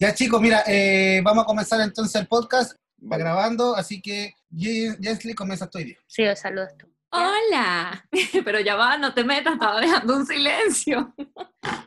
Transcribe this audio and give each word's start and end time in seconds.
Ya 0.00 0.14
chicos, 0.14 0.40
mira, 0.40 0.62
eh, 0.66 1.20
vamos 1.22 1.44
a 1.44 1.46
comenzar 1.46 1.78
entonces 1.82 2.18
el 2.18 2.26
podcast. 2.26 2.72
Va 3.00 3.18
grabando, 3.18 3.76
así 3.76 4.00
que 4.00 4.32
Jensly 4.50 5.34
comienza 5.34 5.68
tu 5.68 5.78
idea. 5.78 5.96
Sí, 6.06 6.24
os 6.26 6.38
saludo 6.38 6.68
tú. 6.78 6.86
Hola, 7.10 8.06
pero 8.44 8.60
ya 8.60 8.76
va, 8.76 8.96
no 8.96 9.12
te 9.12 9.24
metas, 9.24 9.54
estaba 9.54 9.80
dejando 9.80 10.16
un 10.16 10.26
silencio. 10.26 11.14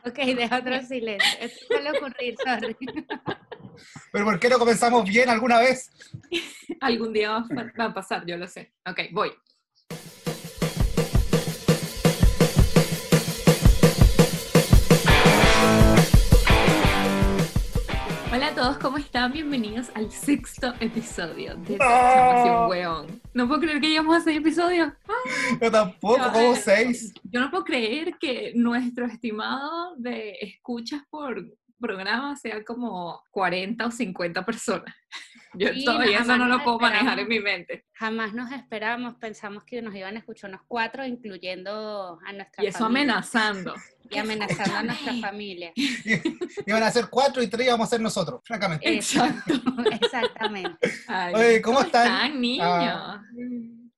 Ok, 0.06 0.16
deja 0.18 0.58
otro 0.58 0.80
silencio. 0.86 1.38
Esto 1.40 1.66
suele 1.66 1.90
ocurrir, 1.90 2.36
sorry. 2.44 2.76
Pero 4.12 4.24
¿por 4.24 4.38
qué 4.38 4.48
no 4.48 4.58
comenzamos 4.58 5.04
bien 5.04 5.28
alguna 5.28 5.58
vez? 5.58 5.90
Algún 6.80 7.12
día 7.12 7.30
va 7.30 7.38
a- 7.38 7.72
va 7.80 7.84
a 7.86 7.94
pasar, 7.94 8.24
yo 8.26 8.36
lo 8.36 8.46
sé. 8.46 8.72
Ok, 8.86 9.00
voy. 9.12 9.32
Hola 18.34 18.48
a 18.48 18.54
todos, 18.54 18.78
¿cómo 18.78 18.98
están? 18.98 19.32
Bienvenidos 19.32 19.90
al 19.94 20.10
sexto 20.10 20.74
episodio 20.80 21.54
de 21.54 21.76
Transformación 21.76 22.68
Weón. 22.68 23.22
No 23.32 23.46
puedo 23.46 23.60
creer 23.60 23.80
que 23.80 23.88
llegamos 23.90 24.16
a 24.16 24.20
seis 24.22 24.38
episodios. 24.38 24.92
Yo 25.60 25.70
tampoco, 25.70 26.18
No, 26.18 26.32
como 26.32 26.52
eh, 26.54 26.56
seis. 26.56 27.14
Yo 27.22 27.38
no 27.40 27.48
puedo 27.50 27.62
creer 27.64 28.16
que 28.18 28.52
nuestro 28.56 29.06
estimado 29.06 29.94
de 29.96 30.32
escuchas 30.40 31.02
por 31.10 31.46
programa 31.78 32.34
sea 32.34 32.64
como 32.64 33.22
40 33.30 33.86
o 33.86 33.90
50 33.92 34.44
personas. 34.44 34.92
Yo 35.56 35.68
Sí, 35.68 35.84
todavía 35.84 36.18
no, 36.18 36.24
eso 36.24 36.32
no 36.32 36.32
jamás 36.32 36.48
lo 36.48 36.54
nos 36.56 36.64
puedo 36.64 36.78
manejar 36.80 37.18
en 37.20 37.26
esperamos. 37.26 37.28
mi 37.28 37.40
mente. 37.40 37.84
Jamás 37.92 38.34
nos 38.34 38.50
esperábamos, 38.50 39.14
pensamos 39.14 39.62
que 39.62 39.80
nos 39.80 39.94
iban 39.94 40.16
a 40.16 40.18
escuchar 40.18 40.50
unos 40.50 40.62
cuatro, 40.66 41.06
incluyendo 41.06 42.18
a 42.26 42.32
nuestra 42.32 42.64
Y 42.64 42.66
eso 42.66 42.78
familia. 42.80 43.02
amenazando. 43.02 43.74
Y 44.14 44.18
amenazando 44.18 44.76
a 44.76 44.82
nuestra 44.82 45.14
familia. 45.14 45.72
Iban 46.66 46.82
a 46.82 46.90
ser 46.90 47.06
cuatro 47.10 47.42
y 47.42 47.48
tres 47.48 47.66
íbamos 47.66 47.86
a 47.88 47.90
ser 47.90 48.00
nosotros, 48.00 48.40
francamente. 48.44 48.94
Exacto. 48.94 49.54
Exactamente. 50.00 50.78
Ay, 51.08 51.34
Oye, 51.34 51.62
¿cómo 51.62 51.80
están? 51.82 52.40
niños? 52.40 52.66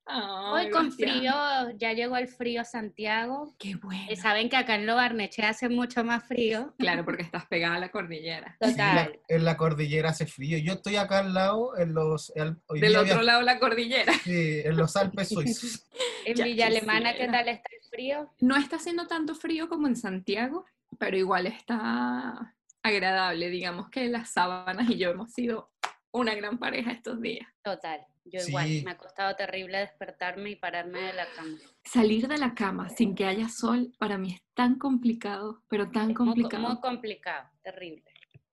Ah. 0.08 0.52
Hoy 0.52 0.70
con 0.70 0.92
frío, 0.92 1.34
ya 1.78 1.92
llegó 1.92 2.16
el 2.16 2.28
frío 2.28 2.64
Santiago. 2.64 3.52
Qué 3.58 3.74
bueno. 3.74 4.04
Eh, 4.08 4.14
Saben 4.14 4.48
que 4.48 4.56
acá 4.56 4.76
en 4.76 4.86
Lo 4.86 4.94
Barneche 4.94 5.42
hace 5.42 5.68
mucho 5.68 6.04
más 6.04 6.22
frío. 6.28 6.74
Claro, 6.78 7.04
porque 7.04 7.24
estás 7.24 7.44
pegada 7.46 7.74
a 7.74 7.78
la 7.80 7.88
cordillera. 7.90 8.56
Sí, 8.62 8.70
Total. 8.70 8.94
la- 8.94 9.10
en 9.36 9.44
la 9.44 9.56
cordillera 9.56 10.10
hace 10.10 10.26
frío. 10.26 10.58
Yo 10.58 10.74
estoy 10.74 10.94
acá 10.94 11.18
al 11.18 11.34
lado, 11.34 11.76
en 11.76 11.92
los, 11.92 12.32
el- 12.36 12.56
hoy 12.68 12.80
Del 12.80 12.94
otro 12.96 13.20
lado 13.22 13.42
la 13.42 13.58
cordillera. 13.58 14.12
sí, 14.22 14.60
en 14.64 14.76
los 14.76 14.94
Alpes 14.96 15.28
suizos. 15.30 15.88
En 16.24 16.36
Ya 16.36 16.44
Villa 16.44 16.66
Alemana, 16.68 17.12
¿qué 17.16 17.26
tal 17.26 17.48
está 17.48 17.68
el 17.72 17.85
frío? 17.96 18.30
No 18.40 18.56
está 18.56 18.76
haciendo 18.76 19.06
tanto 19.06 19.34
frío 19.34 19.68
como 19.68 19.86
en 19.86 19.96
Santiago, 19.96 20.64
pero 20.98 21.16
igual 21.16 21.46
está 21.46 22.54
agradable. 22.82 23.48
Digamos 23.50 23.88
que 23.90 24.06
las 24.08 24.30
sábanas 24.30 24.88
y 24.90 24.98
yo 24.98 25.10
hemos 25.10 25.32
sido 25.32 25.70
una 26.12 26.34
gran 26.34 26.58
pareja 26.58 26.92
estos 26.92 27.20
días. 27.20 27.48
Total. 27.62 28.00
Yo 28.24 28.40
Sí. 28.40 28.48
igual. 28.50 28.82
Me 28.84 28.90
ha 28.90 28.98
costado 28.98 29.34
terrible 29.36 29.78
despertarme 29.78 30.50
y 30.50 30.56
pararme 30.56 31.00
de 31.00 31.12
la 31.12 31.26
cama. 31.36 31.56
Salir 31.84 32.26
de 32.28 32.38
la 32.38 32.54
cama 32.54 32.88
sin 32.88 33.14
que 33.14 33.24
haya 33.24 33.48
sol 33.48 33.92
para 33.98 34.18
mí 34.18 34.32
es 34.34 34.42
tan 34.54 34.76
complicado, 34.78 35.62
pero 35.68 35.90
tan 35.90 36.02
Es 36.10 36.18
muy, 36.18 36.26
complicado. 36.26 36.62
muy 36.68 36.80
complicado, 36.80 37.48
terrible. 37.62 38.04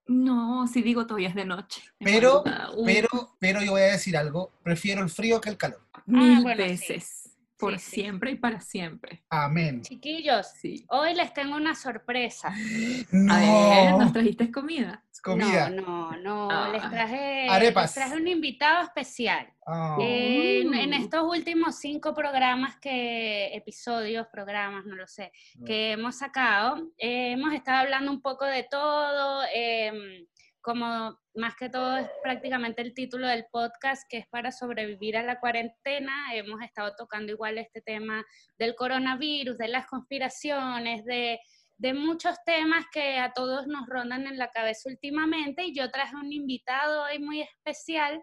No, 0.05 0.67
si 0.67 0.81
digo 0.81 1.07
todavía 1.07 1.30
es 1.30 1.35
de 1.35 1.45
noche. 1.45 1.81
Pero, 1.97 2.44
pero, 2.85 3.07
pero 3.39 3.61
yo 3.63 3.72
voy 3.72 3.81
a 3.81 3.94
decir 3.94 4.16
algo. 4.17 4.52
Prefiero 4.61 5.02
el 5.02 5.09
frío 5.09 5.39
que 5.41 5.50
el 5.50 5.57
calor. 5.57 5.81
mil 6.05 6.38
Ah, 6.38 6.39
bueno, 6.41 6.63
sí. 6.78 6.95
Por 7.64 7.80
Sí, 7.80 7.86
sí. 7.86 8.02
siempre 8.02 8.31
y 8.31 8.36
para 8.36 8.59
siempre. 8.59 9.23
Amén. 9.30 9.81
Chiquillos, 9.81 10.47
Sí. 10.59 10.86
hoy 10.89 11.14
les 11.16 11.33
tengo 11.33 11.56
una 11.56 11.75
sorpresa. 11.75 12.50
A 13.30 13.39
ver, 13.39 13.92
No. 13.92 14.00
¿nos 14.00 14.14
trajiste 14.14 14.52
comida? 14.52 15.03
Comida. 15.24 15.69
No, 15.69 16.12
no, 16.12 16.18
no. 16.18 16.50
Ah. 16.51 16.69
Les 16.74 16.81
traje, 16.90 17.47
Arepas. 17.50 17.84
les 17.85 17.94
traje 18.06 18.22
un 18.22 18.28
invitado 18.28 18.84
especial. 18.84 19.47
Ah. 19.66 19.96
Eh, 20.01 20.59
en, 20.66 20.74
en 20.74 20.90
Uh. 20.91 20.96
estos 21.03 21.24
últimos 21.24 21.78
cinco 21.79 22.13
programas 22.13 22.75
que, 22.78 23.56
episodios, 23.56 24.28
programas, 24.28 24.85
no 24.85 24.95
lo 24.97 25.07
sé, 25.07 25.31
que 25.66 25.91
hemos 25.94 26.18
sacado, 26.18 26.75
eh, 26.97 27.31
hemos 27.31 27.53
estado 27.53 27.78
hablando 27.80 28.12
un 28.12 28.22
poco 28.22 28.44
de 28.44 28.63
todo, 28.69 29.44
em, 29.53 30.25
como 30.63 31.19
más 31.35 31.56
que 31.59 31.69
todo 31.69 31.97
es 31.97 32.07
prácticamente 32.24 32.81
el 32.81 32.94
título 32.94 33.28
del 33.28 33.46
podcast, 33.51 34.03
que 34.09 34.19
es 34.19 34.28
para 34.29 34.51
sobrevivir 34.51 35.18
a 35.18 35.24
la 35.24 35.40
cuarentena. 35.40 36.34
Hemos 36.34 36.62
estado 36.62 36.96
tocando 36.97 37.34
igual 37.34 37.57
este 37.57 37.81
tema 37.81 38.24
del 38.57 38.74
coronavirus, 38.74 39.57
de 39.57 39.68
las 39.68 39.85
conspiraciones, 39.88 41.03
de, 41.03 41.40
de 41.78 41.94
muchos 41.94 42.38
temas 42.46 42.85
que 42.94 43.19
a 43.19 43.34
todos 43.34 43.68
nos 43.68 43.85
rondan 43.88 44.25
en 44.25 44.38
la 44.38 44.51
cabeza 44.51 44.90
últimamente. 44.90 45.66
Y 45.66 45.75
yo 45.75 45.91
traje 45.91 46.16
un 46.16 46.31
invitado 46.31 47.03
hoy 47.03 47.19
muy 47.19 47.41
especial 47.41 48.22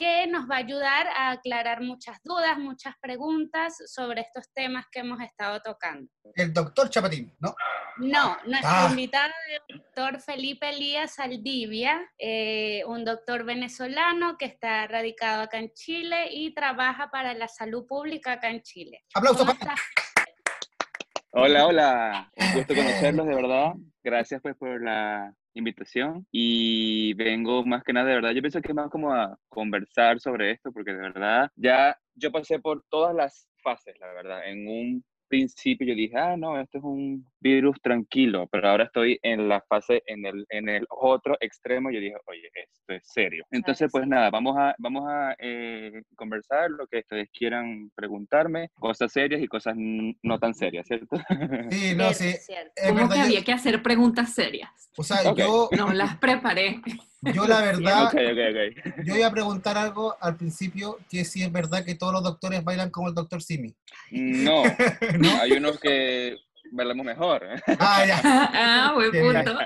que 0.00 0.26
nos 0.28 0.48
va 0.48 0.54
a 0.54 0.58
ayudar 0.60 1.08
a 1.08 1.32
aclarar 1.32 1.82
muchas 1.82 2.16
dudas, 2.24 2.56
muchas 2.58 2.94
preguntas 3.02 3.76
sobre 3.86 4.22
estos 4.22 4.50
temas 4.54 4.86
que 4.90 5.00
hemos 5.00 5.20
estado 5.20 5.60
tocando. 5.60 6.10
El 6.34 6.54
doctor 6.54 6.88
Chapatín, 6.88 7.30
¿no? 7.38 7.54
No, 7.98 8.38
nuestro 8.46 8.70
Ah. 8.70 8.86
invitado 8.88 9.30
es 9.50 9.60
el 9.68 9.76
doctor 9.76 10.20
Felipe 10.22 10.70
Elías 10.70 11.16
Saldivia, 11.16 12.00
eh, 12.18 12.82
un 12.86 13.04
doctor 13.04 13.44
venezolano 13.44 14.38
que 14.38 14.46
está 14.46 14.86
radicado 14.86 15.42
acá 15.42 15.58
en 15.58 15.70
Chile 15.74 16.28
y 16.30 16.54
trabaja 16.54 17.10
para 17.10 17.34
la 17.34 17.46
salud 17.48 17.84
pública 17.86 18.32
acá 18.32 18.48
en 18.48 18.62
Chile. 18.62 19.04
Aplausos. 19.12 19.46
Hola, 21.32 21.66
hola. 21.66 22.32
Un 22.36 22.52
gusto 22.54 22.74
conocerlos, 22.74 23.26
de 23.26 23.34
verdad. 23.34 23.72
Gracias 24.02 24.40
pues 24.40 24.56
por 24.56 24.82
la 24.82 25.34
invitación 25.54 26.26
y 26.30 27.14
vengo 27.14 27.64
más 27.64 27.82
que 27.84 27.92
nada, 27.92 28.08
de 28.08 28.14
verdad, 28.14 28.30
yo 28.32 28.42
pienso 28.42 28.60
que 28.60 28.74
más 28.74 28.90
como 28.90 29.12
a 29.12 29.38
conversar 29.48 30.20
sobre 30.20 30.52
esto 30.52 30.72
porque 30.72 30.92
de 30.92 31.00
verdad 31.00 31.50
ya 31.56 31.96
yo 32.14 32.30
pasé 32.32 32.58
por 32.60 32.84
todas 32.88 33.14
las 33.14 33.48
fases, 33.62 33.98
la 34.00 34.12
verdad. 34.12 34.48
En 34.48 34.66
un 34.68 35.04
principio 35.28 35.86
yo 35.86 35.94
dije, 35.94 36.16
ah, 36.16 36.36
no, 36.36 36.60
esto 36.60 36.78
es 36.78 36.84
un 36.84 37.29
virus 37.40 37.76
tranquilo, 37.82 38.48
pero 38.52 38.68
ahora 38.68 38.84
estoy 38.84 39.18
en 39.22 39.48
la 39.48 39.60
fase, 39.62 40.02
en 40.06 40.26
el, 40.26 40.46
en 40.50 40.68
el 40.68 40.86
otro 40.90 41.36
extremo, 41.40 41.90
yo 41.90 41.98
dije, 42.00 42.14
oye, 42.26 42.48
esto 42.54 42.92
es 42.94 43.02
serio. 43.10 43.44
Entonces, 43.50 43.88
pues 43.90 44.04
sí. 44.04 44.10
nada, 44.10 44.30
vamos 44.30 44.56
a, 44.58 44.74
vamos 44.78 45.04
a 45.08 45.34
eh, 45.38 46.02
conversar 46.16 46.70
lo 46.70 46.86
que 46.86 46.98
ustedes 46.98 47.28
quieran 47.32 47.90
preguntarme, 47.94 48.70
cosas 48.74 49.12
serias 49.12 49.40
y 49.42 49.48
cosas 49.48 49.74
no 49.76 50.38
tan 50.38 50.54
serias, 50.54 50.86
¿cierto? 50.86 51.16
Sí, 51.70 51.94
no, 51.96 52.12
sí. 52.12 52.34
Como 52.86 52.94
verdad, 52.94 53.10
que 53.10 53.18
yo- 53.18 53.24
había 53.24 53.44
que 53.44 53.52
hacer 53.52 53.82
preguntas 53.82 54.34
serias. 54.34 54.70
o 54.96 55.02
sea, 55.02 55.30
Ok. 55.30 55.38
yo, 55.38 55.68
No 55.76 55.92
las 55.92 56.16
preparé. 56.18 56.80
yo 57.34 57.46
la 57.46 57.60
verdad, 57.62 58.04
ok, 58.04 58.14
ok, 58.14 58.38
ok. 58.50 59.04
yo 59.04 59.14
iba 59.16 59.26
a 59.26 59.30
preguntar 59.32 59.76
algo 59.78 60.16
al 60.20 60.36
principio, 60.36 60.98
que 61.10 61.24
si 61.24 61.42
es 61.42 61.52
verdad 61.52 61.84
que 61.84 61.94
todos 61.94 62.12
los 62.12 62.22
doctores 62.22 62.64
bailan 62.64 62.90
como 62.90 63.08
el 63.08 63.14
doctor 63.14 63.42
Simi. 63.42 63.74
No, 64.10 64.62
¿No? 65.20 65.36
hay 65.40 65.52
unos 65.52 65.78
que 65.80 66.36
bailamos 66.70 67.04
mejor. 67.06 67.46
Ah, 67.78 68.04
ya. 68.06 68.20
ah, 68.24 68.92
buen 68.94 69.10
punto. 69.10 69.58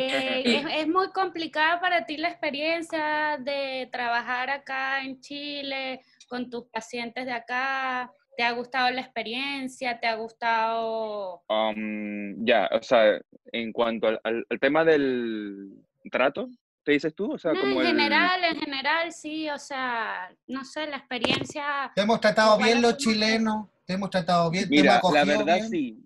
Eh, 0.00 0.42
es, 0.44 0.64
es 0.82 0.88
muy 0.88 1.10
complicada 1.10 1.80
para 1.80 2.06
ti 2.06 2.16
la 2.18 2.28
experiencia 2.28 3.36
de 3.40 3.88
trabajar 3.90 4.48
acá 4.50 5.02
en 5.02 5.20
Chile 5.20 6.00
con 6.28 6.48
tus 6.50 6.66
pacientes 6.70 7.26
de 7.26 7.32
acá. 7.32 8.10
¿Te 8.36 8.44
ha 8.44 8.52
gustado 8.52 8.88
la 8.92 9.00
experiencia? 9.00 9.98
¿Te 9.98 10.06
ha 10.06 10.14
gustado? 10.14 11.42
Um, 11.48 12.44
ya, 12.44 12.68
o 12.70 12.80
sea, 12.82 13.18
en 13.50 13.72
cuanto 13.72 14.06
al, 14.06 14.20
al- 14.22 14.46
al 14.48 14.60
tema 14.60 14.84
del 14.84 15.70
trato, 16.12 16.48
¿te 16.84 16.92
dices 16.92 17.12
tú? 17.16 17.32
O 17.32 17.38
sea, 17.38 17.52
No, 17.52 17.60
como 17.60 17.80
en 17.82 17.86
el- 17.88 17.96
general, 17.96 18.44
en 18.44 18.56
general, 18.60 19.12
sí, 19.12 19.50
o 19.50 19.58
sea, 19.58 20.30
no 20.46 20.64
sé, 20.64 20.86
la 20.86 20.98
experiencia. 20.98 21.90
Te 21.96 22.02
hemos 22.02 22.20
tratado 22.20 22.56
bien 22.58 22.80
los 22.80 22.96
chilenos, 22.98 23.66
te 23.88 23.94
hemos 23.94 24.10
tratado 24.10 24.50
bien, 24.50 24.64
te 24.68 24.76
Mira, 24.76 25.00
la 25.10 25.24
verdad 25.24 25.54
bien. 25.54 25.70
sí, 25.70 25.98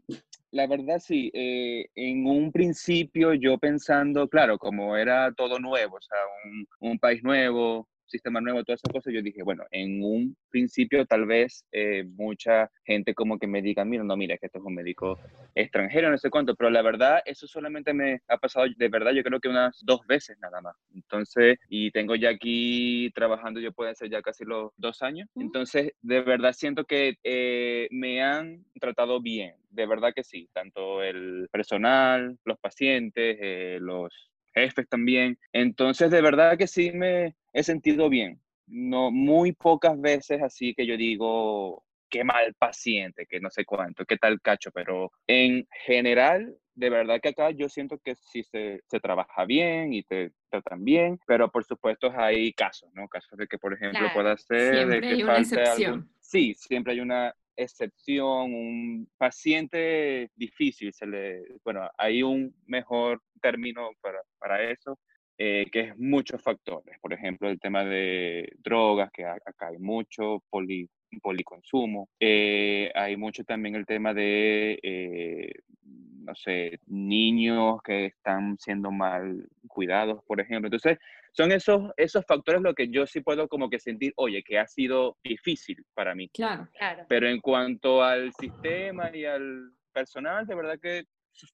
la 0.52 0.68
verdad 0.68 1.00
sí. 1.00 1.32
eh, 1.34 1.88
en 1.96 2.24
un 2.26 2.52
principio 2.52 3.34
yo 3.34 3.58
pensando, 3.58 4.28
claro, 4.28 4.56
como 4.56 4.96
era 4.96 5.32
todo 5.34 5.58
nuevo, 5.58 5.96
o 5.96 6.00
sea, 6.00 6.16
un, 6.44 6.90
un 6.90 6.98
país 7.00 7.24
nuevo, 7.24 7.88
sistema 8.12 8.40
nuevo, 8.40 8.62
todas 8.62 8.80
esas 8.80 8.92
cosas, 8.92 9.12
yo 9.12 9.22
dije, 9.22 9.42
bueno, 9.42 9.64
en 9.70 10.02
un 10.02 10.36
principio 10.50 11.04
tal 11.06 11.26
vez 11.26 11.64
eh, 11.72 12.04
mucha 12.04 12.70
gente 12.84 13.14
como 13.14 13.38
que 13.38 13.46
me 13.46 13.62
diga, 13.62 13.84
mira, 13.84 14.04
no, 14.04 14.16
mira, 14.16 14.36
que 14.38 14.46
esto 14.46 14.58
es 14.58 14.64
un 14.64 14.74
médico 14.74 15.18
extranjero, 15.54 16.10
no 16.10 16.18
sé 16.18 16.30
cuánto, 16.30 16.54
pero 16.54 16.70
la 16.70 16.82
verdad, 16.82 17.20
eso 17.24 17.46
solamente 17.46 17.92
me 17.92 18.20
ha 18.28 18.38
pasado, 18.38 18.66
de 18.76 18.88
verdad, 18.88 19.12
yo 19.12 19.22
creo 19.22 19.40
que 19.40 19.48
unas 19.48 19.80
dos 19.84 20.06
veces 20.06 20.38
nada 20.40 20.60
más. 20.60 20.76
Entonces, 20.94 21.58
y 21.68 21.90
tengo 21.90 22.14
ya 22.14 22.30
aquí 22.30 23.10
trabajando, 23.14 23.60
yo 23.60 23.72
pueden 23.72 23.96
ser 23.96 24.10
ya 24.10 24.22
casi 24.22 24.44
los 24.44 24.72
dos 24.76 25.02
años. 25.02 25.28
Entonces, 25.36 25.92
de 26.02 26.20
verdad 26.20 26.52
siento 26.52 26.84
que 26.84 27.16
eh, 27.24 27.88
me 27.90 28.22
han 28.22 28.64
tratado 28.80 29.20
bien, 29.20 29.54
de 29.70 29.86
verdad 29.86 30.12
que 30.14 30.22
sí, 30.22 30.48
tanto 30.52 31.02
el 31.02 31.48
personal, 31.50 32.38
los 32.44 32.58
pacientes, 32.58 33.38
eh, 33.40 33.78
los 33.80 34.31
jefes 34.54 34.88
también. 34.88 35.38
Entonces, 35.52 36.10
de 36.10 36.22
verdad 36.22 36.56
que 36.58 36.66
sí 36.66 36.92
me 36.92 37.34
he 37.52 37.62
sentido 37.62 38.08
bien. 38.08 38.40
No, 38.66 39.10
muy 39.10 39.52
pocas 39.52 40.00
veces 40.00 40.40
así 40.42 40.74
que 40.74 40.86
yo 40.86 40.96
digo, 40.96 41.84
qué 42.08 42.24
mal 42.24 42.54
paciente, 42.54 43.26
que 43.26 43.40
no 43.40 43.50
sé 43.50 43.64
cuánto, 43.64 44.04
qué 44.04 44.16
tal 44.16 44.40
cacho, 44.40 44.70
pero 44.72 45.10
en 45.26 45.66
general 45.86 46.56
de 46.74 46.90
verdad 46.90 47.20
que 47.20 47.30
acá 47.30 47.50
yo 47.50 47.68
siento 47.68 47.98
que 47.98 48.14
sí 48.14 48.42
se, 48.44 48.80
se 48.86 49.00
trabaja 49.00 49.44
bien 49.44 49.92
y 49.92 50.02
te 50.04 50.32
tratan 50.50 50.84
bien, 50.84 51.18
pero 51.26 51.50
por 51.50 51.64
supuesto 51.64 52.10
hay 52.16 52.52
casos, 52.52 52.90
¿no? 52.94 53.08
Casos 53.08 53.38
de 53.38 53.46
que, 53.46 53.58
por 53.58 53.74
ejemplo, 53.74 54.00
Claro, 54.00 54.14
pueda 54.14 54.36
ser 54.36 54.76
Siempre 54.76 54.94
de 54.96 55.00
que 55.00 55.06
hay 55.08 55.22
una 55.22 55.32
falte 55.34 55.54
excepción. 55.60 55.92
algún... 55.92 56.10
Sí, 56.20 56.54
siempre 56.54 56.92
hay 56.94 57.00
una 57.00 57.34
excepción, 57.56 58.54
un 58.54 59.08
paciente 59.18 60.30
difícil, 60.34 60.92
se 60.92 61.06
le, 61.06 61.42
bueno, 61.64 61.88
hay 61.98 62.22
un 62.22 62.54
mejor 62.66 63.20
término 63.40 63.90
para, 64.00 64.20
para 64.38 64.62
eso, 64.70 64.98
eh, 65.38 65.66
que 65.72 65.80
es 65.80 65.98
muchos 65.98 66.42
factores. 66.42 66.98
Por 67.00 67.12
ejemplo, 67.12 67.48
el 67.48 67.58
tema 67.60 67.84
de 67.84 68.48
drogas, 68.58 69.10
que 69.12 69.24
a- 69.24 69.34
acá 69.44 69.68
hay 69.68 69.78
mucho, 69.78 70.42
poli, 70.50 70.88
policonsumo. 71.20 72.08
Eh, 72.20 72.90
hay 72.94 73.16
mucho 73.16 73.44
también 73.44 73.74
el 73.76 73.86
tema 73.86 74.14
de, 74.14 74.78
eh, 74.82 75.52
no 75.84 76.34
sé, 76.34 76.78
niños 76.86 77.82
que 77.82 78.06
están 78.06 78.56
siendo 78.58 78.90
mal 78.90 79.48
cuidados, 79.68 80.22
por 80.24 80.40
ejemplo. 80.40 80.68
Entonces, 80.68 80.98
son 81.32 81.50
esos, 81.50 81.90
esos 81.96 82.24
factores 82.26 82.60
lo 82.62 82.74
que 82.74 82.88
yo 82.88 83.06
sí 83.06 83.20
puedo 83.20 83.48
como 83.48 83.68
que 83.70 83.78
sentir, 83.78 84.12
oye, 84.16 84.42
que 84.42 84.58
ha 84.58 84.66
sido 84.66 85.16
difícil 85.24 85.82
para 85.94 86.14
mí. 86.14 86.28
Claro. 86.28 86.68
Claro. 86.78 87.04
Pero 87.08 87.28
en 87.28 87.40
cuanto 87.40 88.02
al 88.02 88.32
sistema 88.34 89.14
y 89.16 89.24
al 89.24 89.72
personal, 89.92 90.46
de 90.46 90.54
verdad 90.54 90.78
que, 90.80 91.04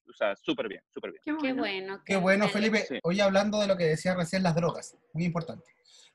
o 0.09 0.13
sea, 0.13 0.35
súper 0.35 0.67
bien, 0.67 0.81
súper 0.93 1.11
bien. 1.11 1.21
Qué 1.23 1.47
Qué 1.47 1.53
bueno. 1.53 2.01
Qué 2.05 2.17
bueno. 2.17 2.47
Felipe. 2.49 2.85
Sí. 2.87 2.99
Hoy 3.03 3.21
hablando 3.21 3.59
de 3.59 3.67
lo 3.67 3.77
que 3.77 3.85
decía 3.85 4.15
recién, 4.15 4.43
las 4.43 4.55
drogas. 4.55 4.97
Muy 5.13 5.25
importante. 5.25 5.65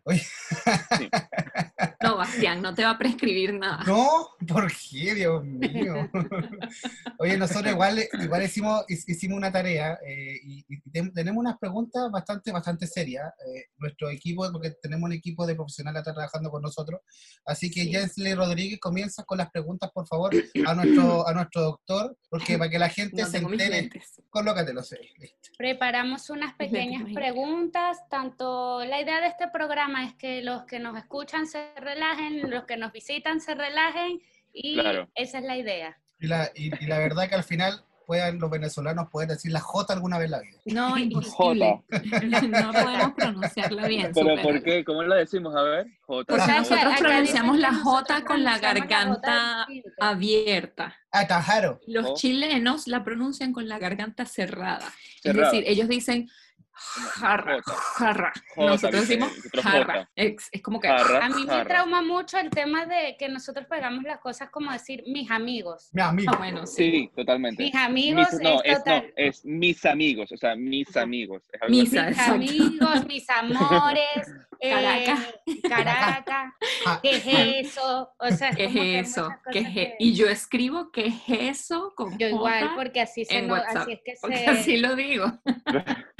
Oye, 0.04 0.22
No, 2.04 2.16
Bastián, 2.16 2.62
no 2.62 2.74
te 2.74 2.84
va 2.84 2.90
a 2.90 2.98
prescribir 2.98 3.54
nada. 3.54 3.82
no, 3.86 4.28
¿por 4.46 4.70
qué, 4.70 5.14
Dios 5.14 5.44
mío? 5.44 6.08
Oye, 7.18 7.36
nosotros 7.36 7.72
igual, 7.72 7.98
igual 8.20 8.42
hicimos, 8.42 8.84
hic- 8.88 9.04
hicimos 9.08 9.36
una 9.38 9.50
tarea 9.52 9.98
eh, 10.06 10.38
y, 10.44 10.64
y 10.68 11.10
tenemos 11.12 11.40
unas 11.40 11.58
preguntas 11.58 12.10
bastante, 12.10 12.52
bastante 12.52 12.86
serias. 12.86 13.32
Eh, 13.46 13.64
nuestro 13.78 14.08
equipo, 14.10 14.50
porque 14.52 14.70
tenemos 14.82 15.06
un 15.06 15.12
equipo 15.12 15.46
de 15.46 15.54
profesionales 15.54 16.02
acá 16.02 16.12
trabajando 16.14 16.50
con 16.50 16.62
nosotros. 16.62 17.00
Así 17.44 17.70
que 17.70 17.82
Sí. 17.84 17.90
Jensley 17.92 18.34
Rodríguez 18.34 18.80
comienza 18.80 19.24
con 19.24 19.38
las 19.38 19.50
preguntas, 19.50 19.90
por 19.92 20.06
favor, 20.06 20.32
a 20.66 20.74
nuestro, 20.74 21.26
a 21.28 21.32
nuestro 21.34 21.60
doctor, 21.62 22.16
porque 22.30 22.56
para 22.56 22.70
que 22.70 22.78
la 22.78 22.88
gente 22.88 23.22
No 23.22 23.28
se 23.28 23.38
entere, 23.38 23.90
colócatelo, 24.30 24.82
sí, 24.82 24.96
listo. 25.18 25.50
Preparamos 25.58 26.30
unas 26.30 26.54
pequeñas 26.54 27.04
preguntas, 27.12 27.98
tanto 28.08 28.84
la 28.84 29.00
idea 29.00 29.20
de 29.20 29.28
este 29.28 29.48
programa 29.48 30.04
es 30.06 30.14
que 30.14 30.42
los 30.42 30.64
que 30.64 30.78
nos 30.78 30.96
escuchan 30.96 31.46
se 31.46 31.72
relajen, 31.94 32.50
los 32.50 32.64
que 32.64 32.76
nos 32.76 32.92
visitan 32.92 33.40
se 33.40 33.54
relajen 33.54 34.20
y 34.52 34.74
Claro. 34.74 35.08
esa 35.14 35.38
es 35.38 35.44
la 35.44 35.56
idea. 35.56 35.98
Y 36.20 36.26
la, 36.26 36.50
y, 36.54 36.70
y 36.82 36.86
la 36.86 36.98
verdad 36.98 37.28
que 37.28 37.34
al 37.34 37.44
final 37.44 37.84
puedan 38.06 38.38
los 38.38 38.50
venezolanos 38.50 39.08
poder 39.10 39.28
decir 39.30 39.50
la 39.50 39.60
J 39.60 39.92
alguna 39.94 40.18
vez 40.18 40.26
en 40.26 40.30
la 40.32 40.40
vida. 40.40 40.58
No, 40.66 40.98
imposible. 40.98 41.82
no 42.48 42.72
podemos 42.72 43.12
pronunciarla 43.16 43.86
bien. 43.88 44.12
Pero. 44.14 44.42
¿por 44.42 44.62
qué? 44.62 44.84
¿Cómo 44.84 45.02
la 45.02 45.16
decimos? 45.16 45.54
A 45.56 45.62
ver, 45.62 45.86
J. 46.02 46.24
Porque 46.28 46.44
sea, 46.44 46.58
nosotros 46.58 46.84
acá 46.92 46.96
pronunciamos 46.98 47.58
la 47.58 47.74
J 47.74 48.24
con 48.24 48.44
la 48.44 48.52
la 48.52 48.58
garganta 48.58 49.64
distinto. 49.68 50.04
abierta. 50.04 50.96
Atajaro. 51.10 51.80
Los 51.86 52.06
Oh. 52.10 52.14
chilenos 52.14 52.86
la 52.88 53.02
pronuncian 53.04 53.52
con 53.52 53.68
la 53.68 53.78
garganta 53.78 54.26
cerrada. 54.26 54.92
Cerrada. 55.22 55.46
Es 55.46 55.52
decir, 55.52 55.64
ellos 55.70 55.88
dicen 55.88 56.28
jarra, 56.74 57.56
Jota. 57.62 57.78
jarra. 57.78 58.32
Jota, 58.54 58.70
Nosotros 58.70 59.08
decimos 59.08 59.32
jarra. 59.62 60.08
Es, 60.16 60.48
es 60.52 60.62
como 60.62 60.80
que 60.80 60.88
Jarra, 60.88 61.24
A 61.24 61.28
mí 61.28 61.42
me 61.44 61.48
jarra. 61.52 61.64
trauma 61.68 62.02
mucho 62.02 62.38
el 62.38 62.50
tema 62.50 62.86
de 62.86 63.16
que 63.18 63.28
nosotros 63.28 63.66
pegamos 63.66 64.04
las 64.04 64.18
cosas 64.20 64.50
como 64.50 64.70
decir 64.72 65.02
mis 65.06 65.30
amigos. 65.30 65.88
Mi 65.92 66.02
amigo. 66.02 66.32
Ah, 66.34 66.38
bueno, 66.38 66.66
sí. 66.66 66.90
Sí, 66.90 67.10
totalmente. 67.14 67.62
Mis 67.62 67.74
amigos 67.74 68.28
Mis- 68.32 68.40
no, 68.42 68.62
es 68.62 68.72
es, 68.72 68.72
no, 68.78 68.78
total. 68.84 69.12
es 69.16 69.44
mis 69.44 69.84
amigos, 69.86 70.32
o 70.32 70.36
sea, 70.36 70.54
mis 70.56 70.96
amigos. 70.96 71.42
Es 71.52 71.70
mis 71.70 71.94
amigos, 71.96 73.06
mis 73.06 73.30
amores, 73.30 74.08
eh, 74.60 74.70
Caracas. 74.70 75.34
Caracas, 75.68 76.52
Ja, 76.84 77.00
¿qué 77.02 77.16
es 77.16 77.66
eso? 77.66 78.12
O 78.18 78.30
sea, 78.30 78.50
¿Qué 78.50 78.64
como 78.66 78.80
que 78.80 78.98
es 79.00 79.08
eso? 79.10 79.28
¿Qué 79.52 79.58
es 79.60 79.68
que- 79.68 79.82
e- 79.82 79.96
Y 79.98 80.14
yo 80.14 80.28
escribo 80.28 80.90
¿qué 80.90 81.06
es 81.06 81.14
eso? 81.28 81.92
Con 81.96 82.18
Yo 82.18 82.28
igual, 82.28 82.70
porque 82.76 83.00
así 83.00 83.24
se 83.24 83.38
en 83.38 83.48
no- 83.48 83.54
WhatsApp, 83.54 83.76
así 83.82 83.92
es 83.92 84.00
que 84.04 84.14
porque 84.20 84.36
se 84.38 84.46
así 84.46 84.76
lo 84.78 84.94
digo. 84.96 85.26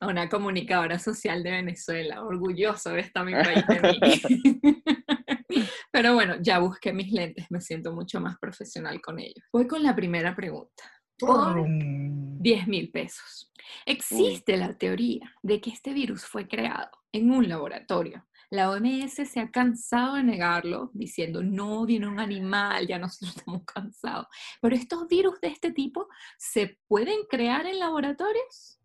Una 0.00 0.28
comunicadora 0.28 0.98
social 0.98 1.42
de 1.42 1.52
Venezuela, 1.52 2.24
orgulloso 2.24 2.90
de 2.90 3.00
esta 3.00 3.22
mi 3.22 3.32
país 3.32 3.64
de 3.68 3.80
mí. 3.80 4.60
Pero 5.92 6.14
bueno, 6.14 6.36
ya 6.40 6.58
busqué 6.58 6.92
mis 6.92 7.12
lentes, 7.12 7.46
me 7.50 7.60
siento 7.60 7.92
mucho 7.92 8.20
más 8.20 8.38
profesional 8.38 9.00
con 9.00 9.20
ellos. 9.20 9.44
Voy 9.52 9.68
con 9.68 9.82
la 9.82 9.94
primera 9.94 10.34
pregunta. 10.34 10.82
Por 11.18 11.52
Trum. 11.52 12.42
10 12.42 12.66
mil 12.66 12.90
pesos. 12.90 13.52
Existe 13.86 14.56
la 14.56 14.76
teoría 14.76 15.32
de 15.42 15.60
que 15.60 15.70
este 15.70 15.92
virus 15.92 16.24
fue 16.24 16.48
creado 16.48 16.90
en 17.12 17.30
un 17.30 17.48
laboratorio. 17.48 18.26
La 18.50 18.70
OMS 18.70 19.14
se 19.14 19.40
ha 19.40 19.50
cansado 19.50 20.16
de 20.16 20.24
negarlo, 20.24 20.90
diciendo, 20.92 21.42
no, 21.42 21.86
viene 21.86 22.06
un 22.06 22.20
animal, 22.20 22.86
ya 22.86 22.98
nosotros 22.98 23.36
estamos 23.36 23.62
cansados. 23.64 24.26
Pero 24.60 24.76
estos 24.76 25.08
virus 25.08 25.40
de 25.40 25.48
este 25.48 25.72
tipo 25.72 26.08
se 26.36 26.78
pueden 26.86 27.20
crear 27.30 27.64
en 27.66 27.78
laboratorios. 27.78 28.81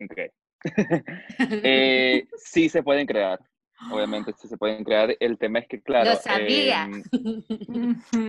Ok. 0.00 0.18
Eh, 1.62 2.26
sí 2.36 2.68
se 2.68 2.82
pueden 2.82 3.06
crear, 3.06 3.38
obviamente 3.92 4.32
sí 4.36 4.48
se 4.48 4.56
pueden 4.56 4.82
crear. 4.82 5.16
El 5.20 5.38
tema 5.38 5.60
es 5.60 5.68
que, 5.68 5.80
claro, 5.80 6.10
Lo 6.10 6.16
sabía. 6.16 6.84
em, 6.84 7.04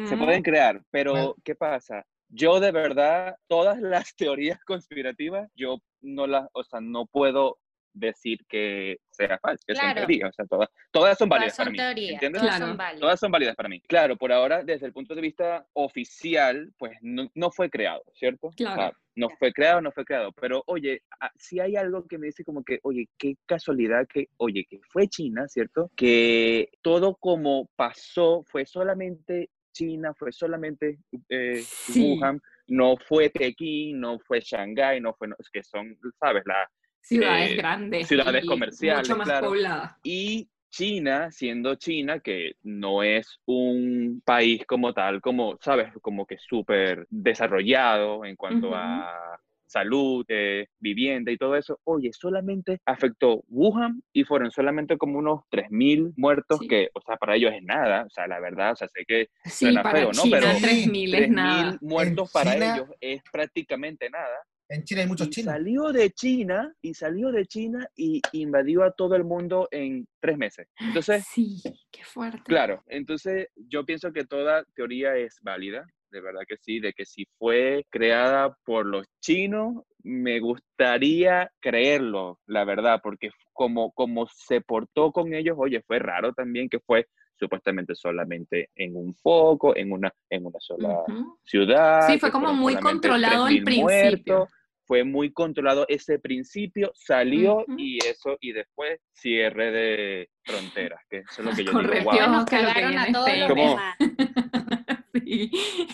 se 0.06 0.16
pueden 0.16 0.44
crear, 0.44 0.83
pero. 0.92 1.36
¿qué 1.44 1.56
pasa? 1.56 2.06
Yo 2.27 2.60
de 2.60 2.71
verdad, 2.71 3.36
todas 3.48 3.81
las 3.81 4.13
teorías 4.16 4.63
conspirativas, 4.63 5.50
yo 5.56 5.80
no 6.01 6.27
las, 6.27 6.48
o 6.54 6.63
sea, 6.63 6.80
no 6.81 7.07
puedo 7.07 7.57
decir 8.00 8.46
que 8.48 8.98
sea 9.12 9.38
falso, 9.40 9.63
que 9.68 9.74
Claro. 9.74 9.96
teorías, 9.96 10.30
o 10.30 10.34
sea, 10.34 10.46
todas, 10.46 10.69
todas 10.92 11.18
son 11.18 11.30
válidas 11.30 11.56
Todas 11.56 11.57
para 11.57 11.66
son 11.68 11.72
mí, 11.74 11.78
teorías, 11.78 12.13
¿entiendes? 12.13 12.42
todas 12.42 12.56
Claro. 12.56 12.68
son 12.72 12.78
válidas. 12.78 13.00
Todas 13.01 13.19
son 13.19 13.31
válidas 13.31 13.56
para 13.56 13.69
mí. 13.69 13.81
Claro, 13.81 14.16
por 14.18 14.31
ahora, 14.31 14.63
desde 14.63 14.86
el 14.86 14.94
punto 14.94 15.13
de 15.16 15.22
vista 15.22 15.66
oficial, 15.74 16.74
pues 16.78 16.98
no, 17.01 17.30
no 17.36 17.51
fue 17.51 17.69
creado, 17.69 18.04
¿cierto? 18.13 18.48
O 18.48 18.54
sea, 18.54 18.74
Claro. 18.74 18.98
no 19.16 19.30
fue 19.38 19.51
creado, 19.51 19.81
no 19.81 19.92
fue 19.92 20.06
creado. 20.06 20.31
Pero, 20.31 20.63
oye, 20.68 21.01
si 21.36 21.60
hay 21.60 21.75
algo 21.75 22.07
que 22.07 22.18
me 22.18 22.28
dice 22.28 22.44
como 22.44 22.63
que, 22.63 22.80
oye, 22.84 23.07
qué 23.18 23.36
casualidad 23.46 24.07
que, 24.07 24.30
oye, 24.38 24.66
que 24.69 24.80
fue 24.90 25.07
China, 25.07 25.48
¿cierto? 25.48 25.92
Que 25.96 26.69
todo 26.81 27.16
como 27.16 27.69
pasó 27.75 28.44
fue 28.48 28.66
solamente 28.66 29.50
China, 29.74 30.13
fue 30.18 30.31
solamente 30.31 30.98
eh, 31.29 31.62
Sí. 31.62 32.01
Wuhan, 32.01 32.41
no 32.68 32.98
fue 32.98 33.29
Pekín, 33.29 34.00
no 34.00 34.20
fue 34.20 34.41
Shanghái, 34.41 35.00
no 35.01 35.13
fue, 35.13 35.27
no- 35.27 35.36
es 35.39 35.50
que 35.50 35.63
son, 35.63 35.98
¿sabes? 36.20 36.44
La, 36.46 36.70
Ciudades 37.01 37.51
eh, 37.51 37.56
grandes. 37.56 38.08
ciudades 38.08 38.44
y 38.44 38.48
comerciales, 38.48 39.10
Mucho 39.10 39.18
más 39.18 39.27
claro. 39.27 39.48
pobladas. 39.48 39.96
y 40.03 40.48
China, 40.72 41.32
siendo 41.32 41.74
China, 41.75 42.20
que 42.20 42.51
no 42.62 43.01
es 43.01 43.39
un 43.46 44.22
país 44.24 44.63
como 44.68 44.94
tal, 44.94 45.20
como, 45.20 45.58
¿sabes? 45.62 45.91
Como 46.00 46.27
que 46.27 46.38
súper 46.38 47.08
desarrollado 47.10 48.24
en 48.24 48.36
cuanto 48.36 48.75
a 48.75 49.39
salud, 49.65 50.25
eh, 50.29 50.68
vivienda 50.79 51.32
y 51.32 51.38
todo 51.38 51.56
eso, 51.56 51.79
oye, 51.84 52.12
solamente 52.13 52.79
afectó 52.86 53.44
Wuhan 53.50 54.01
y 54.13 54.24
fueron 54.24 54.50
solamente 54.51 54.98
como 54.98 55.20
unos 55.20 55.41
3.000 55.50 56.12
muertos, 56.18 56.60
Sí. 56.60 56.68
que, 56.68 56.89
o 56.94 57.01
sea, 57.01 57.18
para 57.18 57.36
ellos 57.36 57.53
es 57.53 57.62
nada, 57.63 58.03
o 58.06 58.10
sea, 58.10 58.27
la 58.27 58.39
verdad, 58.39 58.72
o 58.72 58.75
sea, 58.75 58.88
sé 58.88 59.06
que 59.08 59.29
Sí, 59.46 59.65
suena 59.65 59.84
para 59.84 60.00
feo, 60.00 60.12
¿no? 60.12 60.24
China 60.24 60.38
Pero 60.39 60.48
3.000 60.60 61.13
es 61.13 61.20
3.000 61.20 61.36
nada. 61.36 61.77
muertos 61.82 62.32
para 62.32 62.53
China- 62.53 62.74
ellos 62.75 62.89
es 63.00 63.22
prácticamente 63.32 64.10
nada. 64.10 64.38
En 64.71 64.83
Chile 64.83 65.01
hay 65.01 65.07
muchos 65.07 65.27
Y 65.27 65.31
chinos. 65.31 65.51
salió 65.53 65.91
de 65.91 66.11
China 66.11 66.71
y 66.81 66.93
salió 66.93 67.31
de 67.31 67.45
China 67.47 67.88
y 67.95 68.21
invadió 68.33 68.83
a 68.83 68.91
todo 68.91 69.15
el 69.15 69.23
mundo 69.23 69.67
en 69.71 70.07
tres 70.19 70.38
meses. 70.38 70.67
Entonces, 70.79 71.25
Sí, 71.27 71.57
qué 71.91 72.03
fuerte. 72.03 72.43
claro, 72.43 72.83
entonces 72.85 73.47
yo 73.55 73.83
pienso 73.83 74.13
que 74.13 74.25
toda 74.25 74.63
teoría 74.75 75.15
es 75.15 75.39
válida, 75.41 75.88
de 76.11 76.21
verdad 76.21 76.41
que 76.47 76.57
sí, 76.57 76.79
de 76.79 76.93
que 76.93 77.05
si 77.05 77.25
fue 77.39 77.83
creada 77.89 78.55
por 78.63 78.85
los 78.85 79.07
chinos, 79.21 79.83
me 80.03 80.39
gustaría 80.39 81.51
creerlo, 81.59 82.39
la 82.45 82.63
verdad, 82.63 82.99
porque 83.03 83.31
como, 83.53 83.91
como 83.91 84.27
se 84.27 84.61
portó 84.61 85.11
con 85.11 85.33
ellos, 85.33 85.55
oye, 85.59 85.81
fue 85.81 85.97
raro 85.97 86.31
también 86.33 86.69
que 86.69 86.79
fue 86.79 87.07
supuestamente 87.39 87.95
solamente 87.95 88.69
en 88.75 88.95
un 88.95 89.15
foco, 89.15 89.75
en 89.75 89.91
una, 89.93 90.13
en 90.29 90.45
una 90.45 90.59
sola 90.59 91.03
Ujú. 91.07 91.38
ciudad. 91.43 92.05
Sí, 92.07 92.19
fue 92.19 92.31
como 92.31 92.53
muy 92.53 92.75
controlado 92.75 93.45
al 93.45 93.53
3.000 93.55 93.63
principio. 93.63 94.35
muertos, 94.38 94.49
Fue 94.89 95.03
muy 95.03 95.31
controlado 95.31 95.86
ese 95.88 96.17
principio, 96.17 96.91
salió 96.96 97.63
y 97.77 98.03
eso, 98.03 98.38
y 98.41 98.53
después 98.53 99.00
cierre 99.13 99.69
de 99.72 100.29
fronteras, 100.43 101.00
que 101.08 101.17
eso 101.19 101.43
es 101.43 101.46
lo 101.46 101.51
que 101.51 101.63
yo 101.63 101.72
Correcto. 101.72 102.10
digo, 102.12 102.24
wow. 102.25 103.77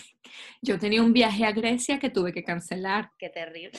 Yo 0.62 0.78
tenía 0.78 1.02
un 1.02 1.12
viaje 1.12 1.44
a 1.44 1.52
Grecia 1.52 1.98
que 1.98 2.08
tuve 2.08 2.32
que 2.32 2.42
cancelar. 2.42 3.10
Qué 3.18 3.28
terrible. 3.28 3.78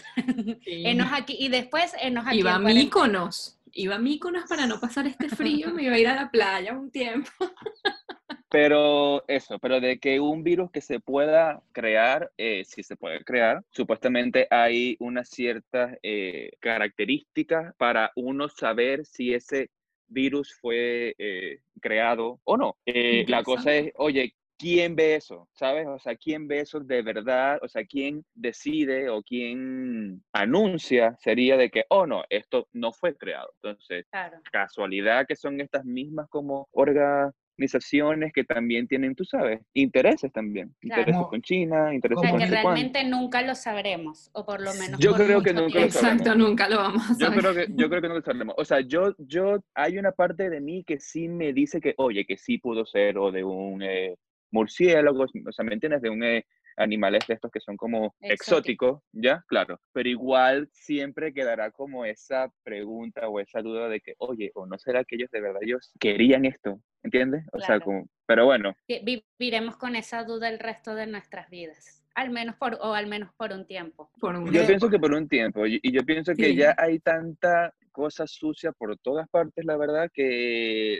Sí. 0.63 0.83
Enos 0.85 1.09
aquí, 1.11 1.35
y 1.39 1.49
después 1.49 1.95
enos 1.99 2.27
aquí. 2.27 2.37
Iba 2.37 2.53
a. 2.53 2.59
Míconos. 2.59 3.56
Iba 3.79 3.95
a 3.95 3.99
Míconos 3.99 4.45
para 4.49 4.65
no 4.65 4.79
pasar 4.79 5.05
este 5.05 5.29
frío, 5.29 5.71
me 5.71 5.83
iba 5.83 5.95
a 5.95 5.99
ir 5.99 6.07
a 6.07 6.15
la 6.15 6.31
playa 6.31 6.73
un 6.73 6.91
tiempo. 6.91 7.29
Pero 8.49 9.27
eso, 9.27 9.59
pero 9.59 9.81
de 9.81 9.99
que 9.99 10.21
un 10.21 10.41
virus 10.41 10.71
que 10.71 10.79
se 10.79 11.01
pueda 11.01 11.61
crear, 11.73 12.31
eh, 12.37 12.63
si 12.63 12.81
se 12.81 12.95
puede 12.95 13.21
crear, 13.25 13.61
supuestamente 13.71 14.47
hay 14.49 14.95
unas 15.01 15.27
ciertas 15.27 15.97
eh, 16.01 16.51
características 16.61 17.75
para 17.75 18.13
uno 18.15 18.47
saber 18.47 19.05
si 19.05 19.33
ese 19.33 19.69
virus 20.07 20.55
fue 20.61 21.13
eh, 21.17 21.59
creado 21.81 22.39
o 22.45 22.55
no. 22.55 22.77
Eh, 22.85 23.25
la 23.27 23.43
cosa 23.43 23.75
es, 23.75 23.91
oye, 23.95 24.33
¿quién 24.57 24.95
ve 24.95 25.15
eso? 25.15 25.47
¿Sabes? 25.53 25.87
O 25.87 25.99
sea, 25.99 26.15
¿quién 26.15 26.47
ve 26.47 26.59
eso 26.61 26.79
de 26.79 27.01
verdad? 27.01 27.59
O 27.61 27.67
sea, 27.67 27.85
¿quién 27.85 28.23
decide 28.33 29.09
o 29.09 29.21
quién 29.21 30.23
anuncia 30.33 31.15
sería 31.19 31.57
de 31.57 31.69
que, 31.69 31.83
oh 31.89 32.05
no, 32.05 32.23
esto 32.29 32.67
no 32.73 32.91
fue 32.91 33.15
creado? 33.15 33.49
Entonces, 33.61 34.05
Claro. 34.11 34.37
casualidad 34.51 35.25
que 35.27 35.35
son 35.35 35.61
estas 35.61 35.85
mismas 35.85 36.27
como 36.29 36.67
organizaciones 36.71 38.31
que 38.33 38.43
también 38.43 38.87
tienen, 38.87 39.15
tú 39.15 39.25
sabes, 39.25 39.61
intereses 39.73 40.31
también. 40.31 40.75
Claro. 40.79 41.01
Intereses 41.01 41.27
con 41.27 41.41
China, 41.41 41.85
O 41.89 41.93
intereses 41.93 42.21
sea, 42.21 42.29
con 42.31 42.39
que 42.39 42.45
realmente 42.47 43.03
nunca 43.03 43.41
lo 43.41 43.55
sabremos, 43.55 44.29
o 44.33 44.45
por 44.45 44.61
lo 44.61 44.73
menos. 44.75 44.99
Yo 44.99 45.11
por 45.11 45.25
creo 45.25 45.41
que 45.41 45.53
nunca 45.53 45.79
lo 45.79 45.87
tiempo. 45.87 45.87
Exacto, 45.97 46.35
nunca 46.35 46.69
lo 46.69 46.77
vamos 46.77 47.03
a 47.09 47.13
Yo 47.19 47.27
saber. 47.27 47.39
creo 47.39 47.53
que, 47.53 47.67
yo 47.75 47.89
creo 47.89 48.01
que 48.01 48.07
no 48.09 48.15
lo 48.15 48.21
sabemos. 48.21 48.55
O 48.57 48.65
sea, 48.65 48.81
yo, 48.81 49.13
yo, 49.17 49.59
hay 49.75 49.97
una 49.97 50.11
parte 50.11 50.49
de 50.49 50.61
mí 50.61 50.83
que 50.83 50.99
sí 50.99 51.27
me 51.27 51.53
dice 51.53 51.79
que, 51.81 51.93
oye, 51.97 52.25
que 52.25 52.37
sí 52.37 52.57
pudo 52.57 52.85
ser 52.85 53.17
o 53.17 53.31
de 53.31 53.43
un 53.43 53.81
eh, 53.81 54.15
murciélago, 54.51 55.23
o 55.23 55.51
sea, 55.51 55.65
¿me 55.65 55.73
entiendes? 55.73 56.01
De 56.01 56.09
un 56.09 56.23
eh, 56.23 56.45
animales 56.79 57.25
de 57.27 57.33
estos 57.33 57.49
que 57.51 57.59
son 57.59 57.75
como 57.75 58.15
Exótico. 58.19 58.33
exóticos, 58.33 59.01
¿ya? 59.11 59.43
Claro. 59.47 59.79
Pero 59.93 60.09
igual 60.09 60.69
siempre 60.71 61.33
quedará 61.33 61.71
como 61.71 62.05
esa 62.05 62.51
pregunta 62.63 63.27
o 63.29 63.39
esa 63.39 63.61
duda 63.61 63.89
de 63.89 63.99
que, 63.99 64.13
oye, 64.19 64.51
¿o 64.53 64.65
no 64.67 64.77
será 64.77 65.03
que 65.03 65.15
ellos 65.15 65.31
de 65.31 65.41
verdad 65.41 65.61
ellos 65.63 65.91
querían 65.99 66.45
esto? 66.45 66.79
¿Entiendes? 67.03 67.45
O 67.51 67.57
sea, 67.59 67.67
Claro. 67.77 67.85
como, 67.85 68.09
pero 68.27 68.45
bueno, 68.45 68.75
Vi- 68.87 69.23
Viviremos 69.39 69.75
con 69.77 69.95
esa 69.95 70.23
duda 70.23 70.49
el 70.49 70.59
resto 70.59 70.93
de 70.93 71.07
nuestras 71.07 71.49
vidas, 71.49 72.03
al 72.15 72.29
menos 72.29 72.55
por, 72.57 72.75
o 72.81 72.93
al 72.93 73.07
menos 73.07 73.33
por 73.37 73.51
un 73.53 73.65
tiempo. 73.65 74.11
Por 74.19 74.35
un 74.35 74.51
Yo 74.51 74.65
pienso 74.67 74.89
que 74.89 74.99
por 74.99 75.13
un 75.13 75.27
tiempo, 75.27 75.65
y 75.65 75.79
y 75.81 75.91
yo 75.91 76.03
pienso 76.03 76.33
que 76.35 76.47
Sí. 76.49 76.55
ya 76.57 76.75
hay 76.77 76.99
tanta 76.99 77.73
cosa 77.91 78.27
sucia 78.27 78.71
por 78.71 78.95
todas 78.99 79.27
partes, 79.29 79.65
la 79.65 79.77
verdad, 79.77 80.11
que, 80.13 80.99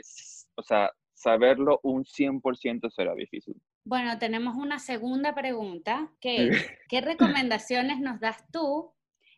o 0.56 0.62
sea, 0.62 0.90
saberlo 1.18 1.80
un 1.82 2.04
100% 2.04 2.90
será 2.90 3.14
difícil. 3.14 3.60
Bueno, 3.84 4.18
tenemos 4.18 4.54
una 4.56 4.78
segunda 4.78 5.34
pregunta, 5.34 6.12
que 6.20 6.46
es, 6.48 6.70
¿qué 6.88 7.00
recomendaciones 7.00 7.98
nos 7.98 8.20
das 8.20 8.44
tú 8.52 8.92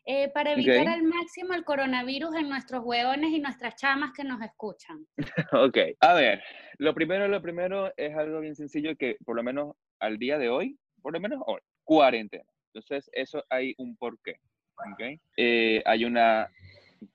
eh, 0.05 0.29
para 0.29 0.53
evitar 0.53 0.81
Ok. 0.81 0.87
al 0.87 1.03
máximo 1.03 1.53
el 1.53 1.63
coronavirus 1.63 2.35
en 2.35 2.49
nuestros 2.49 2.83
huevones 2.85 3.31
y 3.31 3.39
nuestras 3.39 3.75
chamas 3.75 4.11
que 4.15 4.23
nos 4.23 4.41
escuchan? 4.41 5.07
Ok, 5.53 5.77
a 5.99 6.13
ver, 6.13 6.43
lo 6.77 6.93
primero, 6.93 7.27
lo 7.27 7.41
primero 7.41 7.91
es 7.97 8.15
algo 8.15 8.39
bien 8.41 8.55
sencillo 8.55 8.95
que 8.95 9.17
por 9.25 9.35
lo 9.35 9.43
menos 9.43 9.75
al 9.99 10.17
día 10.17 10.37
de 10.37 10.49
hoy, 10.49 10.77
por 11.01 11.13
lo 11.13 11.19
menos 11.19 11.41
hoy, 11.47 11.61
cuarentena. 11.83 12.45
Entonces, 12.73 13.09
eso 13.13 13.43
hay 13.49 13.73
un 13.79 13.97
porqué, 13.97 14.35
¿ok? 14.77 15.19
Eh, 15.37 15.81
hay 15.85 16.05
una, 16.05 16.47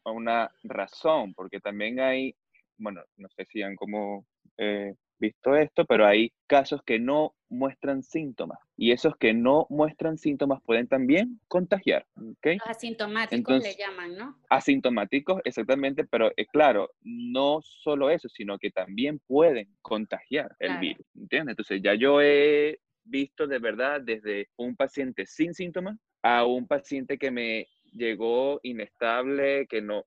una 0.05 0.51
razón, 0.65 1.35
porque 1.35 1.61
también 1.61 2.01
hay, 2.01 2.35
bueno, 2.79 3.03
no 3.17 3.29
sé 3.31 3.45
si 3.47 3.63
han 3.63 3.77
como 3.77 4.27
eh, 4.59 4.95
visto 5.19 5.55
esto, 5.57 5.85
pero 5.87 6.07
hay 6.07 6.33
casos 6.47 6.83
que 6.85 6.99
no 6.99 7.35
muestran 7.49 8.03
síntomas 8.03 8.59
y 8.77 8.91
esos 8.93 9.17
que 9.17 9.33
no 9.33 9.67
muestran 9.71 10.19
síntomas 10.19 10.61
pueden 10.63 10.89
también 10.89 11.41
contagiar, 11.49 12.05
¿ok? 12.17 12.47
Los 12.59 12.67
asintomáticos 12.69 13.39
Entonces- 13.39 13.77
le 13.79 13.83
llaman, 13.85 14.17
¿no? 14.17 14.37
asintomáticos, 14.51 15.41
exactamente, 15.45 16.05
pero 16.05 16.31
eh, 16.37 16.47
claro, 16.47 16.91
no 17.03 17.61
solo 17.63 18.11
eso, 18.11 18.29
sino 18.29 18.59
que 18.59 18.71
también 18.71 19.21
pueden 19.27 19.69
contagiar 19.81 20.55
el 20.59 20.69
Claro. 20.69 20.81
virus, 20.81 21.07
¿entiendes? 21.15 21.53
Entonces 21.53 21.81
ya 21.83 21.95
yo 21.95 22.21
he 22.21 22.79
visto 23.05 23.47
de 23.47 23.59
verdad 23.59 24.01
desde 24.03 24.49
un 24.57 24.75
paciente 24.77 25.25
sin 25.27 25.55
síntomas 25.55 25.97
a 26.23 26.45
un 26.45 26.67
paciente 26.67 27.17
que 27.17 27.31
me 27.31 27.69
llegó 27.93 28.59
inestable, 28.65 29.67
que 29.69 29.81
no, 29.81 30.05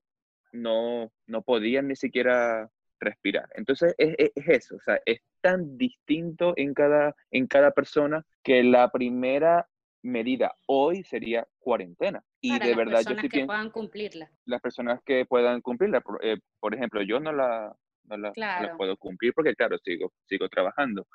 no, 0.52 1.10
no 1.26 1.42
podía 1.42 1.80
ni 1.82 1.96
siquiera 1.96 2.68
respirar. 3.00 3.48
Entonces 3.54 3.94
es, 3.98 4.14
es- 4.18 4.32
es 4.34 4.48
eso, 4.48 4.76
o 4.76 4.80
sea, 4.80 5.00
es 5.06 5.20
tan 5.40 5.76
distinto 5.78 6.52
en 6.56 6.74
cada, 6.74 7.14
en 7.30 7.46
cada 7.46 7.70
persona 7.72 8.24
que 8.42 8.62
la 8.62 8.90
primera 8.90 9.66
medida 10.02 10.54
hoy 10.66 11.02
sería 11.04 11.46
cuarentena. 11.58 12.22
Y 12.40 12.52
Para 12.52 12.66
de 12.66 12.70
las 12.70 12.76
verdad 12.78 12.92
yo 12.98 13.04
personas 13.04 13.22
sí 13.22 13.28
que 13.28 13.30
pienso 13.30 13.46
puedan 13.48 13.70
cumplirla. 13.70 14.30
las 14.46 14.60
personas 14.60 15.00
que 15.04 15.24
puedan 15.26 15.60
cumplirla. 15.60 16.00
Por, 16.00 16.24
eh, 16.24 16.38
por 16.60 16.74
ejemplo, 16.74 17.02
yo 17.02 17.20
no 17.20 17.32
la, 17.32 17.74
no 18.04 18.16
la, 18.16 18.28
no 18.28 18.32
la 18.32 18.32
Claro. 18.32 18.76
puedo 18.76 18.96
cumplir 18.96 19.32
porque, 19.34 19.54
claro, 19.54 19.78
sigo, 19.84 20.12
sigo 20.26 20.48
trabajando. 20.48 21.06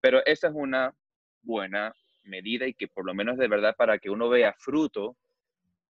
Pero 0.00 0.24
esa 0.26 0.48
es 0.48 0.54
una 0.54 0.94
buena 1.42 1.92
medida 2.24 2.66
y 2.66 2.74
que 2.74 2.88
por 2.88 3.04
lo 3.06 3.14
menos 3.14 3.36
de 3.38 3.48
verdad 3.48 3.74
para 3.76 3.98
que 3.98 4.10
uno 4.10 4.28
vea 4.28 4.54
fruto, 4.58 5.16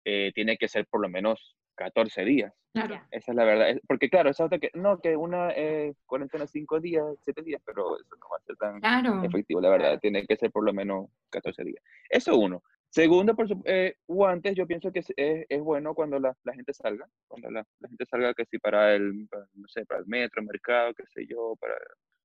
eh, 0.06 0.32
tiene 0.34 0.58
que 0.58 0.68
ser 0.68 0.86
por 0.88 1.02
lo 1.02 1.10
menos 1.10 1.58
14 1.80 2.26
días. 2.26 2.54
Claro. 2.74 3.02
Esa 3.10 3.32
es 3.32 3.36
la 3.36 3.46
verdad. 3.46 3.68
Porque 3.88 4.10
claro, 4.10 4.30
esa 4.30 4.46
otra 4.46 4.60
que, 4.60 4.70
no, 4.74 5.00
que 5.00 5.16
una 5.16 5.52
eh, 5.56 5.94
cuarentena 6.06 6.46
5 6.46 6.80
días, 6.82 7.04
7 7.24 7.42
días, 7.42 7.62
pero 7.66 7.98
eso 7.98 8.16
no 8.20 8.28
va 8.30 8.38
a 8.38 8.42
ser 8.46 8.56
tan 8.58 8.80
Claro. 8.82 9.24
efectivo, 9.24 9.62
la 9.62 9.70
verdad. 9.70 9.86
Claro. 9.88 10.00
Tiene 10.02 10.26
que 10.28 10.36
ser 10.36 10.52
por 10.52 10.64
lo 10.66 10.74
menos 10.74 11.08
14 11.30 11.64
días. 11.64 11.82
Eso 12.10 12.38
uno. 12.38 12.62
Segundo, 12.90 13.36
por 13.36 13.48
su- 13.48 13.62
eh, 13.66 13.96
guantes, 14.08 14.56
yo 14.56 14.68
pienso 14.68 14.92
que 14.92 15.00
es, 15.00 15.14
es- 15.16 15.46
es 15.48 15.62
bueno 15.62 15.94
cuando 15.96 16.20
la, 16.20 16.36
la 16.44 16.54
gente 16.54 16.74
salga, 16.74 17.08
cuando 17.28 17.50
la, 17.52 17.66
la 17.80 17.88
gente 17.88 18.06
salga 18.06 18.34
que 18.34 18.46
si 18.46 18.58
para 18.60 18.94
el, 18.96 19.28
para, 19.30 19.46
no 19.54 19.68
sé, 19.68 19.86
para 19.86 20.02
el 20.02 20.08
metro, 20.08 20.44
mercado, 20.44 20.94
qué 20.94 21.04
sé 21.08 21.26
yo, 21.28 21.56
para 21.60 21.76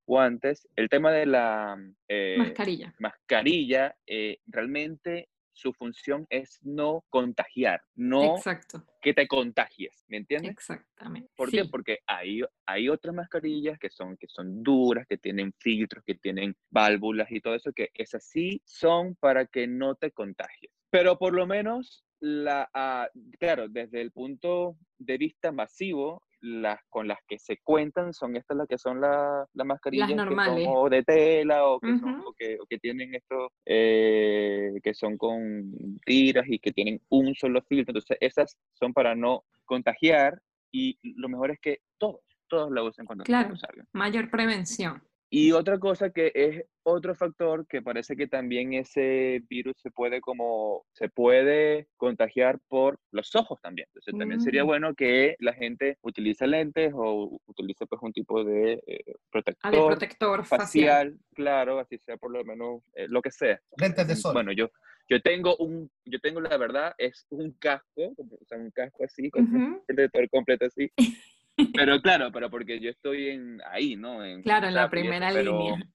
guantes. 0.07 0.67
El 0.77 0.89
tema 0.89 1.11
de 1.13 1.27
la 1.27 1.77
eh, 2.09 2.37
Mascarilla. 2.39 2.95
mascarilla, 2.99 3.95
eh, 4.07 4.39
realmente 4.47 5.29
su 5.55 5.73
función 5.73 6.27
es 6.31 6.59
no 6.63 7.05
contagiar, 7.11 7.81
no 7.95 8.37
Exacto. 8.37 8.85
que 9.01 9.15
te 9.15 9.27
contagies, 9.29 10.05
¿me 10.09 10.19
entiendes? 10.19 10.51
Exactamente. 10.53 11.31
¿Por 11.37 11.51
Sí. 11.51 11.57
qué? 11.59 11.65
Porque 11.67 11.99
hay, 12.07 12.43
hay 12.67 12.89
otras 12.89 13.15
mascarillas 13.15 13.79
que 13.79 13.89
son, 13.91 14.17
que 14.17 14.27
son 14.29 14.63
duras, 14.63 15.07
que 15.09 15.17
tienen 15.17 15.53
filtros, 15.59 16.05
que 16.05 16.15
tienen 16.17 16.55
válvulas 16.71 17.31
y 17.31 17.41
todo 17.41 17.55
eso, 17.55 17.73
que 17.73 17.91
esas 17.95 18.25
sí 18.25 18.61
son 18.65 19.15
para 19.17 19.47
que 19.47 19.67
no 19.67 19.95
te 19.95 20.11
contagies. 20.11 20.71
Pero 20.91 21.19
por 21.19 21.35
lo 21.35 21.47
menos, 21.47 22.05
la, 22.21 22.69
ah, 22.75 23.09
claro, 23.39 23.69
desde 23.69 24.01
el 24.01 24.11
punto 24.13 24.77
de 24.99 25.19
vista 25.19 25.53
masivo, 25.53 26.23
las 26.45 26.79
con 26.91 27.09
las 27.09 27.19
que 27.27 27.39
se 27.39 27.57
cuentan 27.63 28.13
son 28.13 28.37
estas 28.37 28.57
las 28.59 28.69
que 28.69 28.77
son 28.77 29.01
la- 29.01 29.47
las 29.55 29.67
mascarillas 29.67 30.09
que 30.29 30.35
son 30.35 30.67
o 30.77 30.89
de 30.91 31.03
tela 31.03 31.67
o 31.67 31.81
que, 31.81 31.99
son- 31.99 32.21
o 32.27 32.33
que, 32.35 32.59
o 32.61 32.67
que 32.67 32.79
tienen 32.79 33.15
estos 33.15 33.51
eh, 33.65 34.73
que 34.83 34.93
son 34.95 35.17
con 35.17 35.97
tiras 36.05 36.45
y 36.49 36.59
que 36.59 36.73
tienen 36.73 37.01
un 37.09 37.35
solo 37.35 37.63
filtro. 37.63 37.93
Entonces, 37.93 38.19
esas 38.21 38.57
son 38.75 38.93
para 38.93 39.15
no 39.15 39.45
contagiar 39.65 40.39
y 40.71 40.99
lo 41.19 41.29
mejor 41.29 41.51
es 41.53 41.59
que 41.61 41.79
todos, 41.99 42.21
todos 42.49 42.71
la 42.71 42.83
usen 42.83 43.07
cuando, 43.07 43.25
Claro. 43.25 43.55
Mayor 43.93 44.31
prevención. 44.31 45.03
Y 45.37 45.51
otra 45.51 45.81
cosa 45.81 46.11
que 46.11 46.31
es 46.33 46.65
otro 46.85 47.13
factor 47.17 47.67
que 47.67 47.83
parece 47.83 48.15
que 48.15 48.29
también 48.29 48.73
ese 48.75 49.43
virus 49.49 49.75
se 49.83 49.91
puede 49.91 50.21
como, 50.21 50.87
se 50.93 51.09
puede 51.09 51.89
contagiar 51.97 52.61
por 52.69 53.01
los 53.11 53.35
ojos 53.35 53.61
también. 53.61 53.89
Entonces 53.89 54.17
también 54.17 54.41
sería 54.41 54.63
Mm. 54.63 54.67
bueno 54.67 54.95
que 54.95 55.35
la 55.41 55.53
gente 55.53 55.99
utilice 56.03 56.47
lentes 56.47 56.93
o 56.95 57.37
utilice 57.47 57.85
pues 57.87 58.01
un 58.03 58.13
tipo 58.13 58.45
de 58.45 58.75
eh, 58.87 59.01
Ah, 59.07 59.11
de 59.11 59.19
protector 59.33 59.87
protector 59.89 60.45
facial. 60.45 60.61
facial, 61.09 61.19
claro, 61.35 61.81
así 61.81 61.99
sea 61.99 62.17
por 62.17 62.31
lo 62.31 62.45
menos 62.45 62.83
eh, 62.95 63.09
lo 63.09 63.21
que 63.21 63.33
sea. 63.33 63.61
Lentes 63.77 64.07
de 64.07 64.15
sol. 64.15 64.35
Bueno, 64.35 64.53
yo, 64.53 64.71
yo 65.09 65.21
tengo 65.21 65.57
un, 65.57 65.91
yo 66.05 66.21
tengo 66.21 66.41
la 66.43 66.57
verdad, 66.57 66.95
es 66.97 67.27
un 67.31 67.51
casco, 67.55 68.15
o 68.17 68.45
sea, 68.47 68.57
un 68.59 68.71
casco 68.71 69.03
así, 69.03 69.31
con 69.31 69.43
un 69.53 69.65
Ujú. 69.75 69.85
protector 69.85 70.29
completo 70.31 70.67
así. 70.67 70.93
Pero 71.75 72.01
claro, 72.01 72.31
pero 72.33 72.51
porque 72.51 72.81
yo 72.81 72.91
estoy 72.91 73.29
en 73.29 73.61
ahí, 73.71 73.97
¿no? 73.97 74.25
En 74.25 74.43
Claro, 74.43 74.67
en 74.69 74.75
la 74.75 74.83
eso, 74.83 74.91
primera 74.91 75.31
pero- 75.33 75.59
línea. 75.59 75.87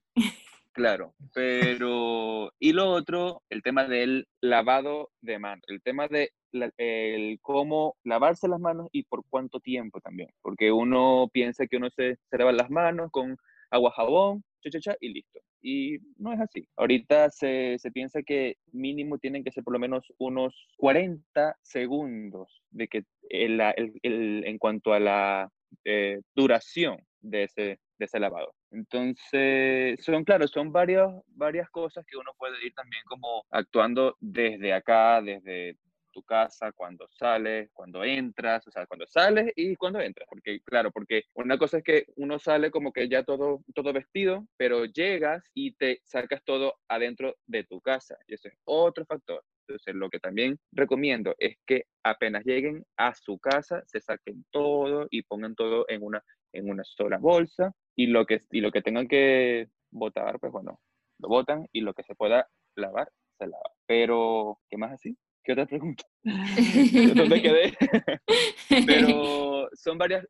Claro, 0.71 1.13
pero 1.33 2.53
y 2.59 2.71
lo 2.71 2.89
otro, 2.91 3.41
el 3.49 3.61
tema 3.63 3.85
del 3.85 4.27
lavado 4.39 5.09
de 5.19 5.37
manos, 5.39 5.63
el 5.67 5.81
tema 5.81 6.07
de 6.07 6.31
la- 6.53 6.71
el 6.77 7.39
cómo 7.41 7.97
lavarse 8.05 8.47
las 8.47 8.59
manos 8.61 8.87
y 8.93 9.03
por 9.03 9.23
cuánto 9.29 9.59
tiempo 9.59 9.99
también, 9.99 10.29
porque 10.41 10.71
uno 10.71 11.27
piensa 11.33 11.65
que 11.67 11.77
uno 11.77 11.89
se, 11.89 12.17
se 12.29 12.37
lava 12.37 12.53
las 12.53 12.69
manos 12.69 13.11
con 13.11 13.35
agua, 13.71 13.91
jabón, 13.91 14.43
cha, 14.63 14.69
cha, 14.69 14.79
cha, 14.79 14.95
y 15.01 15.09
listo. 15.13 15.39
Y 15.61 15.97
no 16.17 16.31
es 16.33 16.39
así. 16.39 16.67
Ahorita 16.77 17.29
se, 17.31 17.77
se 17.79 17.91
piensa 17.91 18.21
que 18.23 18.55
mínimo 18.71 19.17
tienen 19.17 19.43
que 19.43 19.51
ser 19.51 19.63
por 19.63 19.73
lo 19.73 19.79
menos 19.79 20.05
unos 20.17 20.67
40 20.77 21.57
segundos 21.61 22.61
de 22.71 22.87
que 22.87 23.03
el, 23.29 23.59
el- 24.03 24.45
en 24.45 24.57
cuanto 24.57 24.93
a 24.93 24.99
la 24.99 25.49
eh, 25.85 26.21
duración 26.35 26.97
de 27.21 27.43
ese, 27.43 27.61
de 27.97 28.05
ese 28.05 28.19
lavado. 28.19 28.53
Entonces, 28.71 30.03
son, 30.03 30.23
claro, 30.23 30.47
son 30.47 30.71
varias, 30.71 31.09
varias 31.27 31.69
cosas 31.69 32.05
que 32.05 32.17
uno 32.17 32.31
puede 32.37 32.65
ir 32.65 32.73
también 32.73 33.01
como 33.05 33.43
actuando 33.49 34.15
desde 34.19 34.73
acá, 34.73 35.21
desde 35.21 35.75
tu 36.11 36.23
casa, 36.23 36.71
cuando 36.71 37.07
sales, 37.09 37.69
cuando 37.73 38.03
entras, 38.03 38.67
o 38.67 38.71
sea, 38.71 38.85
cuando 38.85 39.07
sales 39.07 39.51
y 39.55 39.75
cuando 39.75 39.99
entras, 39.99 40.27
porque 40.29 40.59
claro, 40.61 40.91
porque 40.91 41.23
una 41.33 41.57
cosa 41.57 41.77
es 41.77 41.83
que 41.83 42.05
uno 42.15 42.39
sale 42.39 42.71
como 42.71 42.91
que 42.91 43.07
ya 43.09 43.23
todo, 43.23 43.61
todo 43.73 43.93
vestido, 43.93 44.45
pero 44.57 44.85
llegas 44.85 45.43
y 45.53 45.73
te 45.73 46.01
sacas 46.03 46.43
todo 46.43 46.75
adentro 46.87 47.35
de 47.47 47.63
tu 47.63 47.81
casa, 47.81 48.17
y 48.27 48.35
ese 48.35 48.49
es 48.49 48.55
otro 48.65 49.05
factor. 49.05 49.43
Entonces, 49.67 49.93
lo 49.93 50.09
que 50.09 50.19
también 50.19 50.59
recomiendo 50.71 51.35
es 51.37 51.55
que 51.67 51.83
apenas 52.03 52.43
lleguen 52.43 52.83
a 52.97 53.13
su 53.13 53.37
casa, 53.37 53.83
se 53.85 54.01
saquen 54.01 54.43
todo 54.49 55.07
y 55.11 55.21
pongan 55.21 55.53
todo 55.53 55.85
en 55.89 56.03
una, 56.03 56.23
en 56.53 56.69
una 56.69 56.83
sola 56.83 57.19
bolsa 57.19 57.71
y 57.95 58.07
lo 58.07 58.25
que, 58.25 58.41
y 58.51 58.61
lo 58.61 58.71
que 58.71 58.81
tengan 58.81 59.07
que 59.07 59.67
botar, 59.91 60.39
pues 60.39 60.51
bueno, 60.51 60.79
lo 61.19 61.27
botan 61.27 61.67
y 61.71 61.81
lo 61.81 61.93
que 61.93 62.03
se 62.03 62.15
pueda 62.15 62.49
lavar, 62.75 63.11
se 63.37 63.45
lava. 63.45 63.71
Pero, 63.85 64.59
¿qué 64.69 64.77
más 64.77 64.93
así? 64.93 65.15
¿Qué 65.43 65.53
otra 65.53 65.65
pregunta? 65.65 66.03
¿Dónde 66.23 67.41
quedé? 67.41 67.73
pero 68.85 69.69
son 69.73 69.97
varias, 69.97 70.25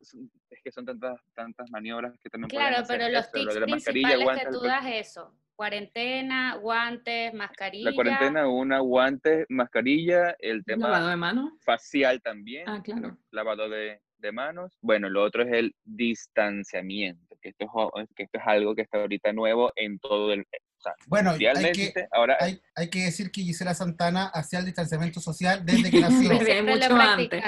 es 0.50 0.60
que 0.62 0.70
son 0.72 0.86
tantas, 0.86 1.20
tantas 1.34 1.70
maniobras 1.70 2.14
que 2.22 2.30
también 2.30 2.48
Claro, 2.48 2.84
pueden 2.86 3.00
pero 3.00 3.18
hacer 3.18 3.42
los 3.44 3.50
lo 3.50 3.60
tips 3.60 3.70
mascarilla, 3.70 4.08
principales 4.08 4.24
guantes, 4.24 4.44
que 4.46 4.50
tú 4.52 4.60
das 4.60 4.86
eso. 4.86 5.34
Cuarentena, 5.56 6.54
guantes, 6.56 7.34
mascarilla. 7.34 7.90
La 7.90 7.94
cuarentena, 7.94 8.48
una, 8.48 8.78
guantes, 8.78 9.44
mascarilla, 9.50 10.34
el 10.38 10.64
tema 10.64 10.88
Lavado 10.88 11.08
de 11.08 11.16
mano. 11.16 11.52
facial 11.60 12.22
también, 12.22 12.64
Ah, 12.66 12.80
claro. 12.82 13.18
lavado 13.30 13.68
de, 13.68 14.00
de 14.18 14.32
manos. 14.32 14.78
Bueno, 14.80 15.10
lo 15.10 15.22
otro 15.22 15.42
es 15.42 15.52
el 15.52 15.74
distanciamiento, 15.84 17.36
que 17.42 17.50
esto 17.50 17.66
es, 17.96 18.08
que 18.16 18.22
esto 18.22 18.38
es 18.38 18.44
algo 18.46 18.74
que 18.74 18.82
está 18.82 19.00
ahorita 19.00 19.32
nuevo 19.34 19.70
en 19.76 19.98
todo 19.98 20.32
el... 20.32 20.46
O 20.80 20.82
sea, 20.82 20.94
Bueno, 21.08 21.32
hay 21.32 21.72
que, 21.72 21.92
ahora 22.10 22.38
hay, 22.40 22.58
hay 22.74 22.88
que 22.88 23.00
decir 23.00 23.30
que 23.30 23.42
Gisela 23.42 23.74
Santana 23.74 24.28
hacía 24.32 24.60
el 24.60 24.64
distanciamiento 24.64 25.20
social 25.20 25.64
desde 25.66 25.90
que 25.90 26.00
nació. 26.00 26.30
Desde 26.30 26.62
mucho 26.62 26.96
antes. 26.96 27.44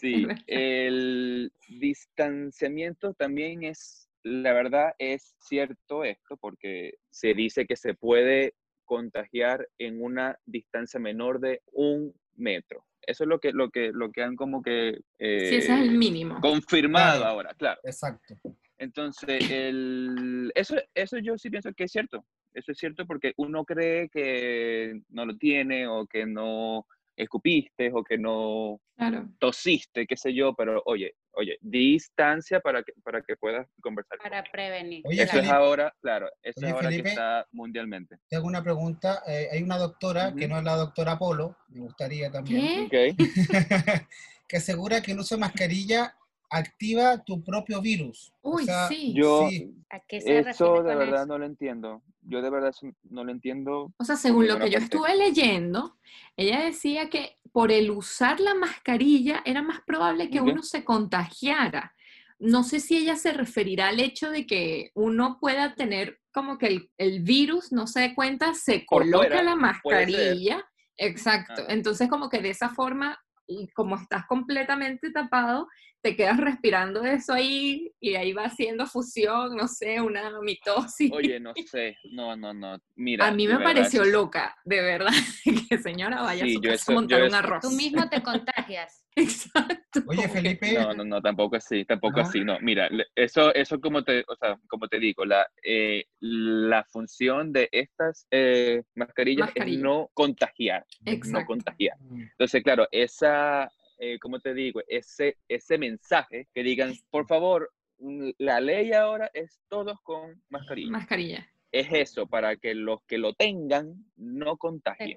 Sí, 0.00 0.26
el 0.46 1.52
distanciamiento 1.68 3.14
también 3.14 3.64
es, 3.64 4.08
la 4.22 4.52
verdad, 4.52 4.92
es 4.98 5.34
cierto 5.40 6.04
esto, 6.04 6.36
porque 6.36 6.94
se 7.10 7.34
dice 7.34 7.66
que 7.66 7.74
se 7.74 7.94
puede 7.94 8.54
contagiar 8.84 9.68
en 9.78 10.00
una 10.00 10.38
distancia 10.46 11.00
menor 11.00 11.40
de 11.40 11.62
un 11.72 12.14
metro. 12.36 12.84
Eso 13.02 13.24
es 13.24 13.28
lo 13.28 13.40
que, 13.40 13.50
lo 13.52 13.70
que, 13.70 13.90
lo 13.92 14.12
que 14.12 14.22
han 14.22 14.36
como 14.36 14.62
que 14.62 14.92
Sí, 15.18 15.24
ese 15.56 15.56
es 15.58 15.68
el 15.70 15.88
eh, 15.94 15.98
mínimo. 15.98 16.40
confirmado 16.40 17.18
Claro. 17.20 17.32
ahora, 17.34 17.54
claro. 17.54 17.80
Exacto. 17.82 18.36
Entonces, 18.78 19.50
el, 19.50 20.52
eso, 20.54 20.76
eso 20.94 21.18
yo 21.18 21.36
sí 21.36 21.50
pienso 21.50 21.72
que 21.74 21.84
es 21.84 21.92
cierto. 21.92 22.24
Eso 22.54 22.72
es 22.72 22.78
cierto 22.78 23.06
porque 23.06 23.32
uno 23.36 23.64
cree 23.64 24.08
que 24.08 25.00
no 25.10 25.26
lo 25.26 25.36
tiene 25.36 25.86
o 25.86 26.06
que 26.06 26.26
no 26.26 26.86
escupiste 27.16 27.90
o 27.92 28.02
que 28.04 28.16
no 28.18 28.80
Claro. 28.96 29.28
tosiste, 29.38 30.06
qué 30.08 30.16
sé 30.16 30.34
yo, 30.34 30.54
pero 30.54 30.82
oye, 30.84 31.14
oye, 31.32 31.56
distancia 31.60 32.58
para 32.58 32.82
que, 32.82 32.92
para 33.04 33.22
que 33.22 33.36
puedas 33.36 33.64
conversar. 33.80 34.18
Para 34.18 34.42
prevenir. 34.42 35.02
Oye, 35.06 35.22
eso 35.22 35.32
Felipe. 35.34 35.46
es 35.46 35.52
ahora, 35.52 35.94
claro, 36.00 36.28
eso 36.42 36.58
Oye, 36.60 36.66
es 36.66 36.72
ahora 36.72 36.88
Felipe. 36.88 37.02
que 37.04 37.08
está 37.10 37.46
mundialmente. 37.52 38.16
Te 38.28 38.34
hago 38.36 38.46
una 38.48 38.60
pregunta. 38.62 39.22
eh, 39.28 39.46
hay 39.52 39.62
una 39.62 39.78
doctora, 39.78 40.34
que 40.34 40.48
no 40.48 40.58
es 40.58 40.64
la 40.64 40.74
doctora 40.74 41.16
Polo, 41.16 41.56
me 41.68 41.80
gustaría 41.80 42.28
también, 42.32 42.88
¿Qué? 42.88 43.14
Que 44.48 44.56
asegura 44.56 45.00
que 45.00 45.12
el 45.12 45.20
uso 45.20 45.36
de 45.36 45.40
mascarilla 45.42 46.16
activa 46.50 47.22
tu 47.24 47.42
propio 47.44 47.80
virus. 47.80 48.32
O 48.42 48.56
Uy, 48.56 48.64
sea, 48.64 48.88
sí. 48.88 49.12
Yo, 49.14 49.48
Sí. 49.48 49.74
¿A 49.90 50.00
qué 50.00 50.20
se 50.20 50.38
eso 50.38 50.76
refiere 50.76 50.88
de 50.88 50.94
con 50.94 50.98
verdad 50.98 51.20
eso? 51.22 51.26
no 51.26 51.38
lo 51.38 51.46
entiendo. 51.46 52.02
Yo 52.22 52.42
de 52.42 52.50
verdad 52.50 52.74
no 53.10 53.24
lo 53.24 53.32
entiendo. 53.32 53.92
O 53.98 54.04
sea, 54.04 54.16
según 54.16 54.46
lo 54.48 54.58
que 54.58 54.70
yo 54.70 54.78
estuve 54.78 55.16
leyendo, 55.16 55.96
ella 56.36 56.60
decía 56.60 57.08
que 57.08 57.36
por 57.52 57.72
el 57.72 57.90
usar 57.90 58.40
la 58.40 58.54
mascarilla 58.54 59.42
era 59.44 59.62
más 59.62 59.80
probable 59.86 60.28
que 60.30 60.40
uno 60.40 60.62
se 60.62 60.84
contagiara. 60.84 61.94
No 62.38 62.62
sé 62.62 62.80
si 62.80 62.96
ella 62.96 63.16
se 63.16 63.32
referirá 63.32 63.88
al 63.88 63.98
hecho 64.00 64.30
de 64.30 64.46
que 64.46 64.90
uno 64.94 65.38
pueda 65.40 65.74
tener 65.74 66.20
como 66.32 66.56
que 66.58 66.66
el, 66.66 66.90
el 66.98 67.22
virus 67.22 67.72
no 67.72 67.86
se 67.86 68.00
dé 68.00 68.14
cuenta, 68.14 68.54
se 68.54 68.86
coloca 68.86 69.26
fuera, 69.26 69.42
la 69.42 69.56
mascarilla. 69.56 70.64
Exacto. 70.96 71.62
Ah. 71.62 71.66
Entonces 71.70 72.08
como 72.08 72.28
que 72.28 72.40
de 72.40 72.50
esa 72.50 72.68
forma, 72.68 73.18
y 73.46 73.68
como 73.68 73.96
estás 73.96 74.26
completamente 74.26 75.10
tapado, 75.10 75.66
te 76.00 76.14
quedas 76.16 76.38
respirando 76.38 77.02
eso 77.04 77.32
ahí 77.32 77.92
y 78.00 78.14
ahí 78.14 78.32
va 78.32 78.44
haciendo 78.44 78.86
fusión, 78.86 79.56
no 79.56 79.66
sé, 79.68 80.00
una 80.00 80.30
mitosis. 80.40 81.10
Oye, 81.12 81.40
no 81.40 81.52
sé, 81.66 81.96
no, 82.12 82.36
no, 82.36 82.54
no. 82.54 82.78
Mira, 82.96 83.26
A 83.26 83.32
mí 83.32 83.46
me 83.46 83.54
verdad, 83.54 83.64
pareció 83.64 84.04
loca, 84.04 84.56
de 84.64 84.80
verdad, 84.80 85.10
que 85.68 85.78
señora 85.78 86.22
vaya 86.22 86.44
Sí, 86.44 86.52
a 86.52 86.54
su 86.54 86.60
casa 86.60 86.74
eso- 86.74 86.92
montar 86.92 87.22
un 87.24 87.34
arroz. 87.34 87.60
Tú 87.62 87.70
mismo 87.70 88.08
te 88.08 88.22
contagias. 88.22 89.04
Exacto. 89.16 90.02
Oye, 90.06 90.28
Felipe, 90.28 90.74
No, 90.74 90.94
no, 90.94 91.04
no, 91.04 91.20
tampoco 91.20 91.56
así, 91.56 91.84
tampoco 91.84 92.18
¿No? 92.20 92.22
así, 92.22 92.44
no. 92.44 92.56
Mira, 92.60 92.88
eso, 93.16 93.52
eso 93.52 93.80
como 93.80 94.04
te, 94.04 94.20
o 94.28 94.36
sea, 94.36 94.56
como 94.68 94.86
te 94.86 95.00
digo, 95.00 95.24
la, 95.24 95.44
eh, 95.64 96.04
la 96.20 96.84
función 96.84 97.52
de 97.52 97.68
estas 97.72 98.28
eh, 98.30 98.82
mascarillas 98.94 99.46
Mascarilla. 99.46 99.76
es 99.78 99.82
no 99.82 100.10
contagiar, 100.14 100.86
no 101.04 101.12
Exacto. 101.12 101.46
contagiar. 101.46 101.96
Mm, 101.98 102.22
Entonces, 102.30 102.62
claro, 102.62 102.86
esa, 102.92 103.68
eh, 103.98 104.18
como 104.18 104.40
te 104.40 104.54
digo, 104.54 104.80
ese, 104.86 105.36
ese 105.48 105.78
mensaje 105.78 106.48
que 106.54 106.62
digan, 106.62 106.94
por 107.10 107.26
favor, 107.26 107.70
mm, 107.98 108.30
la 108.38 108.60
ley 108.60 108.92
ahora 108.92 109.30
es 109.34 109.60
todos 109.68 109.98
con 110.02 110.42
mascarilla. 110.48 110.90
Mascarilla. 110.90 111.48
Es 111.70 111.88
eso, 111.92 112.26
para 112.26 112.56
que 112.56 112.74
los 112.74 113.02
que 113.06 113.18
lo 113.18 113.34
tengan 113.34 114.06
no 114.16 114.56
contagien. 114.56 115.16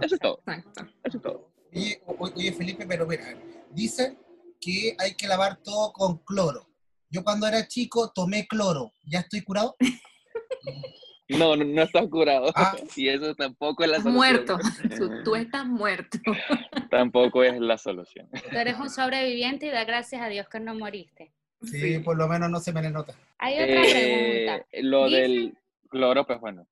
Eso 0.00 0.14
es 0.14 0.20
todo, 0.20 0.42
Exacto. 0.46 0.86
eso 1.02 1.16
es 1.16 1.22
todo. 1.22 1.52
Oye, 1.74 2.00
oye, 2.06 2.52
Felipe, 2.52 2.86
pero 2.86 3.06
mira, 3.06 3.34
dicen 3.70 4.16
que 4.60 4.94
hay 4.98 5.14
que 5.14 5.26
lavar 5.26 5.60
todo 5.62 5.92
con 5.92 6.18
cloro. 6.18 6.68
Yo 7.10 7.24
cuando 7.24 7.46
era 7.46 7.66
chico 7.66 8.12
tomé 8.14 8.46
cloro. 8.46 8.92
¿Ya 9.04 9.20
estoy 9.20 9.42
curado? 9.42 9.76
No, 11.28 11.56
no, 11.56 11.64
no 11.64 11.82
estás 11.82 12.06
curado. 12.08 12.50
Ah. 12.54 12.74
Y 12.96 13.08
eso 13.08 13.34
tampoco 13.34 13.84
es 13.84 13.90
la 13.90 13.96
solución. 13.96 14.14
muerto. 14.14 14.58
Tú- 15.24 15.34
estás 15.34 15.66
muerto. 15.66 16.18
Tampoco 16.90 17.44
es 17.44 17.60
la 17.60 17.76
solución. 17.78 18.28
Tú 18.50 18.56
eres 18.56 18.76
un 18.78 18.88
sobreviviente 18.88 19.66
y 19.66 19.70
da 19.70 19.84
gracias 19.84 20.22
a 20.22 20.28
Dios 20.28 20.48
que 20.48 20.58
no 20.60 20.74
moriste. 20.74 21.32
Sí, 21.62 21.78
Sí. 21.80 21.98
por 21.98 22.16
lo 22.16 22.28
menos 22.28 22.50
no 22.50 22.60
se 22.60 22.72
me 22.72 22.80
le 22.82 22.90
nota. 22.90 23.14
Hay 23.38 23.54
otra 23.54 23.82
Eh, 23.84 24.46
pregunta. 24.46 24.66
lo 24.88 25.06
Dicen- 25.06 25.20
del 25.22 25.58
cloro, 25.88 26.26
pues 26.26 26.40
bueno. 26.40 26.66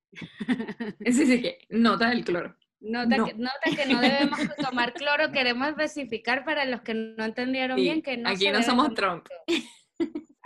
Sí, 1.04 1.12
sí, 1.26 1.42
que 1.42 1.58
nota 1.68 2.08
del 2.10 2.24
cloro. 2.24 2.56
Nota, 2.80 3.16
no. 3.16 3.24
que, 3.26 3.34
nota 3.34 3.60
que 3.74 3.86
no 3.92 4.00
debemos 4.00 4.38
tomar 4.62 4.92
cloro. 4.94 5.32
Queremos 5.32 5.68
especificar 5.68 6.44
para 6.44 6.64
los 6.66 6.82
que 6.82 6.94
no 6.94 7.24
entendieron 7.24 7.76
Sí, 7.78 7.82
bien 7.84 8.02
que 8.02 8.16
no 8.16 8.28
aquí 8.28 8.38
se 8.44 8.46
no 8.46 8.52
debe 8.52 8.64
somos 8.64 8.94
tomar 8.94 9.22
Trump. 9.24 9.26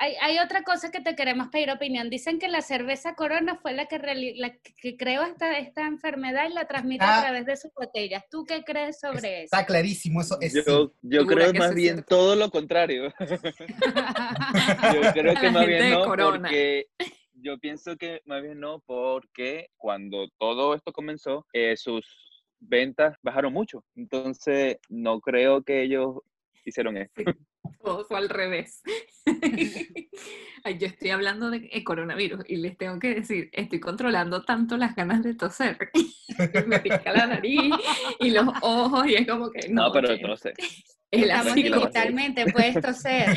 Hay, 0.03 0.15
hay 0.23 0.39
otra 0.39 0.63
cosa 0.63 0.91
que 0.91 1.01
te 1.03 1.15
queremos 1.15 1.49
pedir 1.49 1.71
opinión. 1.71 2.09
Dicen 2.09 2.39
que 2.39 2.49
la 2.49 2.63
cerveza 2.63 3.15
Corona 3.15 3.57
fue 3.57 3.75
la 3.75 3.85
que, 3.85 3.99
la 4.37 4.57
que 4.81 4.97
creó 4.97 5.25
esta, 5.25 5.59
esta 5.59 5.87
enfermedad 5.87 6.49
y 6.49 6.55
la 6.55 6.67
transmite 6.67 7.05
Ah. 7.05 7.19
a 7.19 7.23
través 7.23 7.45
de 7.45 7.55
sus 7.59 7.71
botellas. 7.75 8.25
¿Tú 8.31 8.47
qué 8.47 8.65
crees 8.65 8.99
sobre 8.99 9.43
eso? 9.43 9.55
Está 9.57 9.67
clarísimo, 9.67 10.23
eso 10.23 10.39
es 10.41 10.55
Yo, 10.55 10.93
yo 11.03 11.27
creo 11.27 11.53
que 11.53 11.59
más 11.59 11.75
bien 11.75 11.97
cierto. 11.97 12.17
todo 12.17 12.35
lo 12.35 12.51
contrario. 12.51 13.13
Yo 14.95 15.13
creo 15.13 15.35
que 15.35 15.51
más 15.51 15.67
bien 15.67 15.91
no, 15.91 16.05
porque 16.05 16.87
yo 17.35 17.59
pienso 17.59 17.97
que 17.97 18.21
más 18.25 18.43
bien 18.43 18.59
no, 18.61 18.81
porque 18.87 19.69
cuando 19.77 20.29
todo 20.39 20.75
esto 20.75 20.93
comenzó, 20.93 21.47
eh, 21.53 21.77
sus 21.77 22.05
ventas 22.59 23.17
bajaron 23.23 23.53
mucho. 23.53 23.85
Entonces, 23.97 24.79
no 24.89 25.21
creo 25.21 25.63
que 25.63 25.83
ellos 25.83 26.17
hicieron 26.65 26.97
esto. 26.97 27.23
Todo 27.83 28.05
fue 28.05 28.19
al 28.19 28.29
revés. 28.29 28.83
Yo 30.79 30.87
estoy 30.87 31.11
hablando 31.11 31.51
de 31.51 31.69
eh, 31.73 31.83
coronavirus 31.85 32.45
y 32.47 32.57
les 32.57 32.77
tengo 32.77 32.99
que 32.99 33.15
decir, 33.15 33.51
estoy 33.53 33.81
controlando 33.81 34.45
tanto 34.45 34.77
las 34.77 34.95
ganas 34.95 35.23
de 35.23 35.35
toser. 35.35 35.79
Me 36.67 36.81
pica 36.81 37.13
la 37.13 37.27
nariz 37.27 37.73
y 38.19 38.31
los 38.31 38.47
ojos 38.63 39.07
y 39.07 39.15
es 39.15 39.27
como 39.27 39.51
que 39.51 39.69
no, 39.69 39.87
No, 39.87 39.93
pero 39.93 40.11
el 40.11 40.21
Estamos 41.13 41.55
digitalmente, 41.55 42.47
puedes 42.53 42.81
toser. 42.81 43.37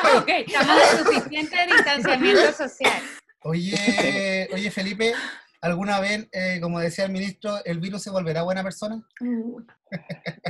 Ah, 0.00 0.18
ok. 0.22 0.28
Estamos 0.28 0.76
en 0.92 1.04
suficiente 1.04 1.56
distanciamiento 1.66 2.52
social. 2.52 3.02
Oye, 3.40 4.48
oye, 4.52 4.70
Felipe, 4.70 5.12
¿alguna 5.60 6.00
vez, 6.00 6.28
eh, 6.32 6.58
como 6.60 6.80
decía 6.80 7.04
el 7.04 7.12
ministro, 7.12 7.64
el 7.64 7.78
virus 7.80 8.02
se 8.02 8.10
volverá 8.10 8.42
buena 8.42 8.62
persona? 8.62 9.02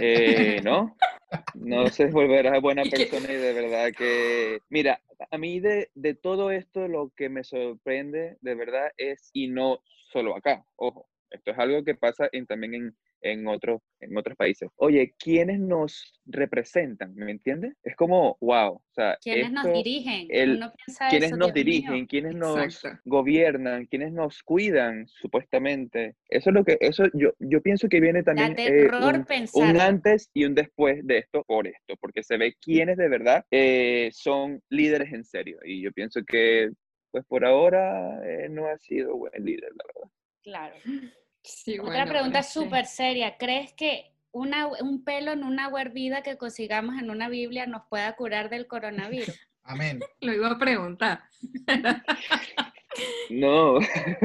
Eh, 0.00 0.62
no, 0.64 0.96
no 1.54 1.88
se 1.88 2.06
volverá 2.06 2.58
buena 2.58 2.84
persona 2.84 3.30
y 3.30 3.36
de 3.36 3.52
verdad 3.52 3.92
que, 3.96 4.60
mira, 4.70 5.00
a 5.30 5.36
mí 5.36 5.60
de, 5.60 5.90
de 5.94 6.14
todo 6.14 6.50
esto 6.50 6.88
lo 6.88 7.12
que 7.14 7.28
me 7.28 7.44
sorprende 7.44 8.38
de 8.40 8.54
verdad 8.54 8.90
es, 8.96 9.30
y 9.34 9.48
no 9.48 9.80
solo 10.10 10.36
acá, 10.36 10.64
ojo, 10.76 11.06
esto 11.30 11.50
es 11.50 11.58
algo 11.58 11.84
que 11.84 11.94
pasa 11.94 12.28
en, 12.32 12.46
también 12.46 12.74
en, 12.74 12.96
en, 13.20 13.46
otro, 13.48 13.82
en 14.00 14.16
otros 14.16 14.36
países. 14.36 14.68
Oye, 14.76 15.14
¿quiénes 15.18 15.58
nos 15.58 16.12
representan? 16.26 17.14
¿Me 17.14 17.30
entiendes? 17.32 17.74
Es 17.82 17.96
como, 17.96 18.36
wow. 18.40 18.74
O 18.74 18.82
sea, 18.92 19.16
¿Quiénes 19.20 19.52
nos 19.52 19.66
esto- 19.66 19.76
dirigen? 19.78 20.26
el- 20.30 20.56
Uno 20.56 20.72
piensa 20.84 21.08
¿Quiénes 21.08 21.28
eso, 21.28 21.36
nos 21.36 21.52
Dios 21.52 21.54
mío. 21.54 21.72
dirigen? 21.72 22.06
¿Quiénes 22.06 22.34
nos 22.36 22.58
Exacto. 22.58 23.00
gobiernan? 23.04 23.86
¿Quiénes 23.86 24.12
nos 24.12 24.42
cuidan, 24.42 25.06
supuestamente? 25.08 26.14
Eso 26.28 26.50
es 26.50 26.54
lo 26.54 26.64
que, 26.64 26.76
eso 26.80 27.04
yo, 27.14 27.32
yo 27.38 27.60
pienso 27.62 27.88
que 27.88 28.00
viene 28.00 28.22
también 28.22 28.52
eh, 28.52 28.54
terror 28.88 29.24
un, 29.54 29.62
un 29.70 29.80
antes 29.80 30.30
y 30.34 30.44
un 30.44 30.54
después 30.54 31.06
de 31.06 31.18
esto 31.18 31.42
por 31.44 31.66
esto, 31.66 31.94
porque 32.00 32.22
se 32.22 32.36
ve 32.36 32.54
quiénes 32.60 32.96
de 32.96 33.08
verdad 33.08 33.44
eh, 33.50 34.10
son 34.12 34.60
líderes 34.70 35.12
en 35.12 35.24
serio. 35.24 35.58
Y 35.64 35.82
yo 35.82 35.92
pienso 35.92 36.20
que, 36.24 36.70
pues 37.10 37.24
por 37.26 37.44
ahora, 37.44 38.20
eh, 38.28 38.48
no 38.48 38.66
ha 38.66 38.78
sido 38.78 39.16
buen 39.16 39.32
líder, 39.44 39.70
la 39.74 39.84
verdad. 39.94 40.10
Claro. 40.42 40.74
Sí, 41.46 41.78
Otra 41.78 41.92
bueno, 41.92 42.10
pregunta 42.10 42.42
súper 42.42 42.86
seria. 42.86 43.36
¿Crees 43.38 43.72
que 43.72 44.12
una, 44.32 44.66
un 44.66 45.04
pelo 45.04 45.32
en 45.32 45.44
una 45.44 45.66
agua 45.66 45.80
hervida 45.80 46.22
que 46.22 46.36
consigamos 46.36 46.98
en 47.00 47.10
una 47.10 47.28
Biblia 47.28 47.66
nos 47.66 47.82
pueda 47.88 48.14
curar 48.16 48.50
del 48.50 48.66
coronavirus? 48.66 49.38
Amén. 49.62 50.00
Lo 50.20 50.32
iba 50.32 50.50
a 50.50 50.58
preguntar. 50.58 51.22
No, 53.30 53.78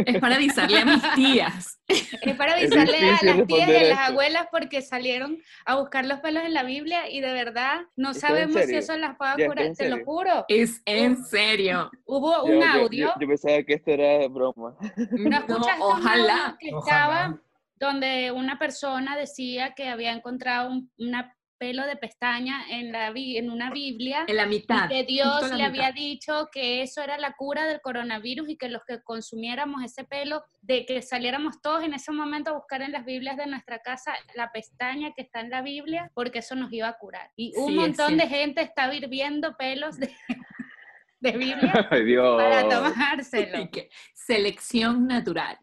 Es 0.05 0.19
para 0.19 0.35
avisarle 0.35 0.79
a 0.79 0.85
mis 0.85 1.13
tías. 1.15 1.79
Es 1.87 2.35
para 2.37 2.57
Es 2.59 2.71
avisarle 2.71 2.97
a 2.97 3.11
las 3.23 3.47
tías 3.47 3.49
y 3.49 3.61
a 3.61 3.67
las 3.67 3.81
esto. 3.83 3.99
abuelas 4.11 4.47
porque 4.51 4.81
salieron 4.81 5.37
a 5.65 5.75
buscar 5.75 6.05
los 6.05 6.19
pelos 6.19 6.43
en 6.43 6.53
la 6.53 6.63
Biblia 6.63 7.09
y 7.09 7.19
de 7.21 7.33
verdad 7.33 7.81
no 7.95 8.11
¿Está 8.11 8.27
en 8.27 8.33
sabemos 8.51 8.65
si 8.65 8.75
eso 8.75 8.95
las 8.97 9.17
pueda 9.17 9.35
¿Ya 9.37 9.45
está 9.45 9.53
curar. 9.55 9.75
Te 9.75 9.89
lo 9.89 10.05
juro. 10.05 10.45
Es 10.47 10.81
en 10.85 11.23
serio. 11.25 11.89
Hubo 12.05 12.47
yo, 12.47 12.53
un 12.53 12.61
yo- 12.61 12.67
audio. 12.67 13.13
yo 13.19 13.27
pensaba 13.27 13.63
que 13.63 13.73
esto 13.73 13.91
era 13.91 14.27
broma. 14.27 14.75
¿No 15.11 15.29
No, 15.29 15.37
escuchaste 15.37 15.83
un 15.83 15.91
ojalá. 15.91 16.45
audio 16.45 16.57
que 16.59 16.73
Ojalá. 16.73 16.95
estaba 16.97 17.41
donde 17.75 18.31
una 18.31 18.59
persona 18.59 19.17
decía 19.17 19.73
que 19.75 19.87
había 19.89 20.11
encontrado 20.11 20.69
un 20.69 20.91
una 20.97 21.35
pelo 21.61 21.85
de 21.85 21.95
pestaña 21.95 22.65
en, 22.71 22.91
la, 22.91 23.13
en 23.15 23.51
una 23.51 23.69
Biblia 23.69 24.25
En 24.27 24.35
la 24.35 24.45
y 24.47 24.49
mitad. 24.49 24.89
que 24.89 25.01
justo 25.05 25.13
Dios 25.13 25.51
le 25.55 25.63
había 25.63 25.91
dicho 25.91 26.49
que 26.51 26.81
eso 26.81 27.03
era 27.03 27.19
la 27.19 27.33
cura 27.33 27.65
del 27.67 27.81
coronavirus 27.81 28.49
y 28.49 28.57
que 28.57 28.67
los 28.67 28.81
que 28.83 28.99
consumiéramos 29.03 29.83
ese 29.83 30.03
pelo, 30.03 30.43
de 30.61 30.87
que 30.87 31.03
saliéramos 31.03 31.61
todos 31.61 31.83
en 31.83 31.93
ese 31.93 32.11
momento 32.11 32.49
a 32.49 32.53
buscar 32.55 32.81
en 32.81 32.91
las 32.91 33.05
Biblias 33.05 33.37
de 33.37 33.45
nuestra 33.45 33.77
casa 33.77 34.11
la 34.33 34.51
pestaña 34.51 35.11
que 35.15 35.21
está 35.21 35.41
en 35.41 35.51
la 35.51 35.61
Biblia, 35.61 36.09
porque 36.15 36.39
eso 36.39 36.55
nos 36.55 36.73
iba 36.73 36.87
a 36.87 36.97
curar. 36.97 37.29
Y 37.35 37.53
un 37.55 37.67
Sí, 37.69 37.75
montón 37.75 38.17
de 38.17 38.27
gente 38.27 38.61
está 38.63 38.91
hirviendo 38.91 39.55
pelos 39.55 39.99
de, 39.99 40.09
de 41.19 41.31
Biblia 41.33 41.87
Ay, 41.91 42.05
Dios. 42.05 42.41
para 42.41 42.67
tomárselo. 42.67 43.59
Y 43.65 43.69
que 43.69 43.89
selección 44.15 45.05
natural. 45.05 45.59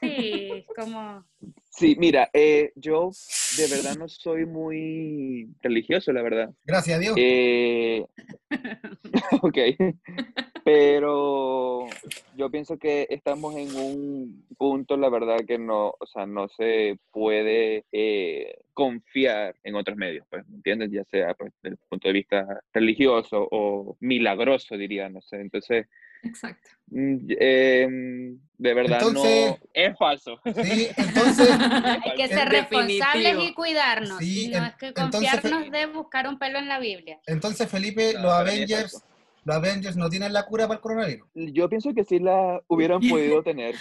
Sí, 0.00 0.66
como... 0.76 1.24
Sí, 1.76 1.94
mira, 1.98 2.30
eh, 2.32 2.72
yo 2.74 3.10
de 3.58 3.68
verdad 3.68 3.96
no 3.98 4.08
soy 4.08 4.46
muy 4.46 5.46
religioso, 5.60 6.10
la 6.10 6.22
verdad. 6.22 6.50
Gracias 6.64 6.96
a 6.96 7.00
Dios. 7.00 7.14
Eh, 7.18 8.06
ok, 9.42 9.58
pero 10.64 11.86
yo 12.34 12.50
pienso 12.50 12.78
que 12.78 13.06
estamos 13.10 13.56
en 13.56 13.76
un 13.76 14.46
punto, 14.56 14.96
la 14.96 15.10
verdad, 15.10 15.36
que 15.46 15.58
no, 15.58 15.94
o 15.98 16.06
sea, 16.06 16.24
no 16.24 16.48
se 16.48 16.98
puede 17.10 17.84
eh, 17.92 18.58
confiar 18.72 19.56
en 19.62 19.74
otros 19.74 19.98
medios, 19.98 20.26
pues, 20.30 20.48
¿me 20.48 20.56
entiendes? 20.56 20.90
Ya 20.90 21.04
sea 21.04 21.34
pues, 21.34 21.52
desde 21.62 21.74
el 21.74 21.78
punto 21.90 22.08
de 22.08 22.14
vista 22.14 22.60
religioso 22.72 23.46
o 23.50 23.98
milagroso, 24.00 24.78
diría, 24.78 25.10
no 25.10 25.20
sé. 25.20 25.42
Entonces, 25.42 25.86
Exacto. 26.26 26.70
eh, 26.94 27.86
de 28.58 28.74
verdad 28.74 28.98
Entonces- 29.02 29.50
no, 29.50 29.58
es 29.74 29.98
falso. 29.98 30.40
Sí, 30.44 30.88
entonces, 30.96 31.48
Hay 32.04 32.14
que 32.16 32.28
ser 32.28 32.48
responsables 32.48 33.24
definitivo. 33.24 33.42
y 33.42 33.54
cuidarnos. 33.54 34.18
Sí, 34.18 34.44
y 34.44 34.48
no 34.48 34.58
en- 34.58 34.64
es 34.64 34.74
que 34.76 34.86
entonces, 34.88 35.30
confiarnos 35.30 35.70
de 35.70 35.86
buscar 35.86 36.28
un 36.28 36.38
pelo 36.38 36.58
en 36.58 36.68
la 36.68 36.78
Biblia. 36.78 37.18
entonces 37.26 37.68
Felipe, 37.68 38.14
No, 38.14 38.22
los 38.22 38.32
Avengers. 38.32 39.02
Los 39.46 39.56
Avengers 39.56 39.96
no 39.96 40.10
tienen 40.10 40.32
la 40.32 40.44
cura 40.44 40.66
para 40.66 40.76
el 40.76 40.80
coronavirus. 40.82 41.28
Yo 41.34 41.68
pienso 41.68 41.94
que 41.94 42.02
sí 42.04 42.18
la 42.18 42.60
hubieran 42.66 43.00
podido 43.08 43.42
tener. 43.42 43.76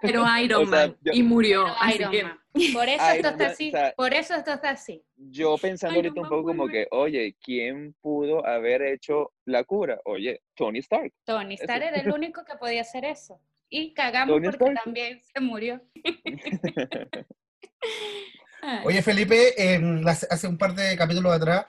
Pero 0.00 0.24
Iron 0.38 0.62
O 0.68 0.70
sea, 0.70 0.86
Man 0.86 0.96
yo- 1.02 1.12
y 1.12 1.22
murió. 1.22 1.66
Iron 1.94 2.10
que- 2.12 2.22
Man. 2.24 2.38
Por 2.72 2.88
eso 2.88 3.04
esto 3.04 3.28
está 3.28 3.44
Man, 3.44 3.52
así. 3.52 3.68
o 3.68 3.70
sea, 3.72 3.92
Por 3.96 4.14
eso 4.14 4.34
esto 4.34 4.52
está 4.52 4.70
así. 4.70 5.04
Yo 5.16 5.56
pensando 5.58 5.98
Iron 5.98 6.06
ahorita 6.06 6.20
un 6.20 6.22
Man 6.22 6.30
poco 6.30 6.46
como 6.48 6.68
que, 6.68 6.86
oye, 6.92 7.36
¿quién 7.42 7.94
pudo 8.00 8.46
haber 8.46 8.82
hecho 8.82 9.32
la 9.44 9.64
cura? 9.64 10.00
Oye, 10.04 10.42
Tony 10.54 10.78
Stark. 10.78 11.12
Tony 11.24 11.54
Eso. 11.54 11.64
Stark 11.64 11.82
era 11.82 11.96
el 12.00 12.10
único 12.12 12.44
que 12.44 12.56
podía 12.56 12.80
hacer 12.82 13.04
eso. 13.04 13.40
Y 13.68 13.92
cagamos 13.94 14.34
Tony 14.36 14.46
porque 14.48 14.64
Stark. 14.64 14.84
también 14.84 15.20
se 15.22 15.40
murió. 15.40 15.80
Oye, 18.84 19.00
Felipe, 19.02 19.54
hace 20.30 20.46
un 20.46 20.58
par 20.58 20.74
de 20.74 20.96
capítulos 20.96 21.32
atrás, 21.32 21.66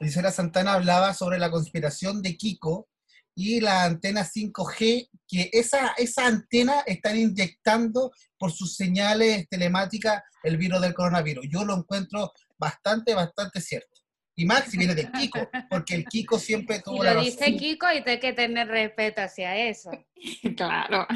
Gisela 0.00 0.30
Santana 0.30 0.74
hablaba 0.74 1.14
sobre 1.14 1.38
la 1.38 1.50
conspiración 1.50 2.20
de 2.20 2.36
Kiko 2.36 2.88
y 3.34 3.60
la 3.60 3.84
antena 3.84 4.22
5G, 4.22 5.10
que 5.28 5.50
esa, 5.52 5.92
esa 5.98 6.26
antena 6.26 6.80
están 6.86 7.18
inyectando 7.18 8.12
por 8.38 8.50
sus 8.50 8.76
señales 8.76 9.46
telemáticas 9.48 10.22
el 10.42 10.56
virus 10.56 10.80
del 10.80 10.94
coronavirus. 10.94 11.46
Yo 11.50 11.64
lo 11.64 11.76
encuentro 11.76 12.32
bastante, 12.58 13.14
bastante 13.14 13.60
cierto. 13.60 14.00
Y 14.34 14.44
más 14.44 14.64
si 14.70 14.76
viene 14.76 14.94
de 14.94 15.10
Kiko, 15.10 15.48
porque 15.70 15.94
el 15.94 16.04
Kiko 16.04 16.38
siempre 16.38 16.76
Y 16.76 16.82
tuvo 16.82 17.02
la 17.02 17.14
lo 17.14 17.20
razón. 17.20 17.32
dice 17.32 17.56
Kiko 17.56 17.86
y 17.92 18.08
hay 18.08 18.20
que 18.20 18.32
tener 18.34 18.68
respeto 18.68 19.22
hacia 19.22 19.56
eso. 19.56 19.90
Claro. 20.56 21.06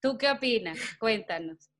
¿Tú 0.00 0.18
qué 0.18 0.30
opinas? 0.30 0.78
Cuéntanos. 0.98 1.70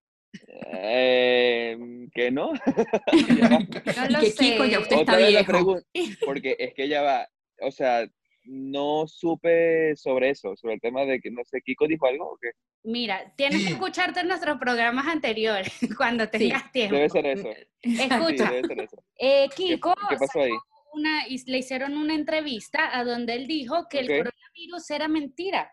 Eh, 0.73 1.77
que 2.14 2.31
no. 2.31 2.53
No 3.97 4.09
lo 4.11 4.20
que 4.20 4.31
sé. 4.31 4.44
Kiko, 4.53 4.64
ya 4.64 4.81
usted 4.81 4.97
está 4.97 5.12
Otra 5.14 5.20
la 5.20 5.29
viejo. 5.29 5.44
pregunta, 5.53 5.87
porque 6.27 6.57
es 6.59 6.75
que 6.75 6.88
ya 6.88 7.03
va, 7.03 7.29
o 7.61 7.70
sea, 7.70 8.07
no 8.44 9.07
supe 9.07 9.97
sobre 9.97 10.31
eso, 10.31 10.55
sobre 10.57 10.75
el 10.75 10.81
tema 10.81 11.05
de 11.05 11.20
que, 11.20 11.31
no 11.31 11.42
sé, 11.44 11.61
Kiko 11.62 11.87
dijo 11.87 12.07
algo 12.07 12.25
o 12.33 12.38
qué? 12.40 12.51
Mira, 12.83 13.33
tienes 13.37 13.61
Sí. 13.62 13.66
que 13.68 13.73
escucharte 13.73 14.23
nuestros 14.25 14.59
programas 14.59 15.07
anteriores 15.07 15.73
cuando 15.97 16.29
tengas 16.29 16.70
tiempo. 16.70 16.97
Debe 16.97 17.09
ser 17.09 17.27
eso. 17.27 17.49
Sí, 17.83 18.03
Escucha, 18.03 18.51
debe 18.51 18.68
ser 18.68 18.81
eso. 18.81 18.97
eh, 19.18 19.49
¿Qué, 19.57 19.64
Kiko 19.75 19.94
qué 20.11 20.16
pasó 20.16 20.42
ahí? 20.42 20.53
una, 20.92 21.25
le 21.27 21.59
hicieron 21.59 21.97
una 21.97 22.14
entrevista 22.14 22.97
a 22.97 23.03
donde 23.05 23.35
él 23.35 23.47
dijo 23.47 23.87
que 23.88 23.99
Ok. 23.99 24.03
el 24.03 24.09
coronavirus 24.09 24.90
era 24.90 25.09
mentira, 25.09 25.70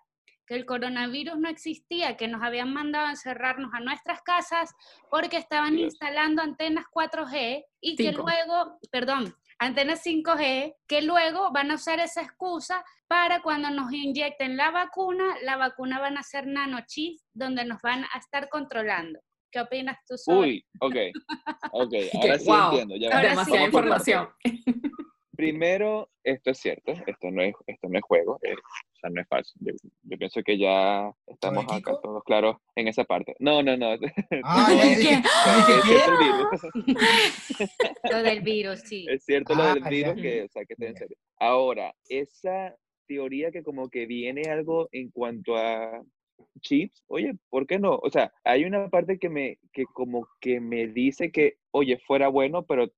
que 0.51 0.57
el 0.57 0.65
coronavirus 0.65 1.37
no 1.37 1.47
existía, 1.47 2.17
que 2.17 2.27
nos 2.27 2.43
habían 2.43 2.73
mandado 2.73 3.07
a 3.07 3.11
encerrarnos 3.11 3.73
a 3.73 3.79
nuestras 3.79 4.21
casas 4.21 4.75
porque 5.09 5.37
estaban 5.37 5.77
Dios. 5.77 5.93
instalando 5.93 6.41
antenas 6.41 6.83
4G 6.93 7.63
y 7.79 7.95
que 7.95 8.11
luego, 8.11 8.77
perdón, 8.91 9.33
antenas 9.59 10.05
5G, 10.05 10.75
que 10.89 11.03
luego 11.03 11.53
van 11.53 11.71
a 11.71 11.75
usar 11.75 12.01
esa 12.01 12.21
excusa 12.21 12.83
para 13.07 13.41
cuando 13.41 13.69
nos 13.69 13.93
inyecten 13.93 14.57
la 14.57 14.71
vacuna, 14.71 15.37
la 15.41 15.55
vacuna 15.55 16.01
van 16.01 16.17
a 16.17 16.23
ser 16.23 16.47
nanochips 16.47 17.23
donde 17.33 17.63
nos 17.63 17.81
van 17.81 18.03
a 18.03 18.19
estar 18.19 18.49
controlando. 18.49 19.21
¿Qué 19.53 19.61
opinas 19.61 19.99
tú 20.05 20.17
sobre 20.17 20.49
Uy, 20.49 20.65
ok, 20.81 20.95
ok, 21.71 21.93
ahora 22.21 22.39
sí 22.39 22.45
wow, 22.45 22.65
entiendo. 22.71 22.95
Ya. 22.97 23.15
Ahora 23.15 23.45
por 23.45 23.57
información. 23.57 24.29
Primero, 25.41 26.07
esto 26.23 26.51
es 26.51 26.59
cierto, 26.59 26.91
esto 27.07 27.31
no 27.31 27.41
es, 27.41 27.55
esto 27.65 27.89
no 27.89 27.97
es 27.97 28.03
juego, 28.03 28.37
eh, 28.43 28.53
o 28.53 28.95
sea, 28.99 29.09
no 29.09 29.21
es 29.21 29.27
falso. 29.27 29.51
Yo, 29.59 29.73
yo 30.03 30.17
pienso 30.19 30.43
que 30.43 30.55
ya 30.55 31.11
estamos 31.25 31.65
acá 31.67 31.99
todos 31.99 32.23
claros 32.23 32.57
en 32.75 32.87
esa 32.87 33.05
parte. 33.05 33.35
No, 33.39 33.63
no, 33.63 33.75
no. 33.75 33.87
Ah, 34.43 34.67
es 34.71 34.99
virus. 34.99 36.61
lo 38.11 38.21
del 38.21 38.41
virus? 38.41 38.79
Sí. 38.81 39.07
Es 39.09 39.23
cierto 39.25 39.55
lo 39.55 39.63
del 39.63 39.83
Ah, 39.83 39.89
virus, 39.89 40.15
ya. 40.15 40.21
que, 40.21 40.43
o 40.43 40.47
sea, 40.49 40.63
que 40.65 40.73
esté 40.73 40.87
en 40.89 40.95
serio. 40.95 41.17
Ahora, 41.39 41.95
esa 42.07 42.75
teoría 43.07 43.51
que 43.51 43.63
como 43.63 43.89
que 43.89 44.05
viene 44.05 44.43
algo 44.43 44.89
en 44.91 45.09
cuanto 45.09 45.57
a 45.57 46.03
chips, 46.59 47.03
oye, 47.07 47.33
¿por 47.49 47.65
qué 47.65 47.79
no? 47.79 47.95
O 47.95 48.11
sea, 48.11 48.31
hay 48.43 48.65
una 48.65 48.89
parte 48.89 49.17
que 49.17 49.29
me, 49.29 49.57
que 49.73 49.85
como 49.85 50.27
que 50.39 50.59
me 50.59 50.85
dice 50.85 51.31
que, 51.31 51.55
oye, 51.71 51.97
fuera 51.97 52.27
bueno, 52.27 52.63
pero 52.63 52.91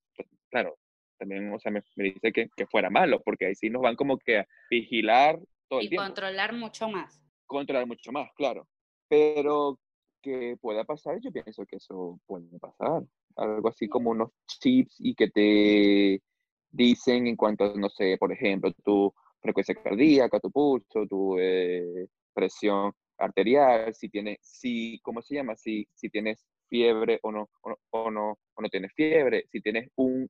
claro, 0.49 0.77
también, 1.23 1.53
o 1.53 1.59
sea, 1.59 1.71
me, 1.71 1.81
me 1.95 2.03
dice 2.05 2.33
que, 2.33 2.49
que 2.55 2.67
fuera 2.67 2.89
malo, 2.89 3.21
porque 3.23 3.45
ahí 3.45 3.55
sí 3.55 3.69
nos 3.69 3.81
van 3.81 3.95
como 3.95 4.17
que 4.17 4.39
a 4.39 4.47
vigilar 4.69 5.39
todo 5.69 5.79
el 5.79 5.86
y 5.91 5.95
controlar 5.95 6.53
mucho 6.53 6.89
más. 6.89 7.21
controlar 7.45 7.88
mucho 7.88 8.12
más, 8.12 8.29
claro. 8.36 8.67
Pero 9.07 9.79
que 10.21 10.57
pueda 10.59 10.83
pasar, 10.83 11.19
yo 11.21 11.31
pienso 11.31 11.65
que 11.65 11.77
eso 11.77 12.19
puede 12.25 12.59
pasar. 12.59 13.03
Algo 13.38 13.69
así 13.69 13.88
como 13.88 14.12
unos 14.12 14.31
chips 14.47 14.95
y 14.99 15.15
que 15.15 15.29
te 15.29 16.21
dicen 16.71 17.27
en 17.27 17.36
cuanto, 17.38 17.63
a, 17.63 17.73
no 17.75 17.89
sé, 17.89 18.17
por 18.17 18.31
ejemplo, 18.31 18.71
tu 18.83 19.13
frecuencia 19.41 19.75
cardíaca, 19.75 20.39
tu 20.39 20.51
pulso, 20.51 21.07
tu 21.07 21.38
eh, 21.39 22.07
presión 22.33 22.91
arterial, 23.17 23.93
si 23.95 24.09
tienes, 24.09 24.39
si, 24.41 24.99
¿cómo 25.03 25.21
se 25.21 25.36
llama? 25.36 25.55
Si, 25.55 25.88
si 25.93 26.09
tienes 26.09 26.45
fiebre 26.67 27.19
o 27.21 27.31
no, 27.31 27.49
o 27.62 27.69
no, 27.69 27.77
o 27.91 28.12
no, 28.12 28.39
o 28.55 28.62
no 28.62 28.69
tienes 28.69 28.91
fiebre, 28.93 29.45
si 29.51 29.62
tienes 29.62 29.89
un 29.95 30.29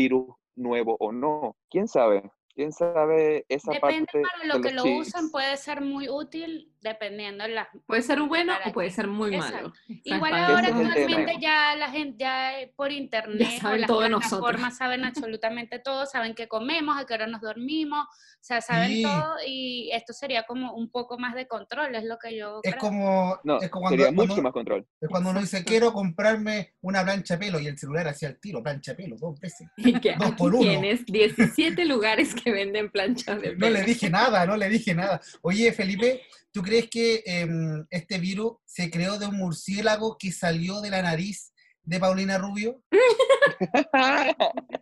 virus 0.00 0.34
nuevo 0.56 0.96
o 0.98 1.12
no. 1.12 1.56
¿Quién 1.68 1.86
sabe? 1.86 2.30
Quién 2.54 2.72
sabe 2.72 3.44
esa 3.48 3.72
Depende 3.72 4.06
parte 4.06 4.22
para 4.22 4.44
lo 4.46 4.58
de 4.58 4.68
que 4.68 4.74
lo 4.74 4.84
usan, 4.84 5.30
puede 5.30 5.56
ser 5.56 5.80
muy 5.80 6.08
útil 6.08 6.72
dependiendo 6.80 7.44
de 7.44 7.50
las... 7.50 7.68
Puede 7.86 8.02
ser 8.02 8.20
bueno 8.22 8.52
para 8.54 8.70
o 8.70 8.72
puede 8.72 8.90
ser 8.90 9.06
muy 9.06 9.34
Exacto. 9.34 9.56
malo. 9.68 9.72
O 9.88 9.94
Igual 10.04 10.34
ahora 10.34 10.68
es 10.68 10.74
actualmente 10.74 11.36
ya 11.40 11.76
la 11.76 11.90
gente 11.90 12.16
ya 12.18 12.60
eh, 12.60 12.72
por 12.74 12.90
internet 12.90 13.48
o 13.56 13.60
saben 13.60 13.80
las 13.82 13.88
todo 13.88 14.00
de 14.00 14.08
nosotros. 14.10 14.40
plataformas 14.40 14.76
saben 14.76 15.04
absolutamente 15.32 15.78
todo, 15.78 16.06
saben 16.06 16.34
qué 16.34 16.48
comemos, 16.48 16.98
a 16.98 17.06
qué 17.06 17.14
hora 17.14 17.26
nos 17.26 17.40
dormimos, 17.40 18.04
o 18.06 18.42
sea, 18.42 18.60
saben 18.60 18.90
Sí. 18.90 19.02
todo 19.02 19.34
y 19.46 19.90
esto 19.92 20.12
sería 20.12 20.44
como 20.44 20.72
un 20.74 20.90
poco 20.90 21.18
más 21.18 21.34
de 21.34 21.46
control, 21.46 21.94
es 21.94 22.04
lo 22.04 22.18
que 22.18 22.36
yo 22.36 22.60
Es 22.62 22.72
creo. 22.72 22.80
como, 22.80 23.38
No, 23.44 23.60
es 23.60 23.68
como 23.70 23.88
sería 23.90 24.06
cuando, 24.06 24.22
mucho 24.22 24.28
cuando- 24.34 24.42
más 24.42 24.52
control. 24.52 24.86
es 25.00 25.08
cuando 25.08 25.30
uno 25.30 25.40
dice, 25.40 25.64
quiero 25.64 25.92
comprarme 25.92 26.74
una 26.80 27.04
plancha 27.04 27.34
de 27.36 27.46
pelo 27.46 27.60
y 27.60 27.66
el 27.66 27.78
celular 27.78 28.08
hacía 28.08 28.28
el 28.30 28.40
tiro, 28.40 28.62
plancha 28.62 28.92
de 28.92 28.96
pelo, 29.04 29.16
dos 29.18 29.38
veces. 29.38 29.68
Y 29.76 30.00
que 30.00 30.14
Dos 30.16 30.32
por 30.32 30.54
uno. 30.54 30.62
tienes 30.62 31.04
17 31.06 31.84
lugares 31.84 32.34
que 32.42 32.52
venden 32.52 32.90
planchas 32.90 33.40
de 33.40 33.52
No 33.52 33.58
pelo. 33.66 33.78
le 33.78 33.82
dije 33.84 34.10
nada, 34.10 34.46
no 34.46 34.56
le 34.56 34.68
dije 34.68 34.94
nada. 34.94 35.20
Oye, 35.42 35.72
Felipe, 35.72 36.22
¿tú 36.52 36.62
crees 36.62 36.88
que 36.88 37.22
em, 37.26 37.84
este 37.90 38.18
virus 38.18 38.54
se 38.64 38.90
creó 38.90 39.18
de 39.18 39.26
un 39.26 39.36
murciélago 39.36 40.16
que 40.18 40.32
salió 40.32 40.80
de 40.80 40.90
la 40.90 41.02
nariz 41.02 41.52
de 41.82 41.98
Paulina 42.00 42.38
Rubio? 42.38 42.82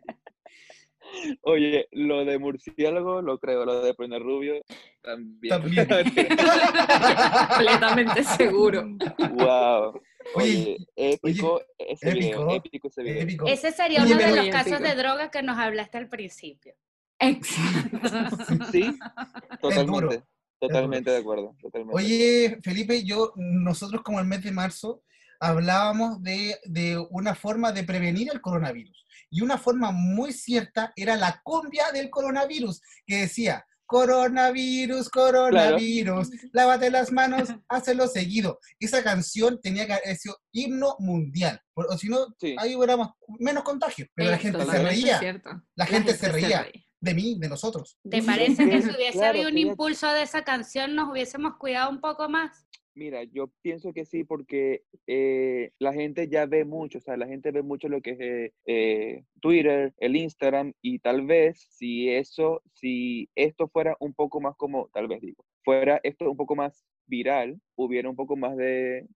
Oye, 1.43 1.89
lo 1.93 2.25
de 2.27 2.39
murciélago 2.39 3.23
lo 3.23 3.39
creo, 3.39 3.65
lo 3.65 3.83
de 3.83 3.95
Pene 3.95 4.19
Rubio 4.19 4.61
también. 5.03 5.49
También. 5.89 5.89
Completamente 7.49 8.25
seguro. 8.25 8.87
wow. 9.33 10.01
Oye, 10.35 10.77
Oye, 10.77 10.79
épico 10.97 11.63
ese 11.79 12.13
video, 12.13 12.43
épico, 12.51 12.55
épico 12.57 12.89
ese 12.89 13.03
video. 13.03 13.23
Épico. 13.23 13.47
Ese 13.47 13.73
sería 13.73 14.03
Oye, 14.03 14.15
uno 14.15 14.23
de 14.23 14.37
los 14.37 14.49
casos 14.49 14.73
épico. 14.75 14.89
de 14.89 14.95
droga 14.97 15.31
que 15.31 15.43
nos 15.43 15.59
hablaste 15.59 15.97
al 15.97 16.09
principio. 16.11 16.75
Exacto. 17.19 18.71
Sí, 18.71 18.99
totalmente. 19.61 20.23
Totalmente 20.61 21.11
de 21.11 21.19
acuerdo. 21.19 21.57
Totalmente. 21.61 21.95
Oye, 21.97 22.59
Felipe, 22.63 23.05
yo, 23.05 23.33
nosotros 23.37 24.03
como 24.03 24.19
el 24.19 24.27
mes 24.27 24.43
de 24.43 24.51
marzo 24.51 25.03
hablábamos 25.41 26.21
de, 26.23 26.59
de 26.65 26.99
una 27.11 27.35
forma 27.35 27.71
de 27.73 27.85
prevenir 27.85 28.29
el 28.33 28.41
coronavirus. 28.41 29.05
Y 29.31 29.43
una 29.43 29.59
forma 29.59 29.93
muy 29.93 30.33
cierta 30.33 30.93
era 30.97 31.17
la 31.17 31.41
cumbia 31.45 31.93
del 31.93 32.11
coronavirus, 32.11 32.81
que 33.07 33.21
decía, 33.21 33.65
coronavirus, 33.87 35.09
coronavirus, 35.09 36.29
lávate 36.53 36.91
las 36.91 37.13
manos, 37.13 37.49
hazlo 37.69 38.07
seguido. 38.09 38.59
Esa 38.79 39.03
canción 39.03 39.61
tenía 39.63 39.87
que 39.87 39.95
haber 39.95 40.17
sido 40.17 40.37
himno 40.53 40.97
mundial, 40.99 41.61
o 41.75 41.97
si 41.97 42.09
no, 42.09 42.27
Sí. 42.39 42.55
ahí 42.59 42.75
hubiéramos 42.75 43.11
menos 43.39 43.65
contagios, 43.65 44.09
pero 44.15 44.31
la 44.31 44.39
gente 44.39 44.65
se 44.65 44.83
reía. 44.83 45.43
La 45.75 45.87
gente 45.87 46.15
se 46.15 46.29
reía. 46.31 46.63
reía. 46.63 46.85
De 47.01 47.15
mí, 47.15 47.37
de 47.39 47.49
nosotros. 47.49 47.99
¿Te 48.09 48.23
parece 48.23 48.69
que 48.69 48.83
si 48.83 48.91
hubiese 48.91 49.19
claro, 49.19 49.39
habido 49.39 49.51
un 49.51 49.59
impulso 49.59 50.11
de 50.13 50.23
esa 50.23 50.43
canción 50.43 50.95
nos 50.95 51.11
hubiésemos 51.11 51.57
cuidado 51.57 51.91
un 51.91 52.01
poco 52.01 52.29
más? 52.29 52.67
Mira, 52.99 53.23
yo 53.23 53.53
pienso 53.63 53.93
que 53.93 54.05
sí, 54.05 54.25
porque 54.25 54.83
eh, 55.07 55.71
la 55.79 55.93
gente 55.93 56.29
ya 56.29 56.47
ve 56.47 56.65
mucho, 56.65 56.99
o 56.99 57.01
sea, 57.01 57.17
la 57.17 57.29
gente 57.29 57.53
ve 57.53 57.63
mucho 57.63 57.89
lo 57.89 58.01
que 58.01 58.11
es 58.11 58.21
eh, 58.21 58.53
eh, 58.67 59.25
Twitter, 59.41 59.95
el 59.99 60.17
Instagram, 60.17 60.73
y 60.83 60.99
tal 60.99 61.25
vez 61.25 61.65
si 61.71 62.11
eso, 62.11 62.61
si 62.75 63.31
esto 63.37 63.69
fuera 63.69 63.97
un 64.01 64.15
poco 64.15 64.41
más 64.41 64.57
como, 64.57 64.89
tal 64.93 65.07
vez 65.07 65.21
digo, 65.21 65.45
fuera 65.63 66.01
esto 66.03 66.29
un 66.29 66.37
poco 66.37 66.57
más 66.57 66.85
viral, 67.07 67.61
hubiera 67.77 68.11
un 68.11 68.17
poco 68.17 68.35
más 68.35 68.57
de 68.57 69.07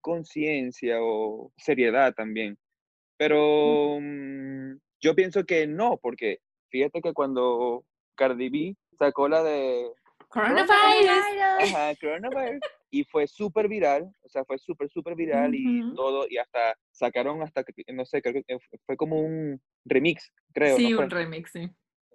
conciencia 0.00 1.02
o 1.02 1.52
seriedad 1.56 2.14
también. 2.14 2.56
Pero 3.16 3.98
mm, 4.00 4.76
yo 5.00 5.16
pienso 5.16 5.44
que 5.44 5.66
no, 5.66 5.98
porque 6.00 6.38
fíjate 6.70 7.00
que 7.00 7.12
cuando 7.12 7.84
Cardi 8.14 8.48
B 8.48 8.76
sacó 8.98 9.28
la 9.28 9.42
de 9.42 9.90
Coronavirus. 10.28 10.72
Ajá, 11.60 11.92
coronavirus. 12.00 12.60
Y 12.90 13.04
fue 13.04 13.26
súper 13.26 13.68
viral, 13.68 14.10
o 14.22 14.28
sea, 14.28 14.44
fue 14.44 14.58
súper, 14.58 14.88
súper 14.90 15.14
viral 15.14 15.54
y 15.54 15.94
todo, 15.94 16.26
y 16.28 16.38
hasta 16.38 16.76
sacaron 16.92 17.42
hasta, 17.42 17.62
que- 17.64 17.84
no 17.92 18.04
sé, 18.04 18.22
creo 18.22 18.34
que 18.34 18.44
eh, 18.54 18.58
fue 18.84 18.96
como 18.96 19.20
un 19.20 19.60
remix, 19.84 20.32
creo. 20.52 20.76
Sí, 20.76 20.94
un 20.94 21.10
remix, 21.10 21.50
sí. 21.52 21.70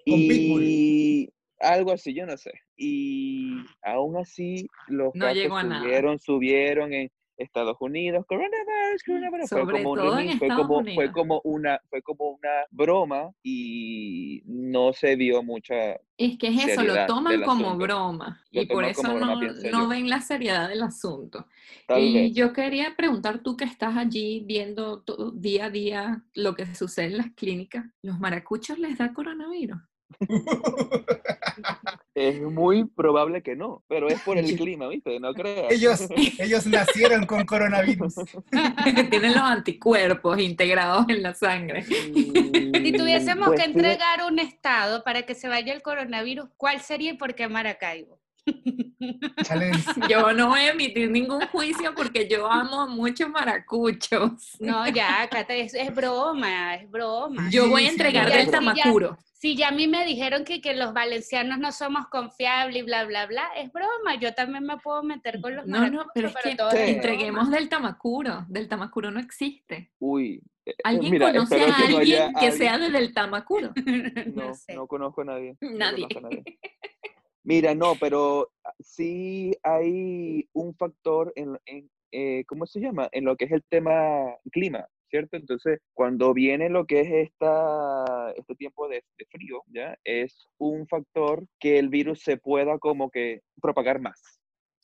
Y 0.06 1.30
algo 1.60 1.92
así, 1.92 2.14
yo 2.14 2.26
no 2.26 2.36
sé. 2.38 2.52
Y 2.76 3.64
aún 3.84 4.18
así, 4.18 4.68
los 4.88 5.14
No 5.14 5.22
casos 5.26 5.38
llegó 5.38 5.58
a 5.58 5.64
nada. 5.64 5.82
subieron, 5.84 6.20
subieron 6.20 6.94
en 6.94 7.12
Estados 7.38 7.78
Unidos, 7.80 8.26
coronavirus, 8.28 9.04
coronavirus. 9.06 9.50
Fue 9.50 9.72
como 9.72 9.91
un 9.91 10.20
en 10.20 10.38
fue 10.38 10.48
como, 10.50 10.84
fue 10.84 11.12
como 11.12 11.41
una, 11.44 11.80
fue 11.89 12.02
como 12.02 12.30
una 12.32 12.65
broma 12.70 13.32
y 13.44 14.41
no 14.46 14.94
se 14.94 15.15
vio 15.15 15.44
mucha 15.44 16.00
Es 16.17 16.38
que 16.38 16.48
es 16.48 16.67
eso, 16.67 16.84
lo 16.84 17.06
toman 17.06 17.41
como 17.41 17.67
asunto. 17.67 17.84
broma 17.84 18.44
Lo 18.52 18.62
y 18.62 18.65
por 18.65 18.84
eso 18.84 19.04
broma, 19.04 19.36
no, 19.36 19.72
no 19.72 19.88
ven 19.88 20.10
la 20.10 20.22
seriedad 20.22 20.70
del 20.70 20.84
asunto. 20.84 21.48
Tal 21.88 22.02
y 22.02 22.13
vez. 22.13 22.34
yo 22.34 22.54
quería 22.54 22.96
preguntar, 22.96 23.39
tú 23.39 23.58
que 23.58 23.65
estás 23.65 23.98
allí 23.98 24.44
viendo 24.46 25.02
todo, 25.02 25.32
día 25.32 25.65
a 25.65 25.70
día 25.70 26.24
lo 26.34 26.56
que 26.56 26.74
sucede 26.76 27.08
en 27.08 27.17
las 27.17 27.32
clínicas, 27.34 27.86
¿los 28.02 28.20
maracuchos 28.20 28.78
les 28.80 28.98
da 28.98 29.13
coronavirus? 29.13 29.80
Es 32.13 32.41
muy 32.41 32.84
probable 32.86 33.41
que 33.41 33.56
no, 33.56 33.84
pero 33.88 34.10
es 34.10 34.19
por 34.21 34.38
el 34.38 34.56
clima, 34.58 34.88
¿viste? 34.89 35.17
No 35.19 35.34
creas. 35.34 35.71
ellos, 35.71 36.08
ellos 36.39 36.65
nacieron 36.67 37.26
con 37.26 37.45
coronavirus. 37.45 38.15
Tienen 39.10 39.32
los 39.34 39.41
anticuerpos 39.41 40.38
integrados 40.39 41.06
en 41.08 41.24
la 41.24 41.34
sangre. 41.34 41.84
Si 41.84 42.93
tuviésemos 42.97 43.47
Pues 43.47 43.60
que 43.62 43.65
fíjate- 43.67 43.80
entregar 43.80 44.24
un 44.30 44.39
estado 44.39 45.04
para 45.04 45.24
que 45.24 45.36
se 45.36 45.47
vaya 45.47 45.74
el 45.74 45.82
coronavirus, 45.82 46.50
¿cuál 46.58 46.82
sería 46.82 47.12
y 47.12 47.17
por 47.17 47.34
qué 47.34 47.47
Maracaibo? 47.47 48.19
Yo 50.10 50.34
no 50.34 50.49
voy 50.49 50.60
a 50.62 50.71
emitir 50.71 51.10
ningún 51.12 51.41
juicio 51.47 51.93
porque 51.95 52.27
yo 52.27 52.49
amo 52.49 52.82
a 52.82 52.88
muchos 52.88 53.30
maracuchos. 53.30 54.56
No, 54.60 54.88
ya, 54.89 55.27
Cata, 55.30 55.54
es, 55.56 55.73
es 55.73 55.93
broma, 55.93 56.75
es 56.75 56.89
broma. 56.89 57.49
Yo 57.51 57.63
Sí, 57.65 57.69
voy 57.69 57.84
a 57.84 57.86
sí, 57.88 57.91
entregar 57.91 58.32
del 58.32 58.39
sí, 58.41 58.45
ya. 58.45 58.51
tamacuro. 58.51 59.17
Si 59.34 59.56
ya 59.56 59.69
a 59.69 59.71
mí 59.71 59.88
me 59.88 60.06
dijeron 60.06 60.43
que, 60.43 60.62
que 60.62 60.75
los 60.75 60.93
valencianos 60.93 61.58
no 61.58 61.71
somos 61.71 62.06
confiables 62.08 62.77
y 62.77 62.82
bla, 62.84 63.06
bla, 63.06 63.25
bla, 63.25 63.47
es 63.58 63.71
broma. 63.73 64.15
Yo 64.19 64.34
también 64.36 64.63
me 64.65 64.77
puedo 64.77 65.01
meter 65.01 65.41
con 65.41 65.56
los 65.56 65.65
No, 65.65 65.77
no, 65.89 66.06
maracuchos, 66.06 66.12
pero 66.13 66.27
es 66.27 66.36
que 66.43 66.56
todo 66.56 66.69
es 66.69 66.73
broma. 66.75 66.89
entreguemos 66.89 67.49
del 67.51 67.67
tamacuro. 67.69 68.45
Del 68.49 68.67
tamacuro 68.67 69.10
no 69.10 69.19
existe. 69.19 69.91
Uy. 69.99 70.43
eh, 70.65 70.75
¿Alguien 70.84 71.12
mira, 71.12 71.32
conoce 71.32 71.56
a 71.56 71.58
que 71.65 71.67
no 71.67 71.97
alguien 71.97 72.06
que 72.34 72.38
alguien- 72.45 72.51
sea 72.54 72.77
de 72.77 72.91
del 72.91 73.13
tamacuro? 73.15 73.73
no, 74.36 74.45
No, 74.47 74.54
sé. 74.54 74.75
no 74.75 74.86
conozco 74.86 75.21
a 75.21 75.25
nadie. 75.25 75.58
no 75.60 75.69
Nadie. 75.71 76.08
conozco 76.08 76.19
a 76.19 76.21
nadie. 76.30 76.43
Mira, 77.43 77.73
no, 77.73 77.93
pero 77.99 78.49
ah, 78.63 78.73
sí 78.80 79.51
hay 79.63 80.47
un 80.54 80.75
factor 80.75 81.34
en, 81.36 81.58
en, 81.65 81.89
eh, 82.12 82.43
¿cómo 82.45 82.65
se 82.65 82.80
llama? 82.80 83.10
En 83.12 83.25
lo 83.25 83.36
que 83.36 83.45
es 83.45 83.51
el 83.51 83.63
tema 83.69 84.36
clima, 84.51 84.88
¿cierto? 85.10 85.38
Entonces, 85.38 85.80
cuando 85.93 86.34
viene 86.34 86.69
lo 86.69 86.86
que 86.86 87.01
es 87.01 87.30
esta, 87.30 88.32
este 88.36 88.56
tiempo 88.56 88.88
de, 88.88 89.04
de 89.17 89.25
frío, 89.25 89.63
¿ya? 89.67 89.97
Es 90.04 90.47
un 90.60 90.88
factor 90.88 91.45
que 91.60 91.80
el 91.80 91.89
virus 91.89 92.21
se 92.21 92.38
pueda 92.38 92.77
como 92.77 93.10
que 93.10 93.41
propagar 93.62 93.99
más, 93.99 94.21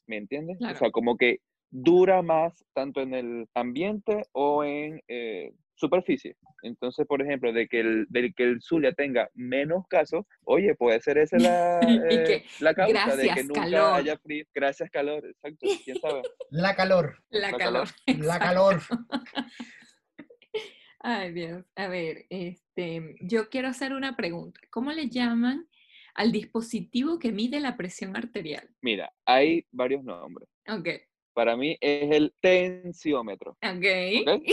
¿me 0.08 0.18
entiendes? 0.18 0.58
Claro. 0.58 0.76
O 0.76 0.78
sea, 0.80 0.92
como 0.92 1.16
que 1.16 1.40
dura 1.70 2.22
más 2.22 2.66
tanto 2.74 3.02
en 3.02 3.14
el 3.14 3.48
ambiente 3.54 4.24
o 4.32 4.64
en 4.64 5.02
eh, 5.08 5.54
superficie. 5.78 6.36
Entonces, 6.64 7.06
por 7.08 7.22
ejemplo, 7.22 7.54
de 7.54 7.68
que 7.68 7.80
el, 7.80 8.08
del 8.10 8.34
que 8.34 8.44
el 8.44 8.62
Zulia 8.62 8.92
tenga 8.92 9.30
menos 9.34 9.86
casos, 9.88 10.26
oye, 10.44 10.76
puede 10.76 11.00
ser 11.00 11.18
esa 11.18 11.38
la, 11.38 11.80
eh, 12.10 12.24
que, 12.26 12.46
la 12.60 12.74
causa 12.74 13.16
de 13.16 13.24
que 13.24 13.28
gracias, 13.28 13.46
nunca 13.46 13.62
calor. 13.62 13.94
haya 13.94 14.18
frío. 14.18 14.46
Gracias, 14.54 14.90
calor, 14.90 15.26
exacto, 15.26 15.68
quién 15.84 16.00
sabe. 16.00 16.22
La 16.50 16.76
calor, 16.76 17.24
La 17.30 17.52
La 17.52 17.58
calor. 17.58 17.88
la 18.20 18.40
calor. 18.40 18.82
Ay, 21.00 21.32
Dios. 21.34 21.64
A 21.76 21.88
ver, 21.88 22.26
este, 22.30 23.16
yo 23.22 23.50
quiero 23.50 23.68
hacer 23.68 23.94
una 23.94 24.16
pregunta. 24.16 24.60
¿Cómo 24.72 24.92
le 24.92 25.10
llaman 25.10 25.68
al 26.16 26.32
dispositivo 26.32 27.20
que 27.20 27.32
mide 27.32 27.60
la 27.60 27.78
presión 27.78 28.18
arterial? 28.18 28.68
Mira, 28.82 29.14
hay 29.26 29.66
varios 29.72 30.04
nombres. 30.04 30.50
Ok, 30.68 30.90
Para 31.34 31.56
mí 31.56 31.78
es 31.80 32.12
el 32.12 32.34
tensiómetro, 32.42 33.52
ok. 33.62 34.28
¿ok? 34.28 34.44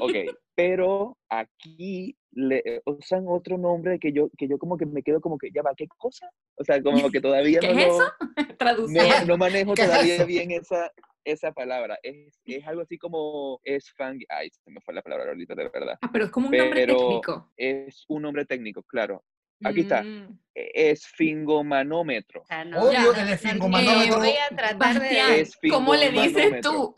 Ok, 0.00 0.12
pero 0.54 1.16
aquí 1.28 2.16
le 2.32 2.62
eh, 2.64 2.82
usan 2.84 3.24
otro 3.28 3.56
nombre 3.56 3.98
que 3.98 4.12
yo, 4.12 4.28
que 4.36 4.48
yo 4.48 4.58
como 4.58 4.76
que 4.76 4.84
me 4.86 5.02
quedo 5.02 5.20
como 5.20 5.38
que, 5.38 5.50
ya 5.50 5.62
va, 5.62 5.74
¿qué 5.76 5.86
cosa? 5.96 6.30
O 6.56 6.64
sea, 6.64 6.82
como 6.82 7.10
que 7.10 7.20
todavía 7.20 7.60
¿Qué 7.60 7.72
no, 7.72 7.80
es 7.80 7.86
eso? 7.86 8.12
no, 8.88 9.26
no 9.26 9.36
manejo 9.38 9.74
todavía 9.74 10.16
es 10.16 10.26
bien 10.26 10.50
esa, 10.50 10.92
esa 11.24 11.52
palabra. 11.52 11.98
Es, 12.02 12.40
es, 12.44 12.66
algo 12.66 12.82
así 12.82 12.98
como 12.98 13.60
es 13.64 13.92
fan. 13.92 14.18
Ay, 14.28 14.50
se 14.50 14.70
me 14.70 14.80
fue 14.80 14.94
la 14.94 15.02
palabra 15.02 15.28
ahorita, 15.28 15.54
de 15.54 15.68
verdad. 15.68 15.98
Ah, 16.00 16.10
pero 16.12 16.26
es 16.26 16.30
como 16.30 16.46
un 16.46 16.50
pero 16.50 16.64
nombre 16.64 16.86
técnico. 16.86 17.52
Es 17.56 18.04
un 18.08 18.22
nombre 18.22 18.44
técnico, 18.44 18.82
claro. 18.82 19.24
Aquí 19.64 19.80
está. 19.80 20.02
Mm. 20.02 20.38
E, 20.54 20.90
es 20.90 21.06
fingomanómetro. 21.06 22.44
Ah, 22.48 22.64
no. 22.64 22.82
Obvio 22.82 22.92
ya, 22.92 23.14
que 23.14 23.20
el 23.22 23.28
esfingomanómetro. 23.30 24.18
Voy 24.18 24.34
a 24.50 24.54
tratar 24.54 25.00
de. 25.00 25.48
¿Cómo 25.70 25.94
le 25.94 26.10
dices 26.10 26.60
tú? 26.60 26.94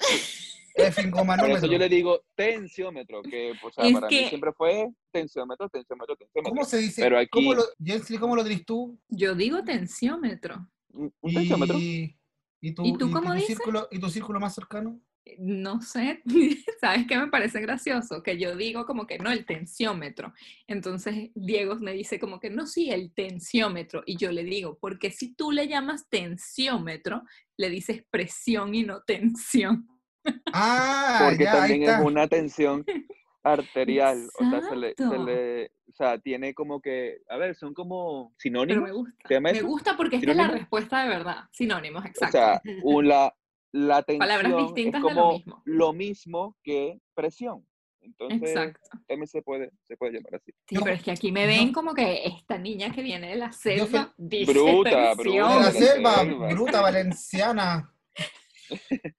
F5 0.79 1.39
Por 1.41 1.51
eso 1.51 1.67
yo 1.67 1.79
le 1.79 1.89
digo 1.89 2.23
tensiómetro, 2.35 3.23
que 3.23 3.53
o 3.63 3.71
sea, 3.71 3.93
para 3.93 4.09
que... 4.09 4.23
mí 4.23 4.29
siempre 4.29 4.53
fue 4.53 4.89
tensiómetro, 5.13 5.69
tensiómetro, 5.69 6.17
tensiómetro. 6.17 6.51
¿Cómo 6.51 6.65
se 6.65 6.79
dice? 6.79 7.03
Pero 7.03 7.19
aquí... 7.19 7.29
¿Cómo 7.31 7.55
lo, 7.55 7.65
Jensley, 7.85 8.19
¿cómo 8.19 8.37
lo 8.37 8.45
tú? 8.65 8.99
Yo 9.09 9.35
digo 9.35 9.63
tensiómetro. 9.65 10.69
¿Un 10.93 11.13
tensiómetro? 11.35 11.79
¿Y, 11.79 12.17
y, 12.61 12.73
tu, 12.73 12.85
¿Y 12.85 12.97
tú 12.97 13.09
y 13.09 13.11
cómo 13.11 13.31
tu 13.31 13.35
dices? 13.35 13.49
Círculo, 13.49 13.89
¿Y 13.91 13.99
tu 13.99 14.09
círculo 14.09 14.41
más 14.41 14.55
cercano? 14.55 15.01
no 15.39 15.83
sé, 15.83 16.23
¿sabes 16.81 17.07
qué 17.07 17.19
me 17.19 17.29
parece 17.29 17.61
gracioso? 17.61 18.23
Que 18.23 18.39
yo 18.39 18.57
digo 18.57 18.87
como 18.87 19.07
que 19.07 19.19
no, 19.19 19.31
el 19.31 19.45
tensiómetro. 19.45 20.33
Entonces 20.67 21.31
Diego 21.35 21.77
me 21.77 21.93
dice 21.93 22.19
como 22.19 22.41
que 22.41 22.51
no, 22.51 22.67
sí, 22.67 22.91
el 22.91 23.13
tensiómetro. 23.13 24.03
Y 24.07 24.17
yo 24.17 24.33
le 24.33 24.45
digo, 24.45 24.79
porque 24.81 25.11
si 25.11 25.35
tú 25.35 25.53
le 25.53 25.69
llamas 25.69 26.09
tensiómetro, 26.09 27.25
le 27.57 27.71
dices 27.71 28.05
presión 28.11 28.75
y 28.75 28.85
no 28.85 29.03
tensión. 29.03 29.87
Ah, 30.53 31.27
porque 31.29 31.45
ya, 31.45 31.63
ahí 31.63 31.71
también 31.71 31.91
es 31.91 32.01
una 32.05 32.27
tensión 32.29 32.85
arterial, 33.43 34.29
o 34.39 34.51
sea, 34.51 34.61
se 34.69 34.77
le, 34.77 34.89
se 34.89 35.03
Exacto. 35.05 35.25
le, 35.25 35.67
o 35.89 35.93
sea, 35.93 36.19
tiene 36.19 36.55
como 36.55 36.81
que, 36.81 37.19
a 37.29 37.37
ver, 37.37 37.55
son 37.55 37.73
como 37.73 38.29
Pero 38.31 38.39
sinónimos, 38.41 38.85
me 38.85 38.93
gusta. 38.93 39.29
¿Se 39.29 39.35
llama 39.35 39.53
Me 39.53 39.59
eso? 39.59 39.67
gusta 39.67 39.97
porque 39.97 40.17
esta 40.17 40.31
es 40.31 40.37
la 40.37 40.49
respuesta 40.49 41.03
de 41.03 41.09
verdad. 41.09 41.45
Sinónimos, 41.53 42.05
o 42.05 42.07
exacto. 42.09 42.33
sea, 42.39 42.63
un- 42.83 43.09
la, 43.09 43.35
la 43.73 44.03
Palabras 44.03 44.43
tensión 44.43 44.61
es 44.61 44.67
distintas 44.75 45.03
de 45.03 45.09
lo 45.09 45.15
como 45.15 45.33
mismo. 45.33 45.63
lo 45.65 45.93
mismo 45.93 46.57
que 46.63 47.01
presión, 47.15 47.67
entonces 48.01 48.51
exacto. 48.51 48.81
también 49.07 49.27
se 49.29 49.43
puede, 49.43 49.71
se 49.87 49.97
puede 49.97 50.13
llamar 50.15 50.35
así. 50.37 50.53
Sí, 50.67 50.75
Yo- 50.75 50.81
pero 50.83 50.97
es 50.97 51.03
que 51.03 51.11
aquí 51.11 51.33
me 51.33 51.47
ven 51.47 51.73
como 51.73 51.95
que 51.95 52.27
esta 52.27 52.59
niña 52.59 52.91
que 52.93 53.03
viene 53.03 53.29
de 53.31 53.37
la 53.37 53.53
selva 53.53 54.13
dice 54.19 54.53
Bruta, 54.53 54.91
tensión. 55.15 55.49
De 55.49 55.55
la 55.55 55.71
bruta. 55.71 55.73
selva. 55.73 56.25
bruta 56.51 56.81
valenciana. 56.83 57.95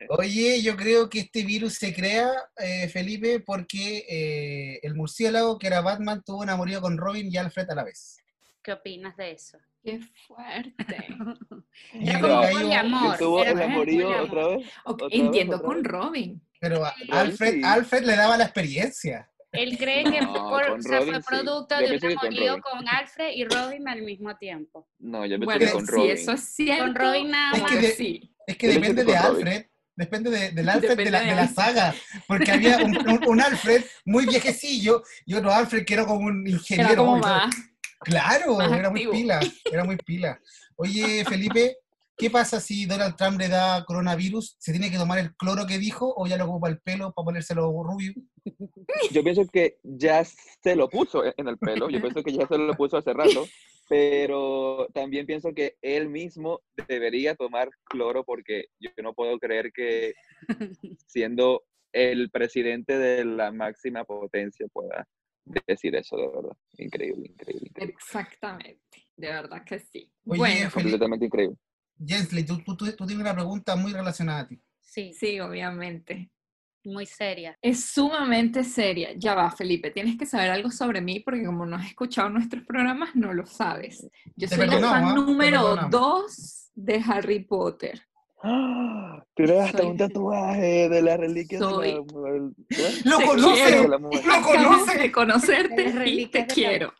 Oye, 0.10 0.62
yo 0.62 0.76
creo 0.76 1.10
que 1.10 1.20
este 1.20 1.44
virus 1.44 1.76
se 1.76 1.94
crea, 1.94 2.30
eh, 2.58 2.88
Felipe, 2.90 3.40
porque 3.40 4.06
eh, 4.10 4.80
el 4.84 4.96
murciélago, 4.96 5.58
que 5.58 5.68
era 5.68 5.82
Batman, 5.82 6.24
tuvo 6.26 6.40
un 6.42 6.50
amorío 6.50 6.82
con 6.82 6.98
Robin 6.98 7.30
y 7.32 7.38
Alfred 7.38 7.70
a 7.70 7.76
la 7.76 7.84
vez. 7.84 8.18
¿Qué 8.64 8.74
opinas 8.74 9.16
de 9.18 9.32
eso? 9.32 9.58
Qué 9.84 10.00
fuerte. 10.28 10.98
Era 11.94 12.20
como 12.20 12.42
que 12.42 12.48
poliamor. 12.52 13.14
¿Estuvo 13.14 13.42
era 13.42 13.52
el 13.52 13.58
como 13.60 13.74
amorío 13.76 14.24
otra 14.24 14.48
vez? 14.48 14.68
Ok, 14.84 14.94
¿Otra 15.04 15.08
vez, 15.08 15.20
entiendo 15.20 15.56
otra 15.56 15.68
con 15.68 15.76
vez? 15.82 15.92
Robin. 15.92 16.42
Pero 16.60 16.86
a- 16.86 16.94
Alfred, 17.12 17.54
sí. 17.54 17.62
Alfred 17.64 18.04
le 18.06 18.16
daba 18.18 18.38
la 18.38 18.44
experiencia. 18.44 19.30
Él 19.54 19.78
cree 19.78 20.04
que 20.04 20.10
fue, 20.12 20.20
No, 20.28 20.50
por- 20.50 20.70
o 20.72 20.82
sea, 20.82 21.00
Robin 21.00 21.14
fue 21.24 21.38
sí. 21.38 21.44
producto 21.44 21.78
de 21.78 21.86
un 21.94 22.00
que 22.00 22.16
con 22.16 22.28
amorío 22.28 22.62
con 22.62 22.88
Alfred 22.88 23.30
y 23.34 23.46
Robin 23.46 23.88
al 23.88 24.02
mismo 24.02 24.36
tiempo. 24.38 24.90
No, 25.00 25.26
yo 25.26 25.40
pensé 25.40 25.46
Bueno, 25.46 25.66
que 25.66 25.72
con 25.72 25.86
si 25.86 25.92
Robin. 25.94 26.12
eso 26.12 26.32
es 26.34 26.42
cierto, 26.42 26.84
Con 26.84 26.96
Robin 26.96 27.32
nada 27.32 27.56
Es 27.56 27.62
más. 27.64 27.72
que 27.72 27.78
de- 27.78 27.92
sí. 27.94 28.36
Es 28.50 28.58
que 28.58 28.68
depende 28.80 29.04
de. 29.04 29.18
Alfred, 29.38 29.66
depende 29.96 30.30
de- 30.30 30.52
del 30.52 30.70
Alfred 30.70 30.98
de 31.06 31.12
la, 31.12 31.20
de 31.22 31.36
la 31.36 31.48
saga, 31.48 31.96
porque 32.28 32.52
había 32.52 32.78
un, 32.78 32.98
un- 33.10 33.28
un 33.28 33.42
Alfred 33.42 33.84
muy 34.06 34.26
viejecillo 34.26 35.04
y 35.26 35.34
otro 35.36 35.52
Alfred 35.54 35.86
que 35.86 35.94
era 35.94 36.06
como 36.06 36.26
un 36.26 36.48
ingeniero. 36.48 36.92
Era 36.92 36.98
como 37.02 37.18
más. 37.18 37.56
Claro, 38.02 38.56
más 38.58 38.72
era 38.72 38.90
muy 38.90 39.02
pila, 39.12 39.40
era 39.72 39.84
muy 39.84 39.98
pila. 39.98 40.40
Oye, 40.78 41.26
Felipe, 41.26 41.76
¿qué 42.20 42.30
pasa 42.30 42.60
si 42.60 42.86
Donald 42.86 43.16
Trump 43.16 43.40
le 43.40 43.48
da 43.48 43.84
coronavirus? 43.86 44.58
¿Se 44.60 44.72
tiene 44.72 44.92
que 44.92 44.98
tomar 44.98 45.20
el 45.20 45.34
cloro 45.36 45.66
que 45.66 45.80
dijo 45.80 46.14
o 46.16 46.28
ya 46.28 46.38
lo 46.38 46.46
ocupa 46.46 46.68
el 46.70 46.80
pelo 46.80 47.14
para 47.14 47.26
ponérselo 47.26 47.72
rubio? 47.84 48.14
Yo 49.12 49.24
pienso 49.24 49.46
que 49.48 49.78
ya 49.84 50.24
se 50.26 50.76
lo 50.76 50.90
puso 50.90 51.24
en 51.24 51.48
el 51.48 51.58
pelo, 51.58 51.90
yo 51.90 52.02
pienso 52.02 52.22
que 52.22 52.34
ya 52.34 52.46
se 52.46 52.58
lo 52.58 52.74
puso 52.76 52.98
hace 52.98 53.14
rato, 53.14 53.48
pero 53.88 54.88
también 54.94 55.26
pienso 55.26 55.54
que 55.54 55.78
él 55.82 56.10
mismo 56.10 56.62
debería 56.88 57.36
tomar 57.36 57.70
cloro 57.86 58.24
porque 58.26 58.66
yo 58.80 58.90
no 59.02 59.14
puedo 59.14 59.40
creer 59.40 59.72
que 59.72 60.14
siendo 61.08 61.64
el 61.94 62.30
presidente 62.30 62.98
de 62.98 63.24
la 63.26 63.52
máxima 63.52 64.04
potencia 64.04 64.68
pueda 64.74 65.08
decir 65.68 65.96
eso, 65.96 66.18
de 66.18 66.28
verdad. 66.28 66.58
Increíble, 66.78 67.28
increíble, 67.30 67.68
increíble. 67.70 67.94
Exactamente. 67.94 69.08
De 69.16 69.28
verdad 69.28 69.64
que 69.66 69.80
sí. 69.80 70.12
Oye, 70.26 70.38
bueno, 70.38 70.72
Completamente 70.72 71.26
increíble. 71.26 71.58
Jensley, 72.06 72.46
tú, 72.46 72.58
tú, 72.60 72.76
tú, 72.76 72.86
tú 72.92 73.06
tienes 73.06 73.22
una 73.22 73.34
pregunta 73.34 73.76
muy 73.76 73.92
relacionada 73.92 74.42
a 74.42 74.48
ti. 74.48 74.62
Sí, 74.80 75.14
sí, 75.14 75.40
obviamente. 75.40 76.32
muy 76.84 77.06
seria. 77.06 77.58
Es 77.62 77.86
sumamente 77.86 78.64
seria. 78.64 79.14
Ya 79.16 79.36
va, 79.36 79.52
Felipe, 79.52 79.92
tienes 79.92 80.18
que 80.18 80.26
saber 80.26 80.50
algo 80.50 80.72
sobre 80.72 81.02
mí 81.02 81.20
porque 81.20 81.46
como 81.46 81.66
no 81.66 81.76
has 81.76 81.88
escuchado 81.88 82.30
nuestros 82.30 82.66
programas, 82.66 83.16
no 83.16 83.34
lo 83.34 83.46
sabes. 83.46 84.08
Yo 84.36 84.48
soy 84.48 84.68
la 84.68 84.80
fan 84.80 85.04
¿ah? 85.06 85.14
Número 85.14 85.76
dos 85.90 86.72
de 86.74 87.04
Harry 87.06 87.44
Potter. 87.44 88.09
¡Ah! 88.42 89.24
Tienes 89.36 89.60
hasta 89.60 89.80
Soy- 89.80 89.88
un 89.88 89.98
tatuaje 89.98 90.90
de 90.90 91.02
las 91.02 91.20
reliquias 91.20 91.62
Soy- 91.62 91.88
de 91.88 91.94
la 91.96 92.02
muerte. 92.02 92.62
¿eh? 92.70 93.02
¡Lo 93.06 93.18
Te 93.18 93.26
conoce! 93.26 93.64
quiero. 93.64 93.82
De 93.82 93.88
la. 93.90 93.98
¡Lo 93.98 94.42
conoce! 94.44 94.94
de 94.98 95.00
De 95.04 95.12
conocerte 95.12 95.94
las 95.94 96.08
y 96.08 96.26
te 96.28 96.40
de 96.40 96.46
la- 96.48 96.54
quiero. 96.54 96.94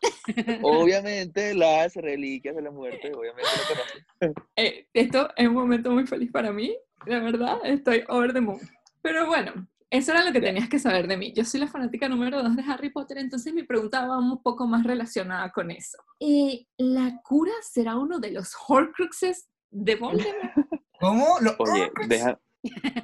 Obviamente 0.62 1.54
las 1.54 1.94
reliquias 1.94 2.54
de 2.56 2.62
la 2.62 2.70
muerte, 2.70 3.12
obviamente 3.14 3.48
lo 3.68 3.74
conoces. 3.74 4.44
Eh, 4.56 4.86
esto 4.92 5.28
es 5.36 5.48
un 5.48 5.54
momento 5.54 5.90
muy 5.90 6.06
feliz 6.06 6.30
para 6.30 6.52
mí, 6.52 6.76
la 7.06 7.20
verdad, 7.20 7.58
estoy 7.64 8.04
over 8.08 8.32
the 8.32 8.40
moon. 8.40 8.60
Pero 9.02 9.26
bueno, 9.26 9.52
eso 9.88 10.12
era 10.12 10.24
lo 10.24 10.32
que 10.32 10.40
tenías 10.40 10.68
que 10.68 10.78
saber 10.78 11.08
de 11.08 11.16
mí. 11.16 11.32
Yo 11.34 11.44
soy 11.44 11.60
la 11.60 11.68
fanática 11.68 12.08
número 12.08 12.42
dos 12.42 12.54
de 12.54 12.62
Harry 12.62 12.90
Potter, 12.90 13.18
entonces 13.18 13.52
mi 13.54 13.62
pregunta 13.64 14.06
va 14.06 14.18
un 14.18 14.42
poco 14.42 14.66
más 14.66 14.84
relacionada 14.84 15.50
con 15.50 15.70
eso. 15.70 15.98
Eh, 16.20 16.66
¿La 16.78 17.20
cura 17.24 17.52
será 17.62 17.96
uno 17.96 18.18
de 18.20 18.30
los 18.32 18.52
Horcruxes 18.68 19.48
de 19.70 19.96
Voldemort? 19.96 20.34
¿Cómo? 21.00 21.38
Lo- 21.40 21.54
Oye, 21.58 21.90
deja 22.08 22.38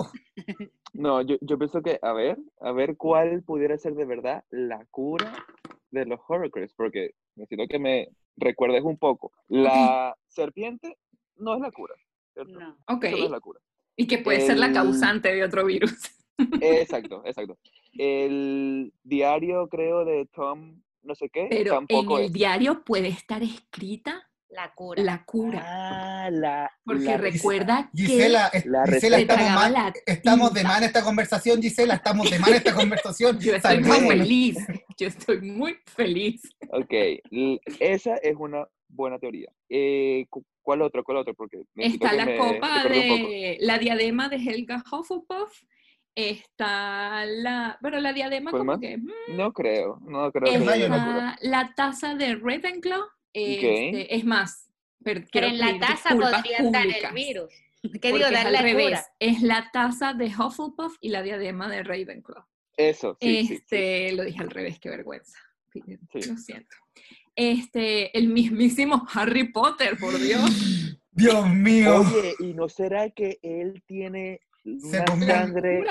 No, 0.94 1.22
yo, 1.22 1.38
yo 1.42 1.58
pienso 1.58 1.82
que, 1.82 2.00
a 2.02 2.14
ver, 2.14 2.38
a 2.62 2.72
ver 2.72 2.98
cuál 2.98 3.44
pudiera 3.44 3.78
ser 3.78 3.94
de 3.96 4.06
verdad 4.06 4.44
la 4.50 4.86
cura 4.92 5.46
de 5.92 6.06
los 6.06 6.20
Horcrux, 6.28 6.74
porque 6.76 7.12
necesito 7.36 7.68
que 7.68 7.80
me 7.80 8.10
recuerdes 8.36 8.84
un 8.84 8.98
poco. 8.98 9.32
La 9.48 10.16
serpiente 10.28 10.98
no 11.38 11.56
es 11.56 11.62
la 11.62 11.72
cura, 11.72 11.96
¿cierto? 12.34 12.60
No. 12.60 12.78
Ok. 12.88 13.04
Eso 13.06 13.18
no 13.18 13.26
es 13.26 13.32
la 13.32 13.40
cura. 13.40 13.60
Y 13.96 14.08
que 14.08 14.18
puede 14.20 14.42
ser 14.42 14.58
la 14.58 14.72
causante 14.72 15.34
de 15.34 15.44
otro 15.44 15.66
virus. 15.66 15.94
Exacto, 16.62 17.22
exacto. 17.26 17.58
El 17.94 18.94
diario, 19.04 19.68
creo, 19.68 20.06
de 20.06 20.26
Tom, 20.34 20.82
no 21.04 21.16
sé 21.16 21.30
qué, 21.32 21.48
Pero 21.50 21.84
en 21.88 22.12
el 22.20 22.26
es. 22.26 22.34
diario 22.34 22.84
puede 22.84 23.08
estar 23.10 23.42
escrita 23.44 24.28
La 24.50 24.74
cura. 24.74 25.04
la 25.04 25.24
cura. 25.26 25.62
Ah, 25.66 26.30
la. 26.32 26.72
Porque 26.84 27.04
la- 27.06 27.18
recuerda 27.18 27.90
que 27.96 28.04
es- 28.54 28.66
La 28.66 28.86
Gisela, 28.86 29.18
estamos, 29.20 29.50
mal, 29.52 29.74
la 29.74 29.94
estamos 30.06 30.54
de 30.54 30.62
en 30.62 30.84
esta 30.84 31.04
conversación, 31.04 31.62
Gisela, 31.62 31.94
estamos 31.96 32.30
de 32.30 32.36
en 32.38 32.44
esta 32.54 32.74
conversación. 32.74 33.40
Yo 33.42 33.56
estoy 33.56 33.80
muy 33.80 34.00
feliz. 34.08 34.58
Yo 34.98 35.08
estoy 35.08 35.42
muy 35.42 35.78
feliz. 35.86 36.42
Ok, 36.72 36.94
esa 37.80 38.16
es 38.18 38.36
una 38.38 38.68
buena 38.88 39.20
teoría. 39.20 39.52
Eh, 39.70 40.26
cu- 40.30 40.44
¿Cuál 40.62 40.82
otro? 40.84 41.04
¿Cuál 41.04 41.18
otro? 41.20 41.34
Porque 41.34 41.64
Está 41.76 42.14
la 42.14 42.26
me 42.26 42.38
copa 42.38 42.84
de 42.84 43.58
la 43.62 43.80
diadema 43.80 44.30
de 44.30 44.36
Helga 44.36 44.84
Hufflepuff. 44.92 45.64
Está 46.16 47.26
la, 47.26 47.78
bueno, 47.82 48.00
la 48.00 48.14
diadema 48.14 48.52
¿Cuál 48.52 48.62
como 48.62 48.72
más? 48.74 48.82
que 48.82 48.98
mm, 48.98 49.38
No 49.38 49.54
creo, 49.54 50.00
no 50.02 50.32
creo 50.32 50.52
que 50.52 50.90
la 51.42 51.74
taza 51.76 52.16
de 52.16 52.36
Ravenclaw. 52.36 53.04
este, 53.34 54.16
es 54.16 54.26
más, 54.26 54.70
pero 55.04 55.22
Pero 55.32 55.48
en 55.48 55.60
la 55.60 55.80
taza 55.80 56.10
podrían 56.16 56.72
dar 56.72 56.88
el 56.88 57.14
virus. 57.14 57.54
¿Qué 58.02 58.12
digo? 58.12 58.20
Dar 58.20 58.48
al 58.48 58.54
la 58.54 58.62
revés. 58.62 59.00
Es 59.20 59.42
la 59.42 59.70
taza 59.72 60.14
de 60.14 60.26
Hufflepuff 60.26 60.98
y 61.00 61.10
la 61.10 61.22
diadema 61.22 61.70
de 61.70 61.84
Ravenclaw. 61.84 62.44
Eso, 62.76 63.18
sí, 63.20 63.42
sí, 63.42 63.48
sí. 63.48 63.54
este, 63.56 64.12
lo 64.14 64.24
dije 64.24 64.42
al 64.42 64.50
revés, 64.50 64.80
qué 64.80 64.90
vergüenza. 64.90 65.38
Sí. 65.72 65.82
Lo 66.30 66.38
siento. 66.38 66.76
Este, 67.36 68.18
el 68.18 68.28
mismísimo 68.28 69.06
Harry 69.14 69.52
Potter, 69.52 69.98
por 69.98 70.18
Dios. 70.20 70.98
Dios 71.12 71.50
mío. 71.50 72.02
Oye, 72.02 72.36
¿y 72.40 72.54
no 72.54 72.70
será 72.70 73.10
que 73.10 73.40
él 73.42 73.84
tiene 73.86 74.42
una 74.84 75.06
comió- 75.06 75.28
sangre 75.28 75.84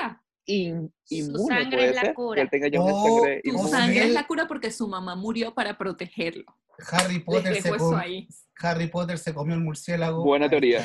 in- 0.45 0.93
Su 1.03 1.15
inmune? 1.15 1.55
sangre 1.55 1.77
¿Puede 1.77 1.89
es 1.89 1.95
la 1.95 2.01
ser? 2.01 2.09
Que 2.09 2.15
cura. 2.15 2.41
él 2.41 2.49
tenga 2.49 2.67
ya 2.69 2.81
una 2.81 2.93
Oh, 2.93 3.17
sangre 3.19 3.41
Tu 3.43 3.49
O 3.49 3.53
inmune. 3.53 3.69
sangre 3.69 3.97
él- 4.01 4.07
es 4.07 4.13
la 4.13 4.27
cura 4.27 4.47
porque 4.47 4.71
su 4.71 4.87
mamá 4.87 5.15
murió 5.15 5.53
para 5.53 5.77
protegerlo. 5.77 6.45
Harry 6.91 7.19
Potter, 7.19 7.55
se 7.57 7.61
dejo 7.63 7.75
eso 7.75 7.85
com- 7.89 7.95
ahí. 7.99 8.27
Harry 8.61 8.87
Potter 8.87 9.17
se 9.17 9.33
comió 9.33 9.53
el 9.55 9.59
murciélago. 9.61 10.23
Buena 10.23 10.49
teoría. 10.49 10.81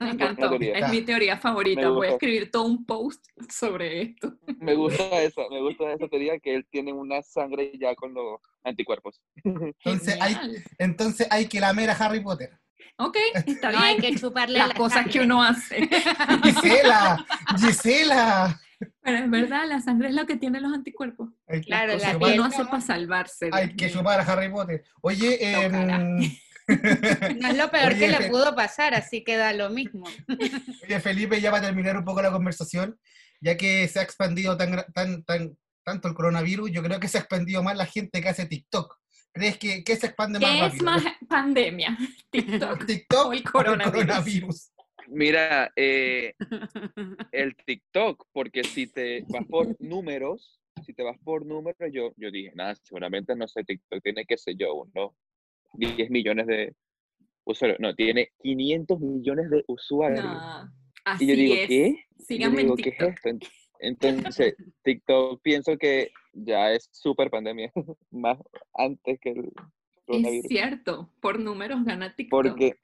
Me 0.00 0.10
encantó. 0.10 0.48
teoría. 0.50 0.74
Es 0.78 0.90
mi 0.90 1.02
teoría 1.02 1.38
favorita. 1.38 1.88
Voy 1.88 2.08
a 2.08 2.10
escribir 2.10 2.50
todo 2.50 2.64
un 2.64 2.84
post 2.84 3.24
sobre 3.48 4.02
esto. 4.02 4.36
Me 4.58 4.74
gusta 4.74 5.04
esa, 5.22 5.42
me 5.50 5.60
gusta 5.60 5.92
esa 5.92 6.08
teoría 6.08 6.38
que 6.40 6.56
él 6.56 6.66
tiene 6.68 6.92
una 6.92 7.22
sangre 7.22 7.72
ya 7.78 7.94
con 7.94 8.12
los 8.12 8.40
anticuerpos. 8.64 9.20
Entonces 9.44 10.16
hay, 10.20 10.36
entonces 10.78 11.28
hay 11.30 11.46
que 11.46 11.60
lamer 11.60 11.90
a 11.90 11.94
Harry 11.94 12.20
Potter. 12.20 12.50
Ok, 12.96 13.16
está 13.46 13.72
No, 13.72 13.78
hay 13.80 13.98
bien. 13.98 14.14
que 14.14 14.20
chuparle 14.20 14.58
Las 14.58 14.68
la 14.68 14.74
cosas 14.74 15.06
que 15.08 15.20
uno 15.20 15.42
hace. 15.42 15.88
Gisela, 16.44 17.26
Gisela. 17.58 18.60
Pero 19.02 19.18
es 19.18 19.30
verdad, 19.30 19.66
la 19.66 19.80
sangre 19.80 20.08
es 20.08 20.14
lo 20.14 20.26
que 20.26 20.36
tiene 20.36 20.60
los 20.60 20.72
anticuerpos. 20.72 21.30
Hay 21.48 21.62
Claro, 21.62 21.96
la 21.96 22.18
piel 22.18 22.34
uno 22.40 22.44
hace 22.44 22.64
para 22.64 22.80
salvarse. 22.80 23.50
Hay 23.52 23.74
que 23.74 23.86
mío. 23.86 23.94
chupar 23.96 24.20
a 24.20 24.22
Harry 24.24 24.50
Potter. 24.50 24.84
Oye, 25.00 25.38
em, 25.40 25.72
No 27.40 27.48
es 27.48 27.56
lo 27.58 27.70
peor 27.70 27.92
Oye, 27.92 27.98
que 27.98 28.08
le 28.08 28.28
pudo 28.30 28.54
pasar, 28.54 28.94
así 28.94 29.22
que 29.24 29.36
da 29.36 29.52
lo 29.52 29.70
mismo. 29.70 30.06
Oye, 30.84 31.00
Felipe, 31.00 31.40
ya 31.40 31.50
para 31.50 31.66
terminar 31.66 31.96
un 31.96 32.04
poco 32.04 32.22
la 32.22 32.30
conversación, 32.30 32.98
ya 33.40 33.56
que 33.56 33.86
se 33.88 33.98
ha 33.98 34.02
expandido 34.02 34.56
tan, 34.56 34.84
tan, 34.94 35.24
tan, 35.24 35.56
tanto 35.84 36.08
el 36.08 36.14
coronavirus, 36.14 36.70
yo 36.70 36.82
creo 36.82 37.00
que 37.00 37.08
se 37.08 37.18
ha 37.18 37.20
expandido 37.20 37.62
más 37.62 37.76
la 37.76 37.86
gente 37.86 38.22
que 38.22 38.28
hace 38.28 38.46
TikTok. 38.46 38.98
¿Crees 39.34 39.58
que, 39.58 39.82
que 39.82 39.96
se 39.96 40.06
expande 40.06 40.38
más 40.38 40.48
¿Qué 40.48 40.56
es 40.58 40.62
rápido? 40.62 40.84
más 40.84 41.04
pandemia? 41.28 41.98
TikTok. 42.30 42.86
¿TikTok 42.86 43.26
o 43.26 43.32
el 43.32 43.38
o 43.38 43.42
el 43.42 43.42
coronavirus? 43.42 44.70
Mira, 45.08 45.72
eh, 45.76 46.34
el 47.32 47.56
TikTok, 47.56 48.26
porque 48.32 48.62
si 48.62 48.86
te 48.86 49.24
vas 49.28 49.44
por 49.46 49.76
números, 49.80 50.60
si 50.86 50.94
te 50.94 51.02
vas 51.02 51.18
por 51.22 51.44
números, 51.44 51.90
yo, 51.92 52.12
yo 52.16 52.30
dije, 52.30 52.52
nada, 52.54 52.76
seguramente, 52.76 53.34
no 53.34 53.48
sé, 53.48 53.64
TikTok 53.64 54.02
tiene, 54.02 54.24
qué 54.24 54.38
sé 54.38 54.54
yo, 54.56 54.72
unos 54.74 55.12
10 55.74 56.10
millones 56.10 56.46
de 56.46 56.74
usuarios. 57.44 57.80
No, 57.80 57.94
tiene 57.94 58.30
500 58.40 59.00
millones 59.00 59.50
de 59.50 59.64
usuarios. 59.66 60.24
No, 60.24 60.30
y 60.30 60.36
yo 60.36 60.70
así 61.04 61.26
digo, 61.26 61.54
es. 61.54 61.68
¿qué? 61.68 62.04
Yo 62.16 62.24
Síganme 62.24 62.60
en 62.60 62.66
digo, 62.68 62.76
¿qué 62.76 62.88
es 62.90 62.98
TikTok. 62.98 63.26
esto? 63.26 63.46
Ent- 63.84 64.04
Entonces, 64.04 64.54
TikTok 64.82 65.40
pienso 65.42 65.76
que 65.78 66.10
ya 66.32 66.72
es 66.72 66.88
súper 66.92 67.30
pandemia, 67.30 67.70
más 68.10 68.38
antes 68.74 69.18
que 69.20 69.30
el 69.30 69.44
Es 69.46 69.52
coronavirus. 70.06 70.46
cierto, 70.48 71.10
por 71.20 71.38
números 71.40 71.84
gana 71.84 72.14
TikTok. 72.14 72.30
Porque, 72.42 72.74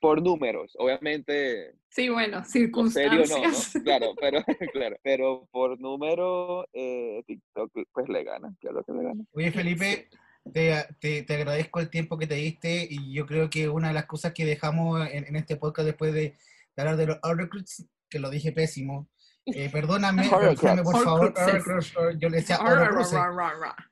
por 0.00 0.22
números, 0.22 0.74
obviamente, 0.78 1.74
Sí, 1.90 2.08
bueno, 2.08 2.38
o 2.38 2.44
serio 2.44 2.68
no, 2.70 3.26
circunstancias. 3.26 3.74
¿no? 3.76 3.82
Claro, 3.84 4.14
pero, 4.20 4.44
claro, 4.72 4.96
pero 5.02 5.48
por 5.50 5.80
número, 5.80 6.68
eh, 6.72 7.22
TikTok 7.26 7.72
pues 7.92 8.08
le 8.08 8.22
gana, 8.24 8.54
claro 8.60 8.84
que 8.84 8.92
le 8.92 9.02
gana. 9.02 9.24
Oye, 9.32 9.50
Felipe, 9.50 10.08
te, 10.52 10.72
te, 11.00 11.22
te 11.24 11.34
agradezco 11.34 11.80
el 11.80 11.90
tiempo 11.90 12.16
que 12.18 12.26
te 12.28 12.34
diste 12.36 12.86
y 12.88 13.12
yo 13.12 13.26
creo 13.26 13.50
que 13.50 13.68
una 13.68 13.88
de 13.88 13.94
las 13.94 14.06
cosas 14.06 14.32
que 14.32 14.44
dejamos 14.44 15.08
en, 15.10 15.24
en 15.26 15.36
este 15.36 15.56
podcast 15.56 15.86
después 15.86 16.12
de, 16.12 16.20
de 16.76 16.82
hablar 16.82 16.96
de 16.96 17.06
los 17.06 17.18
Horcruxes, 17.22 17.86
que 18.08 18.18
lo 18.20 18.30
dije 18.30 18.52
pésimo, 18.52 19.08
eh, 19.54 19.70
perdóname, 19.70 20.22
perdóname 20.30 20.82
por 20.82 21.04
favor, 21.04 21.34
yo 22.18 22.28
le 22.28 22.38
decía. 22.38 22.58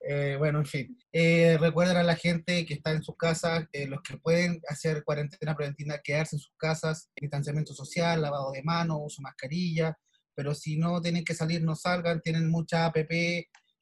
Eh, 0.06 0.36
bueno, 0.38 0.58
en 0.58 0.66
fin. 0.66 0.98
Eh, 1.12 1.56
recuerden 1.58 1.96
a 1.96 2.02
la 2.02 2.16
gente 2.16 2.66
que 2.66 2.74
está 2.74 2.92
en 2.92 3.02
sus 3.02 3.16
casas, 3.16 3.66
eh, 3.72 3.86
los 3.86 4.02
que 4.02 4.18
pueden 4.18 4.60
hacer 4.68 5.02
cuarentena 5.04 5.56
preventiva, 5.56 6.00
quedarse 6.02 6.36
en 6.36 6.40
sus 6.40 6.54
casas, 6.56 7.10
distanciamiento 7.16 7.72
social, 7.72 8.20
lavado 8.20 8.52
de 8.52 8.62
manos, 8.62 8.98
uso 9.02 9.22
mascarilla, 9.22 9.96
pero 10.34 10.54
si 10.54 10.76
no 10.76 11.00
tienen 11.00 11.24
que 11.24 11.34
salir, 11.34 11.62
no 11.62 11.74
salgan, 11.74 12.20
tienen 12.20 12.50
muchas 12.50 12.80
app, 12.80 12.96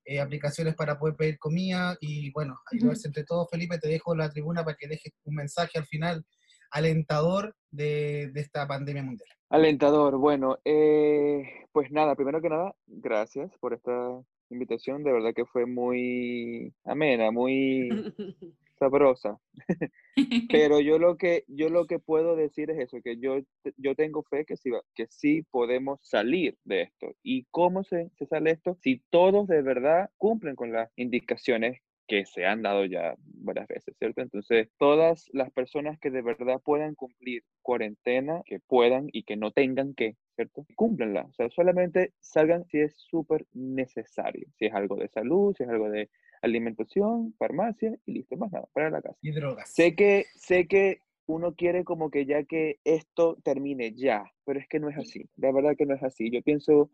eh, 0.06 0.20
aplicaciones 0.20 0.74
para 0.74 0.98
poder 0.98 1.16
pedir 1.16 1.38
comida 1.38 1.96
y 2.00 2.30
bueno, 2.32 2.60
ayudarse 2.70 3.08
entre 3.08 3.24
todos. 3.24 3.48
Felipe, 3.50 3.78
te 3.78 3.88
dejo 3.88 4.14
la 4.14 4.30
tribuna 4.30 4.64
para 4.64 4.76
que 4.76 4.86
dejes 4.86 5.12
un 5.24 5.34
mensaje 5.34 5.78
al 5.78 5.86
final 5.86 6.24
alentador 6.70 7.56
de, 7.70 8.30
de 8.32 8.40
esta 8.40 8.66
pandemia 8.68 9.02
mundial. 9.02 9.28
Alentador, 9.54 10.18
bueno, 10.18 10.58
eh, 10.64 11.44
pues 11.70 11.92
nada, 11.92 12.16
primero 12.16 12.42
que 12.42 12.48
nada, 12.48 12.74
gracias 12.88 13.56
por 13.60 13.72
esta 13.72 14.20
invitación, 14.50 15.04
de 15.04 15.12
verdad 15.12 15.32
que 15.32 15.44
fue 15.44 15.64
muy 15.64 16.74
amena, 16.82 17.30
muy 17.30 17.88
sabrosa. 18.80 19.38
Pero 20.50 20.80
yo 20.80 20.98
lo 20.98 21.16
que 21.16 21.44
yo 21.46 21.68
lo 21.68 21.86
que 21.86 22.00
puedo 22.00 22.34
decir 22.34 22.68
es 22.72 22.80
eso, 22.80 22.98
que 23.00 23.16
yo, 23.20 23.38
yo 23.76 23.94
tengo 23.94 24.24
fe 24.24 24.44
que 24.44 24.56
sí, 24.56 24.72
que 24.92 25.06
sí 25.06 25.42
podemos 25.52 26.00
salir 26.02 26.58
de 26.64 26.82
esto. 26.82 27.12
¿Y 27.22 27.44
cómo 27.52 27.84
se, 27.84 28.10
se 28.18 28.26
sale 28.26 28.50
esto? 28.50 28.76
Si 28.82 29.04
todos 29.08 29.46
de 29.46 29.62
verdad 29.62 30.10
cumplen 30.16 30.56
con 30.56 30.72
las 30.72 30.90
indicaciones 30.96 31.80
que 32.06 32.26
se 32.26 32.44
han 32.44 32.62
dado 32.62 32.84
ya 32.84 33.14
varias 33.18 33.66
veces, 33.66 33.96
¿cierto? 33.98 34.20
Entonces, 34.20 34.68
todas 34.78 35.28
las 35.32 35.50
personas 35.50 35.98
que 35.98 36.10
de 36.10 36.22
verdad 36.22 36.60
puedan 36.62 36.94
cumplir 36.94 37.44
cuarentena, 37.62 38.42
que 38.44 38.60
puedan 38.60 39.08
y 39.12 39.24
que 39.24 39.36
no 39.36 39.52
tengan 39.52 39.94
que, 39.94 40.16
¿cierto? 40.34 40.66
Cúmplenla. 40.76 41.22
O 41.22 41.32
sea, 41.32 41.48
solamente 41.50 42.12
salgan 42.20 42.64
si 42.66 42.80
es 42.80 42.94
súper 42.96 43.46
necesario. 43.52 44.46
Si 44.58 44.66
es 44.66 44.74
algo 44.74 44.96
de 44.96 45.08
salud, 45.08 45.54
si 45.56 45.64
es 45.64 45.68
algo 45.68 45.90
de 45.90 46.10
alimentación, 46.42 47.34
farmacia 47.38 47.96
y 48.04 48.12
listo, 48.12 48.36
más 48.36 48.52
nada, 48.52 48.66
para 48.72 48.90
la 48.90 49.00
casa. 49.00 49.16
Y 49.22 49.32
drogas. 49.32 49.70
Sé 49.70 49.94
que, 49.94 50.26
sé 50.34 50.66
que 50.68 50.98
uno 51.26 51.54
quiere 51.54 51.84
como 51.84 52.10
que 52.10 52.26
ya 52.26 52.44
que 52.44 52.80
esto 52.84 53.38
termine 53.42 53.94
ya, 53.94 54.24
pero 54.44 54.60
es 54.60 54.68
que 54.68 54.78
no 54.78 54.90
es 54.90 54.98
así. 54.98 55.28
La 55.36 55.52
verdad 55.52 55.74
que 55.76 55.86
no 55.86 55.94
es 55.94 56.02
así. 56.02 56.30
Yo 56.30 56.42
pienso 56.42 56.90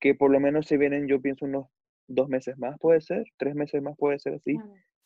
que 0.00 0.14
por 0.14 0.30
lo 0.30 0.40
menos 0.40 0.66
se 0.66 0.78
vienen, 0.78 1.08
yo 1.08 1.20
pienso 1.20 1.44
unos 1.44 1.66
dos 2.08 2.28
meses 2.28 2.56
más, 2.58 2.78
puede 2.78 3.00
ser, 3.00 3.24
tres 3.36 3.54
meses 3.54 3.82
más 3.82 3.96
puede 3.96 4.18
ser 4.18 4.34
así, 4.34 4.56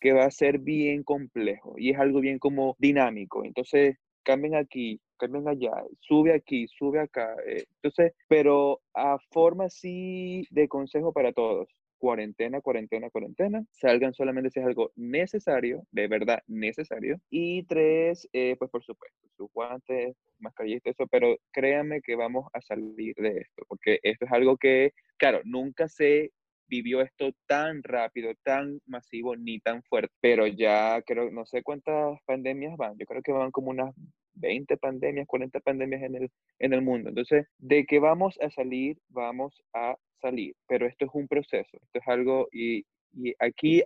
que 0.00 0.12
va 0.12 0.24
a 0.24 0.30
ser 0.30 0.58
bien 0.58 1.02
complejo 1.02 1.74
y 1.76 1.90
es 1.90 1.98
algo 1.98 2.20
bien 2.20 2.38
como 2.38 2.74
dinámico. 2.78 3.44
Entonces, 3.44 3.96
cambien 4.22 4.54
aquí, 4.54 5.00
cambien 5.18 5.48
allá, 5.48 5.72
sube 6.00 6.32
aquí, 6.32 6.66
sube 6.68 7.00
acá. 7.00 7.34
eh, 7.46 7.64
Entonces, 7.82 8.12
pero 8.28 8.80
a 8.94 9.18
forma 9.30 9.64
así 9.66 10.46
de 10.50 10.68
consejo 10.68 11.12
para 11.12 11.32
todos. 11.32 11.68
Cuarentena, 11.98 12.62
cuarentena, 12.62 13.10
cuarentena. 13.10 13.62
Salgan 13.72 14.14
solamente 14.14 14.48
si 14.50 14.60
es 14.60 14.64
algo 14.64 14.90
necesario, 14.96 15.82
de 15.90 16.08
verdad 16.08 16.38
necesario. 16.46 17.18
Y 17.28 17.64
tres, 17.64 18.26
eh, 18.32 18.56
pues 18.58 18.70
por 18.70 18.82
supuesto, 18.82 19.18
sus 19.36 19.52
guantes, 19.52 20.16
mascarilla 20.38 20.80
y 20.82 20.88
eso, 20.88 21.06
pero 21.08 21.36
créanme 21.52 22.00
que 22.00 22.16
vamos 22.16 22.46
a 22.54 22.62
salir 22.62 23.14
de 23.16 23.40
esto, 23.40 23.64
porque 23.68 23.98
esto 24.02 24.24
es 24.24 24.32
algo 24.32 24.56
que, 24.56 24.92
claro, 25.18 25.40
nunca 25.44 25.88
se 25.88 26.32
vivió 26.70 27.02
esto 27.02 27.32
tan 27.46 27.82
rápido, 27.82 28.32
tan 28.44 28.80
masivo, 28.86 29.36
ni 29.36 29.58
tan 29.60 29.82
fuerte, 29.82 30.14
pero 30.20 30.46
ya 30.46 31.02
creo, 31.02 31.30
no 31.30 31.44
sé 31.44 31.62
cuántas 31.62 32.18
pandemias 32.24 32.76
van, 32.78 32.96
yo 32.96 33.04
creo 33.06 33.22
que 33.22 33.32
van 33.32 33.50
como 33.50 33.70
unas 33.70 33.92
20 34.34 34.76
pandemias, 34.78 35.26
40 35.26 35.60
pandemias 35.60 36.02
en 36.02 36.14
el, 36.14 36.30
en 36.60 36.72
el 36.72 36.82
mundo. 36.82 37.10
Entonces, 37.10 37.46
de 37.58 37.84
que 37.84 37.98
vamos 37.98 38.38
a 38.40 38.50
salir, 38.50 38.96
vamos 39.08 39.52
a 39.74 39.96
salir, 40.22 40.54
pero 40.68 40.86
esto 40.86 41.06
es 41.06 41.10
un 41.12 41.28
proceso, 41.28 41.76
esto 41.82 41.98
es 41.98 42.08
algo, 42.08 42.48
y, 42.52 42.84
y 43.12 43.34
aquí, 43.40 43.82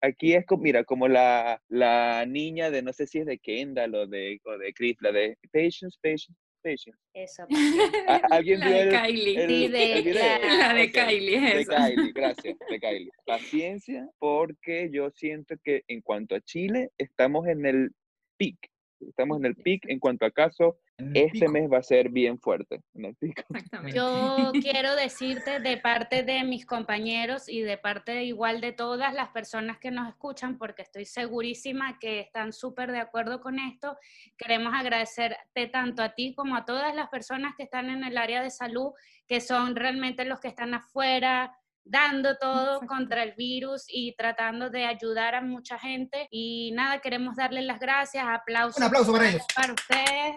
aquí 0.00 0.34
es 0.34 0.44
como, 0.46 0.64
mira, 0.64 0.84
como 0.84 1.08
la, 1.08 1.60
la 1.68 2.26
niña 2.26 2.70
de, 2.70 2.82
no 2.82 2.92
sé 2.92 3.06
si 3.06 3.20
es 3.20 3.26
de 3.26 3.38
Kendall 3.38 3.94
o 3.94 4.06
de, 4.06 4.40
o 4.44 4.58
de 4.58 4.72
Chris, 4.74 4.96
la 5.00 5.12
de 5.12 5.36
patience, 5.52 5.96
patience, 6.02 6.34
patience. 6.64 6.98
Eso. 7.14 7.44
¿A- 8.08 8.16
¿Alguien 8.30 8.58
La 8.60 8.66
vio 8.68 8.76
de 8.76 8.82
el, 8.82 8.90
Kylie. 8.90 9.40
el- 9.44 9.48
Sí, 9.48 9.68
de- 9.68 9.92
el 9.92 10.02
video? 10.04 10.22
la- 10.24 10.56
La 10.68 10.74
de 10.74 10.90
Kylie, 10.90 11.40
de 11.40 11.46
es 11.60 11.68
esa. 11.68 11.76
Kylie, 11.86 12.12
gracias, 12.12 12.56
de 12.70 12.80
Kylie. 12.80 13.10
Paciencia, 13.26 14.08
porque 14.18 14.88
yo 14.92 15.10
siento 15.10 15.54
que 15.62 15.82
en 15.88 16.00
cuanto 16.00 16.34
a 16.34 16.40
Chile, 16.40 16.90
estamos 16.98 17.46
en 17.46 17.66
el 17.66 17.90
peak. 18.38 18.56
Estamos 19.00 19.38
en 19.38 19.44
el 19.46 19.54
peak 19.54 19.82
en 19.88 19.98
cuanto 20.00 20.24
a 20.24 20.30
casos. 20.30 20.74
Este 20.96 21.40
pico. 21.40 21.52
mes 21.52 21.72
va 21.72 21.78
a 21.78 21.82
ser 21.82 22.08
bien 22.08 22.38
fuerte. 22.38 22.80
En 22.94 23.06
el 23.06 23.16
pico. 23.16 23.42
Exactamente. 23.54 23.96
Yo 23.96 24.52
quiero 24.62 24.94
decirte 24.94 25.60
de 25.60 25.76
parte 25.76 26.22
de 26.22 26.44
mis 26.44 26.66
compañeros 26.66 27.48
y 27.48 27.62
de 27.62 27.78
parte 27.78 28.24
igual 28.24 28.60
de 28.60 28.72
todas 28.72 29.12
las 29.12 29.28
personas 29.30 29.78
que 29.78 29.90
nos 29.90 30.08
escuchan, 30.08 30.56
porque 30.56 30.82
estoy 30.82 31.04
segurísima 31.04 31.98
que 31.98 32.20
están 32.20 32.52
súper 32.52 32.92
de 32.92 33.00
acuerdo 33.00 33.40
con 33.40 33.58
esto, 33.58 33.96
queremos 34.36 34.72
agradecerte 34.74 35.66
tanto 35.66 36.02
a 36.02 36.14
ti 36.14 36.34
como 36.34 36.56
a 36.56 36.64
todas 36.64 36.94
las 36.94 37.08
personas 37.08 37.54
que 37.56 37.64
están 37.64 37.90
en 37.90 38.04
el 38.04 38.16
área 38.16 38.42
de 38.42 38.50
salud, 38.50 38.92
que 39.26 39.40
son 39.40 39.74
realmente 39.74 40.24
los 40.24 40.40
que 40.40 40.48
están 40.48 40.74
afuera 40.74 41.56
dando 41.86 42.38
todo 42.38 42.76
Exacto. 42.76 42.86
contra 42.86 43.22
el 43.22 43.32
virus 43.32 43.84
y 43.88 44.14
tratando 44.16 44.70
de 44.70 44.86
ayudar 44.86 45.34
a 45.34 45.42
mucha 45.42 45.78
gente. 45.78 46.28
Y 46.30 46.72
nada, 46.72 47.00
queremos 47.00 47.36
darles 47.36 47.64
las 47.64 47.78
gracias, 47.78 48.24
aplausos. 48.26 48.78
Un 48.78 48.84
aplauso 48.84 49.12
para 49.12 49.28
ellos. 49.28 49.42
Para 49.54 49.72
ustedes. 49.72 50.36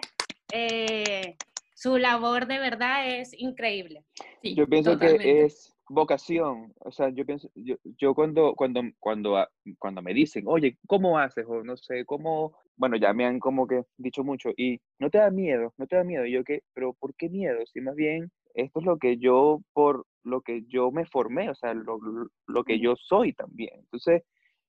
Eh, 0.52 1.36
su 1.74 1.96
labor 1.98 2.46
de 2.46 2.58
verdad 2.58 3.08
es 3.20 3.32
increíble. 3.38 4.04
Sí, 4.42 4.54
Yo 4.54 4.66
pienso 4.66 4.92
totalmente. 4.92 5.24
que 5.24 5.44
es 5.44 5.76
vocación. 5.88 6.72
O 6.80 6.90
sea, 6.90 7.08
yo 7.10 7.24
pienso, 7.24 7.48
yo, 7.54 7.76
yo 7.98 8.14
cuando, 8.14 8.54
cuando, 8.54 8.82
cuando, 8.98 9.36
a- 9.36 9.48
cuando 9.78 10.02
me 10.02 10.12
dicen, 10.14 10.44
oye, 10.46 10.76
¿cómo 10.86 11.18
haces? 11.18 11.44
O 11.48 11.62
no 11.62 11.76
sé, 11.76 12.04
¿cómo? 12.04 12.56
Bueno, 12.76 12.96
ya 12.96 13.12
me 13.12 13.24
han 13.26 13.38
como 13.38 13.66
que 13.66 13.82
dicho 13.96 14.24
mucho. 14.24 14.50
Y 14.56 14.80
no 14.98 15.10
te 15.10 15.18
da 15.18 15.30
miedo, 15.30 15.72
no 15.76 15.86
te 15.86 15.96
da 15.96 16.04
miedo. 16.04 16.24
Y 16.26 16.32
yo 16.32 16.44
que, 16.44 16.62
pero 16.74 16.94
¿por 16.94 17.14
qué 17.14 17.28
miedo? 17.28 17.58
Si 17.66 17.80
más 17.80 17.94
bien 17.94 18.30
esto 18.54 18.80
es 18.80 18.86
lo 18.86 18.98
que 18.98 19.18
yo, 19.18 19.60
por 19.72 20.04
lo 20.24 20.40
que 20.40 20.64
yo 20.68 20.90
me 20.90 21.06
formé, 21.06 21.48
o 21.50 21.54
sea, 21.54 21.74
lo, 21.74 21.98
lo 22.46 22.64
que 22.64 22.80
yo 22.80 22.96
soy 22.96 23.32
también. 23.32 23.74
Entonces, 23.80 24.22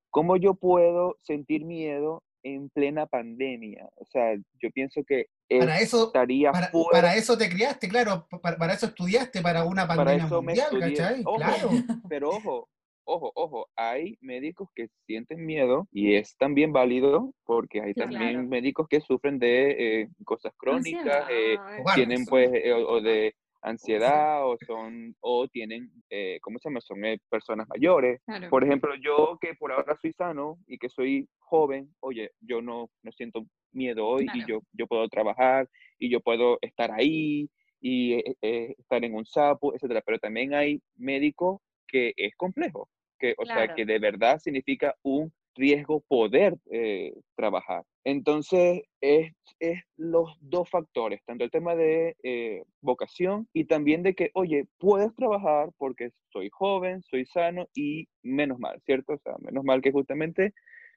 ¿cómo 0.10 0.38
yo 0.38 0.54
puedo 0.54 1.18
sentir 1.22 1.66
miedo 1.66 2.24
en 2.44 2.70
plena 2.70 3.06
pandemia? 3.06 3.88
O 3.96 4.06
sea, 4.06 4.36
yo 4.62 4.70
pienso 4.72 5.04
que 5.04 5.26
Para 5.50 5.80
eso, 5.80 6.08
estaría 6.08 6.52
para, 6.52 6.68
fuera- 6.70 6.90
para 6.92 7.16
eso 7.16 7.38
te 7.38 7.50
criaste, 7.50 7.88
claro, 7.90 8.28
para, 8.42 8.58
para 8.58 8.74
eso 8.74 8.86
estudiaste, 8.88 9.42
para 9.42 9.64
una 9.66 9.88
Para 9.88 9.98
pandemia 10.06 10.26
eso 10.26 10.42
me 10.42 10.54
mundial, 10.54 10.68
estudié. 10.72 10.96
¿cachai? 10.98 11.22
Ojo. 11.26 11.36
Claro. 11.38 11.70
Pero 12.10 12.30
ojo, 12.30 12.70
ojo, 13.06 13.32
ojo, 13.36 13.68
hay 13.76 14.18
médicos 14.22 14.70
que 14.76 14.88
sienten 15.08 15.46
miedo 15.46 15.88
y 15.92 16.16
es 16.16 16.36
también 16.38 16.72
válido 16.72 17.34
porque 17.44 17.82
hay 17.82 17.94
Sí, 17.94 18.00
también 18.00 18.34
claro. 18.34 18.48
médicos 18.48 18.88
que 18.88 19.02
sufren 19.02 19.40
de 19.40 20.02
eh, 20.02 20.10
cosas 20.26 20.54
crónicas, 20.58 21.26
eh, 21.32 21.56
Cobardes. 21.78 21.96
tienen 21.96 22.26
pues, 22.26 22.50
eh, 22.54 22.72
o, 22.74 22.88
o 22.88 23.02
de 23.02 23.34
ansiedad 23.62 24.47
o 24.47 24.57
son, 24.66 25.16
o 25.20 25.47
tienen, 25.47 25.91
eh, 26.10 26.39
¿cómo 26.41 26.60
se 26.60 26.70
llama? 26.70 26.82
Son 26.82 27.03
eh, 27.05 27.20
personas 27.30 27.68
mayores. 27.68 28.22
claro. 28.26 28.49
Por 28.49 28.64
ejemplo, 28.64 28.93
yo 29.03 29.38
que 29.41 29.53
por 29.55 29.72
ahora 29.72 29.97
soy 30.01 30.14
sano 30.14 30.57
y 30.68 30.78
que 30.78 30.89
soy 30.89 31.28
joven, 31.39 31.93
oye, 31.99 32.32
yo 32.39 32.62
no, 32.62 32.89
no 33.03 33.12
siento 33.12 33.45
miedo 33.72 34.07
hoy 34.07 34.28
y 34.34 34.45
yo, 34.47 34.62
yo 34.74 34.88
puedo 34.88 35.07
trabajar 35.10 35.68
y 35.97 36.10
yo 36.10 36.22
puedo 36.22 36.57
estar 36.62 36.91
ahí 36.91 37.49
y 37.82 38.14
eh, 38.14 38.36
eh, 38.41 38.76
estar 38.78 39.03
en 39.03 39.16
un 39.16 39.26
sapo, 39.26 39.74
etcétera. 39.74 40.01
Pero 40.05 40.20
también 40.20 40.53
hay 40.53 40.82
médico 40.95 41.62
que 41.88 42.14
es 42.16 42.36
complejo, 42.36 42.89
que, 43.18 43.36
o 43.38 43.45
sea, 43.45 43.74
que 43.74 43.86
de 43.86 43.99
verdad 43.99 44.39
significa 44.39 44.95
un 45.03 45.32
riesgo 45.56 46.02
poder 46.08 46.58
eh, 46.72 47.14
trabajar. 47.36 47.84
Entonces, 48.04 48.82
es, 49.02 49.32
es 49.60 49.82
los 49.97 50.38
dos 50.41 50.70
factores, 50.70 51.22
tanto 51.26 51.43
el 51.43 51.52
tema 51.52 51.76
de 51.76 52.16
eh, 52.24 52.64
vocación 52.82 53.47
y 53.54 53.66
también 53.66 54.04
de 54.04 54.16
que, 54.16 54.32
oye, 54.34 54.66
puedes 54.78 55.14
trabajar 55.16 55.70
porque 55.78 56.12
soy 56.32 56.50
joven, 56.52 57.02
soy 57.04 57.26
sano 57.26 57.68
y 57.74 58.08
menos 58.24 58.60
mal, 58.60 58.82
¿cierto? 58.86 59.14
O 59.14 59.20
sea, 59.20 59.36
menos 59.39 59.64
mal 59.64 59.82
que 59.82 59.91
justamente 59.91 60.54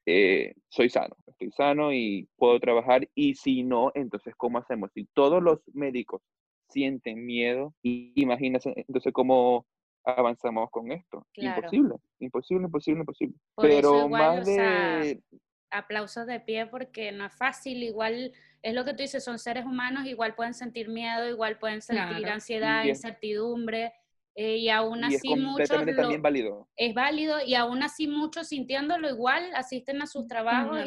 eh, 0.06 0.54
soy 0.68 0.90
sano, 0.90 1.16
estoy 1.26 1.50
sano 1.52 1.92
y 1.92 2.28
puedo 2.36 2.58
trabajar 2.60 3.08
y 3.14 3.34
si 3.34 3.62
no, 3.62 3.92
entonces, 3.94 4.34
¿cómo 4.36 4.58
hacemos? 4.58 4.90
Si 4.94 5.06
todos 5.12 5.42
los 5.42 5.60
médicos 5.74 6.22
sienten 6.68 7.24
miedo, 7.24 7.74
imagínense, 7.82 8.72
entonces, 8.76 9.12
¿cómo 9.12 9.66
avanzamos 10.04 10.70
con 10.70 10.90
esto? 10.92 11.26
Claro. 11.32 11.58
Imposible, 11.58 11.94
imposible, 12.18 12.64
imposible, 12.66 13.00
imposible. 13.00 13.36
Por 13.54 13.66
eso 13.66 13.76
Pero 13.80 14.06
igual, 14.06 14.38
más 14.38 14.40
o 14.42 14.44
sea, 14.44 14.98
de... 15.00 15.22
aplausos 15.70 16.26
de 16.26 16.40
pie 16.40 16.66
porque 16.66 17.12
no 17.12 17.26
es 17.26 17.34
fácil, 17.34 17.82
igual 17.82 18.32
es 18.62 18.74
lo 18.74 18.84
que 18.84 18.92
tú 18.92 19.02
dices, 19.02 19.24
son 19.24 19.38
seres 19.38 19.64
humanos, 19.64 20.06
igual 20.06 20.34
pueden 20.34 20.54
sentir 20.54 20.88
miedo, 20.88 21.28
igual 21.28 21.58
pueden 21.58 21.82
sentir 21.82 22.18
Claro. 22.18 22.32
ansiedad, 22.34 22.84
incertidumbre, 22.84 23.92
eh, 24.34 24.56
y 24.56 24.68
aún 24.70 25.00
Y 25.04 25.14
es 25.14 25.16
así 25.16 25.36
muchos 25.36 25.70
lo- 25.70 25.96
también 25.96 26.22
válido. 26.22 26.68
es 26.76 26.94
válido 26.94 27.38
y 27.44 27.54
aún 27.54 27.82
así 27.82 28.08
muchos 28.08 28.48
sintiéndolo 28.48 29.10
igual 29.10 29.50
asisten 29.54 30.00
a 30.00 30.06
sus 30.06 30.26
trabajos 30.26 30.80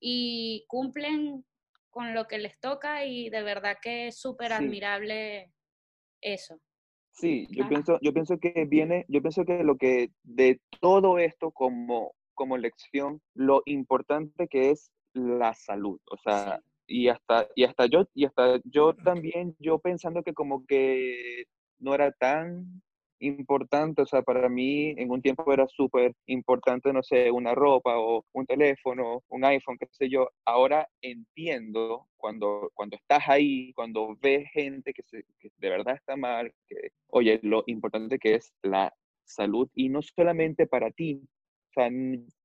y, 0.00 0.64
cumplen 0.68 1.44
con 1.90 2.14
lo 2.14 2.26
que 2.26 2.38
les 2.38 2.58
toca 2.58 3.04
y 3.04 3.28
de 3.30 3.42
verdad 3.42 3.76
que 3.82 4.08
es 4.08 4.18
súper 4.18 4.48
Sí. 4.48 4.54
admirable 4.54 5.52
eso. 6.20 6.58
Sí, 7.14 7.46
yo 7.50 7.68
pienso, 7.68 7.98
yo 8.02 8.12
pienso 8.12 8.38
que 8.38 8.66
viene, 8.68 9.04
yo 9.08 9.22
pienso 9.22 9.44
que 9.44 9.62
lo 9.62 9.76
que 9.76 10.10
de 10.24 10.60
todo 10.80 11.18
esto 11.18 11.52
como, 11.52 12.12
como 12.34 12.58
lección, 12.58 13.20
lo 13.34 13.62
importante 13.66 14.48
que 14.48 14.70
es 14.70 14.90
la 15.12 15.54
salud, 15.54 16.00
o 16.10 16.16
sea, 16.16 16.60
y 16.88 17.08
hasta, 17.08 17.46
y 17.54 17.64
hasta 17.64 17.86
yo, 17.86 18.08
y 18.14 18.24
hasta 18.24 18.60
yo 18.64 18.94
también, 18.94 19.54
yo 19.60 19.78
pensando 19.78 20.24
que 20.24 20.34
como 20.34 20.66
que 20.66 21.44
no 21.78 21.94
era 21.94 22.10
tan 22.10 22.82
importante, 23.20 24.02
o 24.02 24.06
sea, 24.06 24.22
para 24.22 24.48
mí 24.48 24.90
en 24.96 25.10
un 25.10 25.22
tiempo 25.22 25.52
era 25.52 25.66
súper 25.68 26.14
importante, 26.26 26.92
no 26.92 27.02
sé, 27.02 27.30
una 27.30 27.54
ropa 27.54 27.98
o 27.98 28.24
un 28.32 28.46
teléfono, 28.46 29.22
un 29.28 29.44
iPhone, 29.44 29.76
qué 29.78 29.86
sé 29.90 30.08
yo. 30.08 30.28
Ahora 30.44 30.88
entiendo 31.02 32.08
cuando, 32.16 32.70
cuando 32.74 32.96
estás 32.96 33.22
ahí, 33.28 33.72
cuando 33.74 34.16
ves 34.20 34.48
gente 34.52 34.92
que, 34.92 35.02
se, 35.02 35.24
que 35.38 35.50
de 35.58 35.70
verdad 35.70 35.94
está 35.96 36.16
mal, 36.16 36.52
que, 36.68 36.90
oye, 37.08 37.40
lo 37.42 37.64
importante 37.66 38.18
que 38.18 38.34
es 38.34 38.52
la 38.62 38.92
salud 39.24 39.68
y 39.74 39.88
no 39.88 40.00
solamente 40.02 40.66
para 40.66 40.90
ti. 40.90 41.20
O 41.70 41.72
sea, 41.74 41.90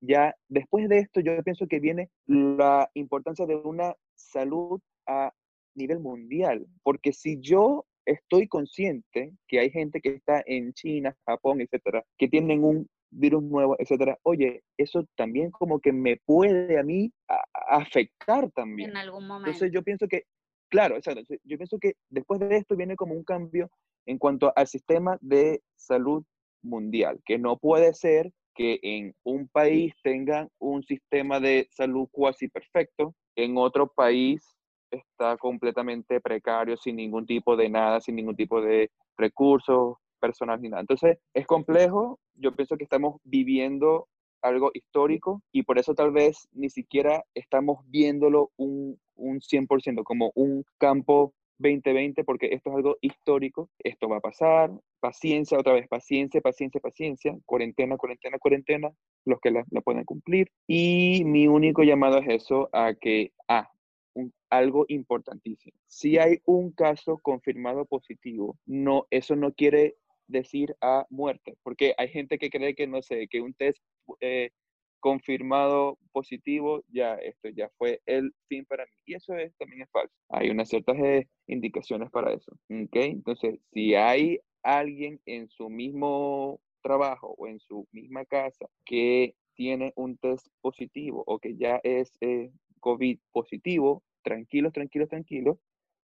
ya 0.01 0.35
después 0.47 0.89
de 0.89 0.99
esto 0.99 1.21
yo 1.21 1.41
pienso 1.43 1.67
que 1.67 1.79
viene 1.79 2.09
la 2.25 2.89
importancia 2.95 3.45
de 3.45 3.55
una 3.55 3.95
salud 4.15 4.81
a 5.05 5.31
nivel 5.75 5.99
mundial, 5.99 6.65
porque 6.83 7.13
si 7.13 7.39
yo 7.39 7.85
estoy 8.05 8.47
consciente 8.47 9.33
que 9.47 9.59
hay 9.59 9.69
gente 9.69 10.01
que 10.01 10.09
está 10.09 10.43
en 10.45 10.73
China, 10.73 11.15
Japón, 11.25 11.61
etcétera, 11.61 12.03
que 12.17 12.27
tienen 12.27 12.63
un 12.63 12.87
virus 13.11 13.41
nuevo, 13.43 13.75
etcétera, 13.79 14.17
oye, 14.23 14.61
eso 14.77 15.05
también 15.15 15.49
como 15.51 15.79
que 15.79 15.91
me 15.91 16.17
puede 16.25 16.77
a 16.79 16.83
mí 16.83 17.11
a- 17.27 17.43
afectar 17.77 18.51
también. 18.51 18.91
En 18.91 18.97
algún 18.97 19.27
momento. 19.27 19.49
Entonces 19.49 19.71
yo 19.73 19.83
pienso 19.83 20.07
que, 20.07 20.23
claro, 20.69 20.95
exacto, 20.95 21.21
yo 21.43 21.57
pienso 21.57 21.77
que 21.79 21.93
después 22.09 22.39
de 22.39 22.57
esto 22.57 22.75
viene 22.75 22.95
como 22.95 23.15
un 23.15 23.23
cambio 23.23 23.69
en 24.05 24.17
cuanto 24.17 24.53
al 24.55 24.67
sistema 24.67 25.17
de 25.21 25.61
salud 25.75 26.23
mundial, 26.63 27.19
que 27.25 27.37
no 27.37 27.57
puede 27.57 27.93
ser 27.93 28.31
que 28.55 28.79
en 28.83 29.13
un 29.23 29.47
país 29.47 29.93
tengan 30.03 30.49
un 30.59 30.83
sistema 30.83 31.39
de 31.39 31.67
salud 31.71 32.07
cuasi 32.11 32.47
perfecto, 32.49 33.15
en 33.35 33.57
otro 33.57 33.87
país 33.87 34.43
está 34.91 35.37
completamente 35.37 36.21
precario, 36.21 36.77
sin 36.77 36.95
ningún 36.95 37.25
tipo 37.25 37.55
de 37.55 37.69
nada, 37.69 37.99
sin 38.01 38.15
ningún 38.15 38.35
tipo 38.35 38.61
de 38.61 38.91
recursos 39.17 39.97
personal 40.19 40.61
ni 40.61 40.69
nada. 40.69 40.81
Entonces, 40.81 41.17
es 41.33 41.47
complejo, 41.47 42.19
yo 42.35 42.55
pienso 42.55 42.77
que 42.77 42.83
estamos 42.83 43.19
viviendo 43.23 44.07
algo 44.41 44.71
histórico 44.73 45.41
y 45.51 45.63
por 45.63 45.79
eso 45.79 45.93
tal 45.93 46.11
vez 46.11 46.47
ni 46.53 46.69
siquiera 46.69 47.23
estamos 47.33 47.79
viéndolo 47.87 48.51
un, 48.57 48.99
un 49.15 49.41
100% 49.41 50.03
como 50.03 50.31
un 50.35 50.63
campo 50.77 51.33
2020 51.59 52.23
porque 52.23 52.47
esto 52.51 52.69
es 52.69 52.75
algo 52.77 52.97
histórico, 53.01 53.69
esto 53.79 54.07
va 54.07 54.17
a 54.17 54.21
pasar, 54.21 54.71
paciencia, 55.01 55.59
otra 55.59 55.73
vez 55.73 55.87
paciencia, 55.87 56.41
paciencia, 56.41 56.79
paciencia, 56.79 57.37
cuarentena, 57.45 57.97
cuarentena, 57.97 58.39
cuarentena, 58.39 58.89
los 59.25 59.39
que 59.41 59.51
la, 59.51 59.65
la 59.71 59.81
pueden 59.81 60.05
cumplir. 60.05 60.49
Y 60.67 61.23
mi 61.25 61.47
único 61.47 61.83
llamado 61.83 62.19
es 62.19 62.29
eso, 62.29 62.69
a 62.71 62.93
que, 62.93 63.33
ah, 63.47 63.69
un- 64.13 64.33
algo 64.49 64.85
importantísimo. 64.87 65.77
Si 65.87 66.17
hay 66.17 66.41
un 66.45 66.71
caso 66.71 67.17
confirmado 67.19 67.85
positivo, 67.85 68.57
no, 68.65 69.07
eso 69.11 69.35
no 69.35 69.53
quiere 69.53 69.95
decir 70.27 70.75
a 70.81 71.05
muerte, 71.09 71.57
porque 71.63 71.93
hay 71.97 72.07
gente 72.09 72.37
que 72.37 72.49
cree 72.49 72.75
que, 72.75 72.87
no 72.87 73.01
sé, 73.01 73.27
que 73.27 73.41
un 73.41 73.53
test 73.53 73.79
eh, 74.21 74.51
confirmado 74.99 75.97
positivo, 76.11 76.83
ya 76.89 77.15
esto 77.15 77.49
ya 77.49 77.69
fue 77.77 78.01
el 78.05 78.33
fin 78.47 78.65
para 78.65 78.85
mí. 78.85 78.91
Y 79.05 79.15
eso 79.15 79.33
es, 79.35 79.55
también 79.57 79.83
es 79.83 79.89
falso. 79.89 80.13
Hay 80.29 80.49
unas 80.49 80.69
ciertas 80.69 80.97
eh, 80.99 81.27
indicaciones 81.47 82.09
para 82.11 82.33
eso. 82.33 82.51
¿ok? 82.69 82.95
Entonces, 82.95 83.59
si 83.71 83.95
hay 83.95 84.39
alguien 84.61 85.21
en 85.25 85.47
su 85.49 85.69
mismo 85.69 86.59
trabajo 86.81 87.33
o 87.37 87.47
en 87.47 87.59
su 87.59 87.87
misma 87.91 88.25
casa 88.25 88.67
que 88.85 89.35
tiene 89.55 89.93
un 89.95 90.17
test 90.17 90.47
positivo 90.61 91.23
o 91.27 91.39
que 91.39 91.55
ya 91.55 91.79
es 91.83 92.11
eh, 92.21 92.51
COVID 92.79 93.19
positivo, 93.31 94.03
tranquilos, 94.23 94.73
tranquilos, 94.73 95.09
tranquilos, 95.09 95.57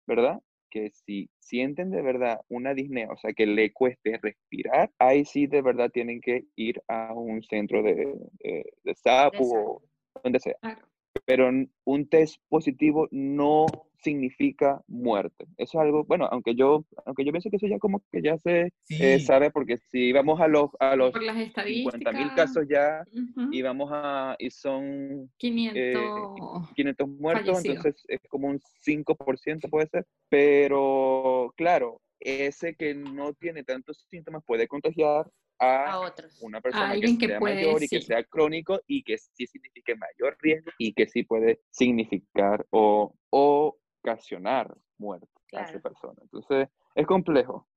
¿verdad? 0.07 0.41
Que 0.71 0.91
si 0.91 1.29
sienten 1.39 1.91
de 1.91 2.03
verdad 2.03 2.41
una 2.49 2.75
disnea, 2.75 3.09
o 3.11 3.16
sea, 3.16 3.33
que 3.33 3.47
le 3.47 3.73
cueste 3.73 4.18
respirar, 4.23 4.91
ahí 4.99 5.25
sí 5.25 5.47
de 5.47 5.62
verdad 5.62 5.91
tienen 5.91 6.21
que 6.21 6.45
ir 6.57 6.83
a 6.89 7.12
un 7.12 7.43
centro 7.43 7.83
de, 7.83 7.95
de, 7.95 8.73
de 8.85 8.95
SAPU 8.95 9.57
o 9.57 9.83
donde 10.23 10.41
sea. 10.41 10.55
Claro. 10.61 10.87
Pero 11.25 11.51
un 11.85 12.09
test 12.09 12.41
positivo 12.49 13.09
no 13.11 13.66
significa 14.03 14.81
muerte. 14.87 15.47
Eso 15.57 15.79
es 15.79 15.85
algo, 15.85 16.05
bueno, 16.05 16.27
aunque 16.31 16.55
yo, 16.55 16.85
aunque 17.05 17.25
yo 17.25 17.33
pienso 17.33 17.51
que 17.51 17.57
eso 17.57 17.66
ya 17.66 17.79
como 17.79 18.03
que 18.11 18.23
ya 18.23 18.39
se 18.39 18.73
eh, 18.89 19.21
sabe, 19.21 19.51
porque 19.51 19.77
si 19.77 20.12
vamos 20.12 20.41
a 20.41 20.49
los, 20.49 20.71
a 20.81 20.97
los 20.97 21.12
Por 21.12 21.23
las 21.23 21.37
50 21.37 21.61
estadísticas. 21.61 22.14
mil 22.14 22.35
casos 22.35 22.66
ya 22.68 23.05
y 23.51 23.62
vamos 23.62 23.91
a, 23.93 24.37
y 24.39 24.51
son 24.51 25.31
500. 25.37 26.75
500 26.75 27.09
muertos, 27.09 27.64
entonces 27.64 28.05
es 28.09 28.21
como 28.29 28.49
un 28.49 28.61
5% 28.85 29.68
puede 29.68 29.87
ser. 29.89 30.07
Pero 30.29 31.53
claro, 31.57 32.01
ese 32.21 32.75
que 32.75 32.95
no 32.95 33.33
tiene 33.35 33.64
tantos 33.64 34.07
síntomas 34.09 34.43
puede 34.45 34.68
contagiar 34.68 35.27
A 35.63 35.93
a 35.93 36.01
otros. 36.01 36.39
una 36.41 36.61
persona 36.63 36.91
alguien 36.91 37.19
que 37.19 37.27
que 37.27 37.33
sea 37.33 37.39
puede, 37.39 37.55
mayor 37.67 37.83
y 37.83 37.89
que 37.89 38.01
sea 38.01 38.25
crónico 38.25 38.81
y 38.87 39.03
que 39.03 39.19
sí 39.19 39.47
signifique 39.47 39.95
mayor 39.95 40.37
riesgo 40.41 40.71
y 40.79 40.95
que 40.95 41.07
sí 41.07 41.23
puede 41.23 41.61
significar 41.71 42.67
o 42.71 43.15
ocasionar 43.29 44.75
muerte 44.99 45.27
a 45.53 45.61
esa 45.63 45.65
Claro. 45.73 45.83
persona. 45.83 46.15
Entonces, 46.23 46.69
es 46.95 47.07
complejo. 47.07 47.69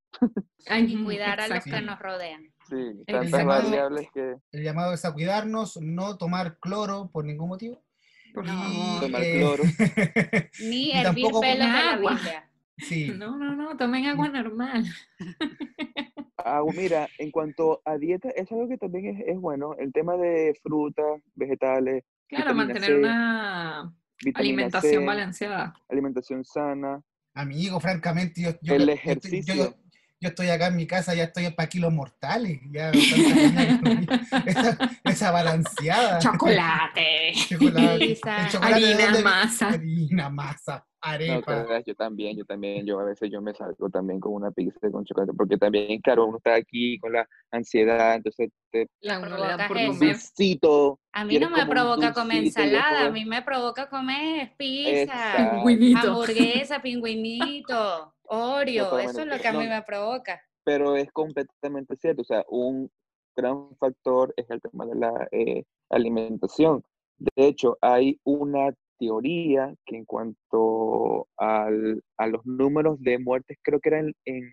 Ay, 0.69 0.91
Y 0.91 0.95
ujú, 0.95 1.05
cuidar 1.05 1.41
a 1.41 1.47
los 1.47 1.63
que 1.63 1.81
nos 1.81 1.99
rodean. 1.99 2.43
Sí, 2.69 2.75
El 2.75 3.05
tantas 3.05 3.31
llamado- 3.41 3.63
variables 3.63 4.07
que 4.13 4.35
El 4.51 4.63
llamado 4.63 4.93
es 4.93 5.03
a 5.05 5.13
cuidarnos, 5.13 5.77
no 5.81 6.17
tomar 6.17 6.57
cloro 6.59 7.09
por 7.11 7.25
ningún 7.25 7.49
motivo. 7.49 7.83
Y, 8.25 8.47
favor. 8.47 9.01
Tomar 9.01 9.23
eh, 9.23 9.31
cloro. 9.37 9.63
Ni 10.59 10.91
hervir 10.91 11.03
tampoco 11.03 11.41
pelos 11.41 11.57
de 11.59 11.71
la 11.73 11.91
agua. 11.93 12.11
Biblia. 12.13 12.49
sí, 12.77 13.11
No, 13.17 13.37
no, 13.37 13.55
no, 13.55 13.75
tomen 13.75 14.05
agua 14.05 14.29
normal. 14.29 14.85
Ah, 16.45 16.61
mira, 16.75 17.07
en 17.19 17.31
cuanto 17.31 17.81
a 17.85 17.97
dieta, 17.97 18.29
es 18.29 18.51
algo 18.51 18.67
que 18.67 18.77
también 18.77 19.15
es, 19.17 19.27
es 19.27 19.39
bueno. 19.39 19.75
El 19.77 19.93
tema 19.93 20.17
de 20.17 20.57
frutas, 20.61 21.21
vegetales, 21.35 22.03
Claro, 22.27 22.53
mantener 22.53 22.83
C, 22.83 22.97
una 22.99 23.93
alimentación 24.35 25.01
C, 25.01 25.05
balanceada. 25.05 25.73
alimentación 25.89 26.43
sana. 26.43 27.01
amigo, 27.35 27.79
francamente, 27.79 28.41
yo, 28.41 28.51
yo, 28.61 28.73
El 28.75 28.81
yo- 28.81 28.85
yo- 28.87 28.93
ejercicio. 28.93 29.53
yo- 29.55 29.75
yo 30.23 30.29
estoy 30.29 30.47
acá 30.47 30.67
en 30.67 30.77
mi 30.77 30.87
casa, 30.87 31.13
ya 31.13 31.25
estoy 31.25 31.49
para 31.49 31.67
kilos 31.67 31.91
mortales. 31.91 32.61
Ya, 32.71 32.91
esa, 34.45 34.77
esa 35.03 35.31
balanceada. 35.31 36.19
Chocolate. 36.19 37.33
Chocolate. 37.49 38.13
El 38.13 38.63
Harina, 38.63 39.19
masa. 39.21 39.67
Harina, 39.67 40.29
masa, 40.29 40.87
arepa. 41.01 41.83
yo 41.85 41.93
también, 41.95 42.37
yo 42.37 42.45
también, 42.45 42.85
yo 42.85 43.01
a 43.01 43.03
veces 43.03 43.29
yo 43.29 43.41
me 43.41 43.53
salgo 43.53 43.89
también 43.89 44.21
con 44.21 44.33
una 44.33 44.49
pizza 44.51 44.89
con 44.89 45.03
chocolate, 45.03 45.33
porque 45.33 45.57
también, 45.57 45.99
claro, 45.99 46.25
uno 46.25 46.37
está 46.37 46.55
aquí 46.55 46.97
con 46.99 47.11
la 47.11 47.27
ansiedad, 47.51 48.15
entonces 48.15 48.49
te 48.71 48.87
La 49.01 49.19
Provocas 49.19 49.67
por 49.67 49.75
un 49.75 49.99
dulcito, 49.99 50.99
A 51.11 51.25
mí 51.25 51.37
no 51.37 51.49
me 51.49 51.65
provoca 51.65 52.13
comer 52.13 52.45
ensalada, 52.45 53.07
a 53.07 53.11
mí 53.11 53.25
me 53.25 53.41
provoca 53.41 53.89
comer 53.89 54.53
pizza, 54.57 55.01
Exacto. 55.01 56.07
Hamburguesa, 56.07 56.81
pingüinito, 56.81 58.13
Oreo, 58.33 58.97
eso 58.99 59.21
es 59.21 59.27
lo 59.27 59.37
que 59.39 59.47
a 59.47 59.53
mí 59.53 59.67
me 59.67 59.81
provoca. 59.83 60.41
pero 60.65 60.95
es 60.95 61.11
completamente 61.11 61.95
cierto, 61.97 62.21
o 62.21 62.25
sea, 62.25 62.43
un 62.49 62.89
gran 63.35 63.75
factor 63.77 64.33
es 64.37 64.49
el 64.49 64.61
tema 64.61 64.85
de 64.85 64.95
la 64.95 65.27
eh, 65.31 65.63
alimentación. 65.89 66.83
De 67.17 67.31
hecho, 67.47 67.77
hay 67.81 68.19
una 68.23 68.73
teoría 68.97 69.73
que 69.85 69.97
en 69.97 70.05
cuanto 70.05 71.27
al- 71.37 72.01
a 72.17 72.27
los 72.27 72.45
números 72.45 72.99
de 73.01 73.19
muertes, 73.19 73.57
creo 73.61 73.79
que 73.79 73.89
era 73.89 73.99
en, 73.99 74.13
en 74.25 74.51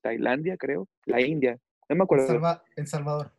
Tailandia, 0.00 0.56
creo, 0.56 0.86
la 1.06 1.20
India, 1.20 1.58
no 1.88 1.96
me 1.96 1.98
En, 1.98 2.02
acuerdo. 2.02 2.26
Salva- 2.26 2.62
en 2.76 2.86
Salvador. 2.86 3.30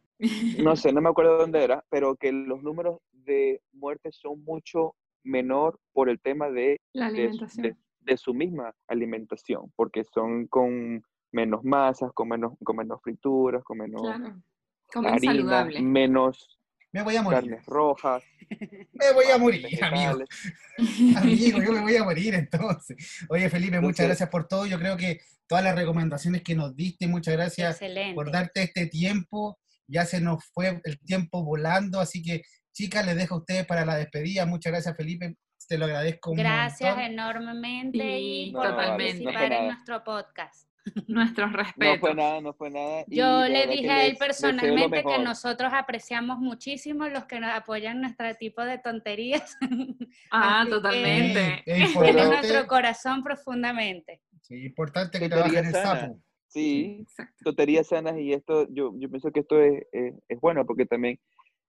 no 0.60 0.76
sé, 0.76 0.94
no 0.94 1.02
me 1.02 1.10
acuerdo 1.10 1.38
dónde 1.38 1.64
era, 1.64 1.84
pero 1.90 2.16
que 2.16 2.32
los 2.32 2.62
números 2.62 3.00
de 3.12 3.62
muertes 3.74 4.16
son 4.18 4.44
mucho 4.44 4.94
menor 5.24 5.80
por 5.94 6.10
el 6.10 6.20
tema 6.20 6.50
de, 6.50 6.80
La 6.94 7.08
alimentación. 7.08 7.64
de- 7.64 7.70
de 7.70 7.76
su 8.18 8.34
misma 8.34 8.74
alimentación, 8.88 9.72
porque 9.76 10.04
son 10.04 10.48
con 10.48 11.04
menos 11.32 11.64
masas, 11.64 12.12
con 12.14 12.30
menos, 12.30 12.54
con 12.64 12.76
menos 12.78 13.00
frituras, 13.02 13.64
con 13.64 13.78
menos 13.78 14.02
Claro. 14.02 15.08
Harina, 15.08 15.32
saludable. 15.34 15.82
menos 15.82 16.60
Me 16.92 17.02
voy 17.04 17.16
a 17.16 17.22
morir. 17.22 17.40
carnes 17.40 17.66
rojas. 17.66 18.24
Me 18.94 19.14
voy 19.14 19.26
a 19.34 19.38
morir, 19.38 19.66
amigo. 19.84 20.18
vegetales. 20.18 20.30
Amigo, 21.18 21.62
yo 21.64 21.72
me 21.72 21.82
voy 21.82 21.96
a 21.96 22.04
morir 22.04 22.34
entonces. 22.36 23.26
Oye, 23.30 23.50
Felipe, 23.50 23.78
muchas 23.80 24.00
Entonces- 24.02 24.06
gracias 24.08 24.30
por 24.30 24.48
todo. 24.48 24.66
Yo 24.66 24.78
creo 24.78 24.98
que 24.98 25.22
todas 25.48 25.64
las 25.64 25.76
recomendaciones 25.76 26.44
que 26.44 26.56
nos 26.56 26.76
diste, 26.76 27.08
muchas 27.08 27.34
gracias 27.36 27.76
Excelente. 27.82 28.14
por 28.16 28.32
darte 28.32 28.64
este 28.64 28.88
tiempo. 28.88 29.58
Ya 29.88 30.06
se 30.06 30.20
nos 30.20 30.44
fue 30.54 30.82
el 30.84 31.00
tiempo 31.00 31.44
volando, 31.46 32.00
así 32.02 32.22
que 32.22 32.42
chicas, 32.74 33.06
les 33.06 33.16
dejo 33.16 33.36
a 33.36 33.38
ustedes 33.40 33.66
para 33.66 33.86
la 33.86 33.96
despedida. 33.96 34.46
Muchas 34.46 34.72
gracias, 34.74 34.96
Felipe. 34.98 35.36
Te 35.72 35.78
lo 35.78 35.86
agradezco 35.86 36.32
un 36.32 36.38
Gracias 36.38 36.98
montón. 36.98 37.14
enormemente 37.14 37.98
Sí, 37.98 38.44
y 38.50 38.52
por 38.52 38.68
totalmente. 38.68 39.24
participar 39.24 39.50
No 39.52 39.56
en 39.60 39.66
nuestro 39.68 40.04
podcast. 40.04 40.68
Nuestros 41.08 41.50
No 41.52 41.58
respetos. 41.58 42.00
fue 42.02 42.14
nada, 42.14 42.42
no 42.42 42.54
fue 42.54 42.70
nada. 42.72 43.06
y 43.08 43.16
Yo 43.16 43.48
le 43.48 43.68
dije 43.68 43.90
a 43.90 44.04
él 44.04 44.10
les 44.10 44.20
personalmente 44.20 45.02
que 45.02 45.20
nosotros 45.20 45.72
apreciamos 45.74 46.40
muchísimo 46.40 47.08
los 47.08 47.24
que 47.24 47.40
nos 47.40 47.52
apoyan 47.56 48.02
nuestro 48.02 48.36
tipo 48.36 48.62
de 48.66 48.80
tonterías. 48.80 49.56
Ah, 50.30 50.66
totalmente. 50.70 51.64
Es 51.66 51.78
en 51.78 51.86
importante, 51.88 52.26
nuestro 52.28 52.68
corazón 52.68 53.24
profundamente. 53.24 54.22
sí, 54.42 54.66
importante 54.66 55.20
que 55.20 55.30
Tonterías 55.30 55.52
trabajen 55.52 55.66
en 55.68 55.72
sanas. 55.72 56.02
sapo. 56.02 56.22
Sí, 56.48 56.98
Exacto. 57.04 57.44
tonterías 57.46 57.88
sanas 57.88 58.18
y 58.20 58.34
esto, 58.34 58.68
yo, 58.72 58.92
yo 59.00 59.08
pienso 59.10 59.32
que 59.32 59.40
esto 59.40 59.58
es, 59.62 59.84
es, 59.94 60.16
es 60.28 60.40
bueno 60.42 60.66
porque 60.66 60.86
también 60.86 61.18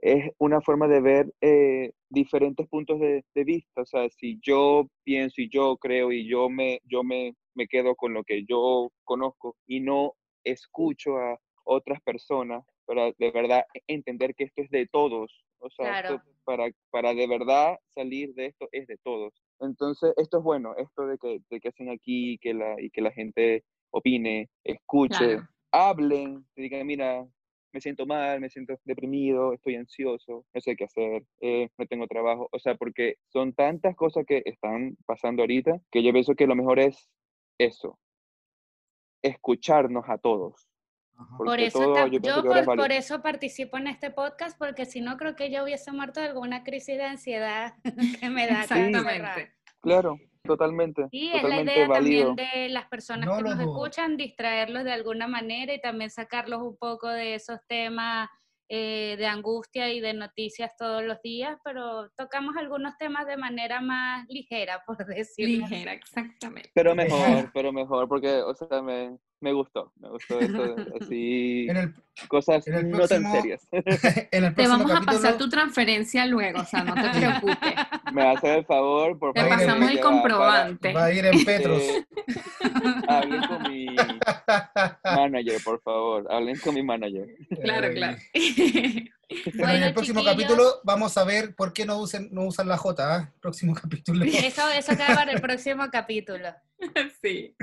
es 0.02 0.32
una 0.38 0.60
forma 0.60 0.88
de 0.88 1.00
ver 1.00 1.32
eh, 1.40 1.92
diferentes 2.10 2.66
puntos 2.68 2.98
de, 3.00 3.24
de 3.34 3.44
vista. 3.44 3.82
O 3.82 3.86
sea, 3.86 4.08
si 4.10 4.38
yo 4.42 4.88
pienso 5.04 5.40
y 5.40 5.48
yo 5.48 5.76
creo 5.76 6.12
y 6.12 6.28
yo 6.28 6.50
me, 6.50 6.80
yo 6.84 7.04
me, 7.04 7.34
me 7.54 7.68
quedo 7.68 7.94
con 7.94 8.12
lo 8.12 8.24
que 8.24 8.44
yo 8.44 8.90
conozco 9.04 9.56
y 9.66 9.80
no 9.80 10.14
escucho 10.44 11.18
a 11.18 11.38
otras 11.64 12.00
personas 12.02 12.64
para 12.84 13.12
de 13.16 13.30
verdad 13.30 13.64
entender 13.86 14.34
que 14.34 14.44
esto 14.44 14.62
es 14.62 14.70
de 14.70 14.86
todos. 14.88 15.44
O 15.60 15.70
sea, 15.70 16.00
esto 16.00 16.20
para, 16.44 16.68
para 16.90 17.14
de 17.14 17.28
verdad 17.28 17.78
salir 17.94 18.34
de 18.34 18.46
esto 18.46 18.68
es 18.72 18.88
de 18.88 18.98
todos. 19.04 19.32
Entonces, 19.60 20.12
esto 20.16 20.38
es 20.38 20.42
bueno, 20.42 20.74
esto 20.76 21.06
de 21.06 21.16
que, 21.18 21.38
de 21.48 21.60
que 21.60 21.68
hacen 21.68 21.88
aquí 21.88 22.38
que 22.38 22.52
la, 22.52 22.74
y 22.82 22.90
que 22.90 23.00
la 23.00 23.12
gente 23.12 23.62
opine, 23.90 24.48
escuche, 24.64 25.16
Claro. 25.16 25.48
hablen, 25.70 26.44
digan, 26.56 26.84
mira, 26.88 27.24
me 27.72 27.80
siento 27.80 28.06
mal, 28.06 28.40
me 28.40 28.50
siento 28.50 28.78
deprimido, 28.84 29.52
estoy 29.52 29.76
ansioso, 29.76 30.44
no 30.52 30.60
sé 30.60 30.76
qué 30.76 30.84
hacer, 30.84 31.24
eh, 31.40 31.68
no 31.78 31.86
tengo 31.86 32.06
trabajo. 32.06 32.48
O 32.52 32.58
sea, 32.58 32.74
porque 32.74 33.16
son 33.28 33.52
tantas 33.54 33.96
cosas 33.96 34.24
que 34.26 34.42
están 34.44 34.96
pasando 35.06 35.42
ahorita 35.42 35.80
que 35.90 36.02
yo 36.02 36.12
pienso 36.12 36.34
que 36.34 36.46
lo 36.46 36.54
mejor 36.54 36.78
es 36.78 37.08
eso, 37.58 37.98
escucharnos 39.22 40.04
a 40.08 40.18
todos. 40.18 40.68
Por 41.36 41.60
eso, 41.60 41.78
todo 41.78 42.06
yo 42.08 42.18
yo 42.20 42.42
por, 42.64 42.90
eso 42.90 43.22
participo 43.22 43.76
en 43.76 43.86
este 43.86 44.10
podcast, 44.10 44.58
porque 44.58 44.86
si 44.86 45.00
no 45.00 45.16
creo 45.16 45.36
que 45.36 45.50
yo 45.50 45.62
hubiese 45.62 45.92
muerto 45.92 46.20
de 46.20 46.26
alguna 46.26 46.64
crisis 46.64 46.96
de 46.96 47.04
ansiedad 47.04 47.74
que 48.20 48.28
me 48.28 48.46
da. 48.46 48.62
Exactamente. 48.62 49.52
Claro, 49.80 50.18
totalmente. 50.42 51.06
Y 51.10 51.30
es 51.32 51.42
la 51.42 51.62
idea 51.62 51.88
válido. 51.88 52.34
también 52.34 52.36
de 52.36 52.68
las 52.68 52.86
personas 52.88 53.26
No 53.26 53.36
que 53.36 53.42
nos 53.42 53.58
dudo. 53.58 53.62
escuchan, 53.72 54.16
distraerlos 54.16 54.84
de 54.84 54.92
alguna 54.92 55.28
manera 55.28 55.72
y 55.74 55.80
también 55.80 56.10
sacarlos 56.10 56.62
un 56.62 56.76
poco 56.76 57.08
de 57.08 57.34
esos 57.34 57.58
temas 57.68 58.28
eh, 58.68 59.16
de 59.18 59.26
angustia 59.26 59.92
y 59.92 60.00
de 60.00 60.14
noticias 60.14 60.72
todos 60.78 61.02
los 61.04 61.20
días, 61.20 61.58
pero 61.62 62.08
tocamos 62.16 62.56
algunos 62.56 62.96
temas 62.96 63.26
de 63.26 63.36
manera 63.36 63.80
más 63.82 64.26
ligera, 64.28 64.82
por 64.86 64.96
decirlo. 65.06 65.64
así. 65.66 65.74
Ligera, 65.74 65.92
exactamente. 65.92 66.70
Pero 66.74 66.94
mejor, 66.94 67.50
pero 67.52 67.72
mejor, 67.72 68.08
porque, 68.08 68.40
o 68.40 68.54
sea, 68.54 68.80
me, 68.80 69.18
me 69.40 69.52
gustó, 69.52 69.92
me 69.96 70.08
gustó 70.08 70.40
esto, 70.40 70.74
de- 70.76 70.92
así, 71.00 71.66
En 71.68 71.76
el, 71.76 71.94
cosas 72.28 72.64
no 72.66 73.06
tan 73.08 73.30
serias. 73.32 73.66
en 73.72 74.44
el 74.44 74.54
Te 74.54 74.68
vamos 74.68 74.90
a 74.90 74.94
capítulo, 74.94 75.04
pasar 75.18 75.38
tu 75.38 75.48
transferencia 75.48 76.26
luego, 76.26 76.60
o 76.60 76.64
sea, 76.64 76.84
no 76.84 76.94
te 76.94 77.08
preocupes. 77.18 77.74
Me 78.12 78.22
hace 78.30 78.58
el 78.58 78.64
favor, 78.66 79.18
por 79.18 79.32
Te 79.32 79.40
favor. 79.40 79.58
le- 79.58 79.64
pasamos 79.66 79.90
el 79.90 79.98
para- 79.98 80.10
comprobante. 80.10 80.92
va 80.92 81.04
a 81.04 81.12
ir 81.12 81.24
en 81.26 81.44
Petros. 81.44 81.82
eh, 81.82 82.04
hablen 83.08 83.42
con 83.46 83.62
mi 83.70 83.86
manager, 85.04 85.60
por 85.64 85.80
favor. 85.82 86.26
Hablen 86.30 86.58
con 86.58 86.74
mi 86.74 86.82
manager. 86.82 87.26
Claro, 87.62 87.86
Ay. 87.88 87.94
claro. 87.94 88.16
Bueno, 89.54 89.72
en 89.72 89.82
el 89.84 89.94
próximo 89.94 90.20
chiquillos. 90.20 90.42
capítulo 90.44 90.80
vamos 90.84 91.16
a 91.16 91.24
ver 91.24 91.54
por 91.54 91.72
qué 91.72 91.86
no 91.86 91.96
usan, 91.96 92.28
no 92.32 92.42
usan 92.44 92.68
la 92.68 92.76
J. 92.76 93.14
¿ah? 93.16 93.32
Próximo 93.40 93.74
capítulo. 93.74 94.26
Eso, 94.26 94.68
eso 94.68 94.92
queda 94.94 95.14
para 95.14 95.32
el 95.32 95.40
próximo 95.40 95.84
capítulo. 95.90 96.50
Sí. 97.22 97.56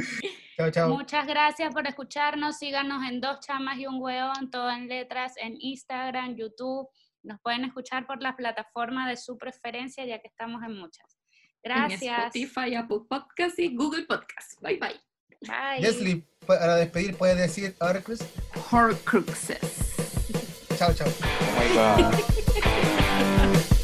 chao, 0.57 0.71
chao. 0.71 0.89
Muchas 0.89 1.27
gracias 1.27 1.71
por 1.71 1.85
escucharnos. 1.85 2.57
Síganos 2.57 3.03
en 3.07 3.21
Dos 3.21 3.39
Chamas 3.41 3.77
y 3.77 3.85
un 3.85 4.01
Hueón, 4.01 4.38
todo 4.47 4.69
en 4.71 4.87
letras, 4.87 5.33
en 5.37 5.55
Instagram, 5.59 6.35
YouTube. 6.35 6.87
Nos 7.23 7.39
pueden 7.41 7.65
escuchar 7.65 8.07
por 8.07 8.21
las 8.21 8.35
plataformas 8.35 9.09
de 9.09 9.17
su 9.17 9.37
preferencia, 9.37 10.05
ya 10.05 10.19
que 10.19 10.27
estamos 10.27 10.63
en 10.63 10.77
muchas. 10.77 11.17
En 11.63 11.73
Gracias. 11.73 12.35
Spotify, 12.35 12.75
Apple 12.75 13.01
Podcast 13.09 13.59
y 13.59 13.75
Google 13.75 14.05
Podcast. 14.05 14.61
Bye 14.61 14.77
bye. 14.77 14.99
Bye. 15.41 15.81
Leslie, 15.81 16.25
para 16.45 16.75
despedir, 16.75 17.15
puedes 17.15 17.37
decir 17.37 17.75
Horcrux. 17.79 18.21
Horcruxes. 18.71 19.59
Chao, 20.77 20.93
chao. 20.93 21.07
Oh 21.07 21.59
my 21.59 21.67
God. 21.75 23.69